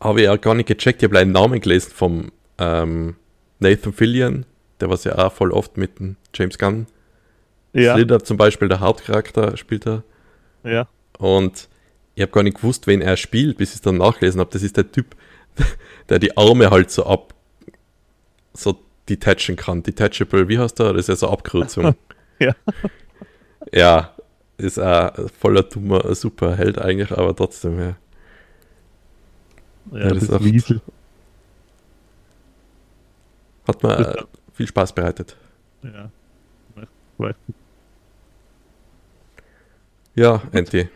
habe 0.00 0.20
ich 0.20 0.26
ja 0.26 0.36
gar 0.36 0.54
nicht 0.54 0.66
gecheckt. 0.66 1.02
Ich 1.02 1.08
habe 1.08 1.18
einen 1.18 1.32
Namen 1.32 1.60
gelesen 1.60 1.92
vom 1.94 2.32
ähm, 2.58 3.16
Nathan 3.58 3.92
Fillion, 3.92 4.44
der 4.80 4.90
was 4.90 5.04
ja 5.04 5.16
auch 5.18 5.32
voll 5.32 5.52
oft 5.52 5.76
mit 5.76 5.98
dem 5.98 6.16
James 6.34 6.58
Gunn. 6.58 6.86
ja, 7.72 7.94
Slither 7.94 8.22
zum 8.22 8.36
Beispiel, 8.36 8.68
der 8.68 8.80
Hauptcharakter, 8.80 9.56
spielt 9.56 9.86
er. 9.86 10.02
ja. 10.64 10.88
Und 11.18 11.68
ich 12.14 12.22
habe 12.22 12.32
gar 12.32 12.42
nicht 12.42 12.56
gewusst, 12.58 12.86
wen 12.86 13.00
er 13.02 13.16
spielt, 13.16 13.58
bis 13.58 13.70
ich 13.70 13.76
es 13.76 13.80
dann 13.82 13.98
nachgelesen 13.98 14.40
habe. 14.40 14.50
Das 14.50 14.62
ist 14.62 14.76
der 14.76 14.90
Typ, 14.90 15.16
der 16.08 16.18
die 16.18 16.36
Arme 16.36 16.70
halt 16.70 16.90
so 16.90 17.06
ab, 17.06 17.34
so 18.52 18.78
detachen 19.08 19.56
kann. 19.56 19.82
Detachable, 19.82 20.48
wie 20.48 20.58
heißt 20.58 20.78
der? 20.78 20.92
Das 20.92 21.02
ist 21.02 21.08
ja 21.08 21.16
so 21.16 21.28
Abkürzung. 21.28 21.94
Ja. 22.42 22.54
Ja, 23.72 24.14
ist 24.56 24.78
ein 24.78 25.28
voller 25.38 25.62
dummer 25.62 26.14
Superheld 26.14 26.78
eigentlich, 26.78 27.12
aber 27.12 27.34
trotzdem, 27.34 27.78
ja. 27.78 27.96
Ja, 29.92 30.08
das 30.10 30.20
das 30.20 30.22
ist 30.22 30.30
echt- 30.32 30.44
Wiesel. 30.44 30.80
Hat 33.66 33.82
mir 33.82 33.98
äh, 33.98 34.24
viel 34.52 34.66
Spaß 34.66 34.94
bereitet. 34.94 35.36
Ja. 35.82 36.10
Ja, 40.14 40.42
Anti, 40.52 40.88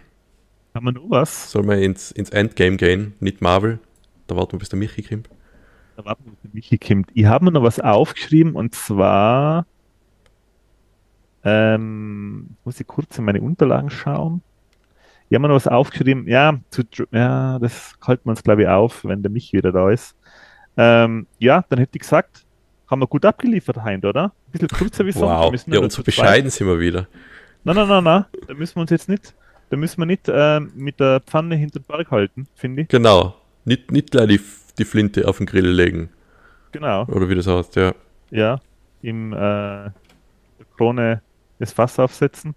Haben 0.74 0.86
wir 0.86 0.92
noch 0.92 1.08
was? 1.08 1.50
soll 1.50 1.62
man 1.62 1.78
ins, 1.78 2.10
ins 2.10 2.30
Endgame 2.30 2.76
gehen, 2.76 3.14
nicht 3.20 3.40
Marvel. 3.40 3.78
Da 4.26 4.36
warten 4.36 4.52
wir, 4.52 4.58
bis 4.58 4.68
der 4.70 4.78
Michi 4.78 5.02
kommt. 5.02 5.28
Da 5.96 6.04
warten 6.04 6.24
wir, 6.24 6.32
bis 6.32 6.40
der 6.42 6.50
Michi 6.52 6.78
kommt. 6.78 7.10
Ich 7.14 7.24
habe 7.26 7.44
mir 7.44 7.52
noch 7.52 7.62
was 7.62 7.78
aufgeschrieben 7.80 8.54
und 8.56 8.74
zwar 8.74 9.66
ähm, 11.44 12.56
muss 12.64 12.80
ich 12.80 12.86
kurz 12.86 13.18
in 13.18 13.24
meine 13.24 13.40
Unterlagen 13.40 13.90
schauen. 13.90 14.42
Ich 15.28 15.34
habe 15.34 15.42
mir 15.42 15.48
noch 15.48 15.56
was 15.56 15.68
aufgeschrieben. 15.68 16.28
Ja, 16.28 16.58
zu, 16.70 16.82
ja 17.10 17.58
das 17.58 17.94
halten 18.06 18.26
wir 18.26 18.30
uns, 18.30 18.42
glaube 18.42 18.62
ich, 18.62 18.68
auf, 18.68 19.04
wenn 19.04 19.22
der 19.22 19.30
Michi 19.30 19.56
wieder 19.56 19.72
da 19.72 19.90
ist. 19.90 20.16
Ähm, 20.76 21.26
ja, 21.38 21.64
dann 21.68 21.78
hätte 21.78 21.96
ich 21.96 22.02
gesagt, 22.02 22.44
haben 22.88 23.00
wir 23.00 23.06
gut 23.06 23.24
abgeliefert, 23.24 23.82
Heint, 23.82 24.04
oder? 24.04 24.24
Ein 24.24 24.52
bisschen 24.52 24.68
kürzer 24.68 25.06
wie 25.06 25.12
sonst. 25.12 25.30
Wir 25.30 25.38
Wow, 25.38 25.50
müssen 25.50 25.72
ja, 25.72 25.80
und 25.80 25.92
so 25.92 26.02
bescheiden 26.02 26.50
sind 26.50 26.66
wir 26.66 26.78
wieder. 26.78 27.08
Nein, 27.64 27.76
nein, 27.76 27.88
nein, 27.88 28.04
nein. 28.04 28.24
Da 28.46 28.54
müssen 28.54 28.76
wir 28.76 28.82
uns 28.82 28.90
jetzt 28.90 29.08
nicht, 29.08 29.34
da 29.70 29.76
müssen 29.76 29.98
wir 30.00 30.06
nicht 30.06 30.28
ähm, 30.28 30.72
mit 30.74 31.00
der 31.00 31.20
Pfanne 31.20 31.56
hinter 31.56 31.80
den 31.80 31.86
Berg 31.86 32.10
halten, 32.10 32.46
finde 32.54 32.82
ich. 32.82 32.88
Genau. 32.88 33.34
Nicht, 33.64 33.90
nicht 33.90 34.10
gleich 34.10 34.28
die, 34.28 34.40
die 34.78 34.84
Flinte 34.84 35.26
auf 35.26 35.38
den 35.38 35.46
Grill 35.46 35.68
legen. 35.68 36.10
Genau. 36.72 37.04
Oder 37.06 37.28
wie 37.28 37.34
das 37.34 37.46
heißt, 37.46 37.76
ja. 37.76 37.94
Ja. 38.30 38.60
Im 39.00 39.32
äh, 39.32 39.90
Krone 40.76 41.22
das 41.64 41.72
Fass 41.72 41.98
aufsetzen. 41.98 42.54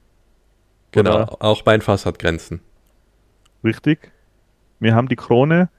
Genau. 0.92 1.24
Oder- 1.24 1.38
Auch 1.40 1.66
mein 1.66 1.82
Fass 1.82 2.06
hat 2.06 2.20
Grenzen. 2.20 2.62
Richtig. 3.64 4.12
Wir 4.80 4.96
haben 4.96 5.08
die 5.08 5.16
Krone. 5.16 5.70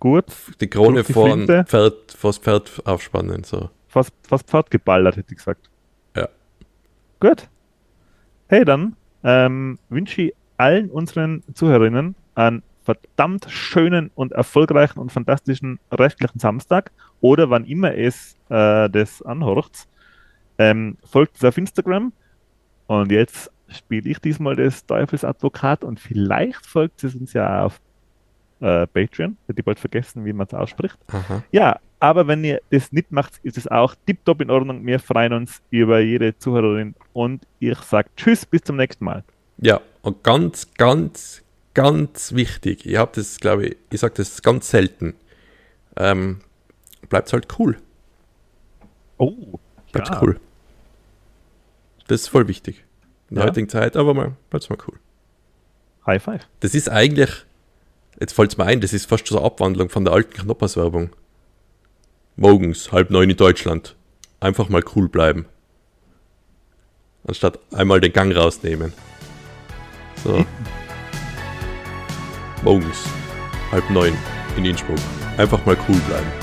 Gut. 0.00 0.26
Die 0.60 0.68
Krone 0.68 1.02
die 1.04 1.12
vor? 1.12 1.36
Pferd, 1.64 2.12
vors 2.12 2.38
Pferd 2.38 2.82
aufspannen. 2.84 3.44
So. 3.44 3.70
Fast, 3.88 4.12
fast 4.26 4.48
Pfad 4.48 4.70
geballert, 4.70 5.16
hätte 5.16 5.32
ich 5.32 5.38
gesagt. 5.38 5.68
Ja. 6.16 6.28
Gut. 7.20 7.48
Hey, 8.48 8.64
dann 8.64 8.96
ähm, 9.22 9.78
wünsche 9.88 10.22
ich 10.22 10.34
allen 10.56 10.90
unseren 10.90 11.42
Zuhörerinnen 11.54 12.14
einen 12.34 12.62
verdammt 12.82 13.46
schönen 13.48 14.10
und 14.14 14.32
erfolgreichen 14.32 14.98
und 14.98 15.12
fantastischen 15.12 15.78
restlichen 15.90 16.38
Samstag 16.38 16.90
oder 17.20 17.48
wann 17.50 17.64
immer 17.64 17.94
es 17.94 18.34
äh, 18.48 18.90
das 18.90 19.22
anhört. 19.22 19.86
Ähm, 20.58 20.98
folgt 21.04 21.34
uns 21.34 21.44
auf 21.44 21.56
Instagram 21.58 22.12
und 22.86 23.10
jetzt 23.10 23.50
spiele 23.68 24.10
ich 24.10 24.18
diesmal 24.18 24.56
das 24.56 24.84
Teufelsadvokat 24.86 25.84
und 25.84 25.98
vielleicht 25.98 26.66
folgt 26.66 27.02
es 27.04 27.14
uns 27.14 27.32
ja 27.32 27.64
auf 27.64 27.80
äh, 28.60 28.86
Patreon. 28.86 29.36
Hätte 29.46 29.60
ich 29.60 29.64
bald 29.64 29.78
vergessen, 29.78 30.24
wie 30.24 30.32
man 30.32 30.46
es 30.46 30.54
ausspricht. 30.54 30.98
Aha. 31.08 31.42
Ja, 31.52 31.80
aber 32.00 32.26
wenn 32.26 32.44
ihr 32.44 32.60
das 32.70 32.92
nicht 32.92 33.12
macht, 33.12 33.38
ist 33.42 33.56
es 33.56 33.66
auch 33.68 33.94
tipptopp 34.06 34.40
in 34.40 34.50
Ordnung. 34.50 34.84
Wir 34.84 34.98
freuen 34.98 35.32
uns 35.32 35.62
über 35.70 36.00
jede 36.00 36.36
Zuhörerin 36.36 36.94
und 37.12 37.46
ich 37.60 37.78
sage 37.78 38.08
Tschüss, 38.16 38.44
bis 38.44 38.62
zum 38.62 38.76
nächsten 38.76 39.04
Mal. 39.04 39.24
Ja, 39.58 39.80
und 40.02 40.22
ganz, 40.22 40.72
ganz, 40.74 41.42
ganz 41.74 42.34
wichtig, 42.34 42.86
ich 42.86 42.96
habe 42.96 43.12
das, 43.14 43.38
glaube 43.38 43.66
ich, 43.66 43.76
ich 43.90 44.00
sage 44.00 44.14
das 44.16 44.42
ganz 44.42 44.68
selten, 44.68 45.14
ähm, 45.96 46.40
bleibt 47.08 47.32
halt 47.32 47.46
cool. 47.58 47.76
Oh, 49.18 49.58
Bleibt 49.92 50.08
ja. 50.08 50.22
cool. 50.22 50.40
Das 52.12 52.20
ist 52.20 52.28
voll 52.28 52.46
wichtig. 52.46 52.84
In 53.30 53.36
der 53.36 53.44
Ja. 53.44 53.48
heutigen 53.50 53.70
Zeit, 53.70 53.96
aber 53.96 54.12
mal, 54.12 54.36
bleibt's 54.50 54.68
mal 54.68 54.76
cool. 54.86 54.98
High 56.04 56.22
five. 56.22 56.46
Das 56.60 56.74
ist 56.74 56.90
eigentlich, 56.90 57.30
jetzt 58.20 58.34
fällt 58.34 58.50
es 58.52 58.58
mir 58.58 58.66
ein, 58.66 58.82
das 58.82 58.92
ist 58.92 59.06
fast 59.06 59.26
schon 59.26 59.36
so 59.36 59.42
eine 59.42 59.46
Abwandlung 59.46 59.88
von 59.88 60.04
der 60.04 60.12
alten 60.12 60.34
Knoppers-Werbung. 60.42 61.08
Morgens, 62.36 62.92
halb 62.92 63.08
neun 63.08 63.30
in 63.30 63.36
Deutschland. 63.38 63.96
Einfach 64.40 64.68
mal 64.68 64.84
cool 64.94 65.08
bleiben. 65.08 65.46
Anstatt 67.26 67.58
einmal 67.72 68.02
den 68.02 68.12
Gang 68.12 68.36
rausnehmen. 68.36 68.92
So. 70.22 70.44
Morgens, 72.62 73.04
halb 73.70 73.88
neun 73.88 74.12
in 74.58 74.66
Innsbruck. 74.66 74.98
Einfach 75.38 75.64
mal 75.64 75.78
cool 75.88 75.96
bleiben. 76.08 76.41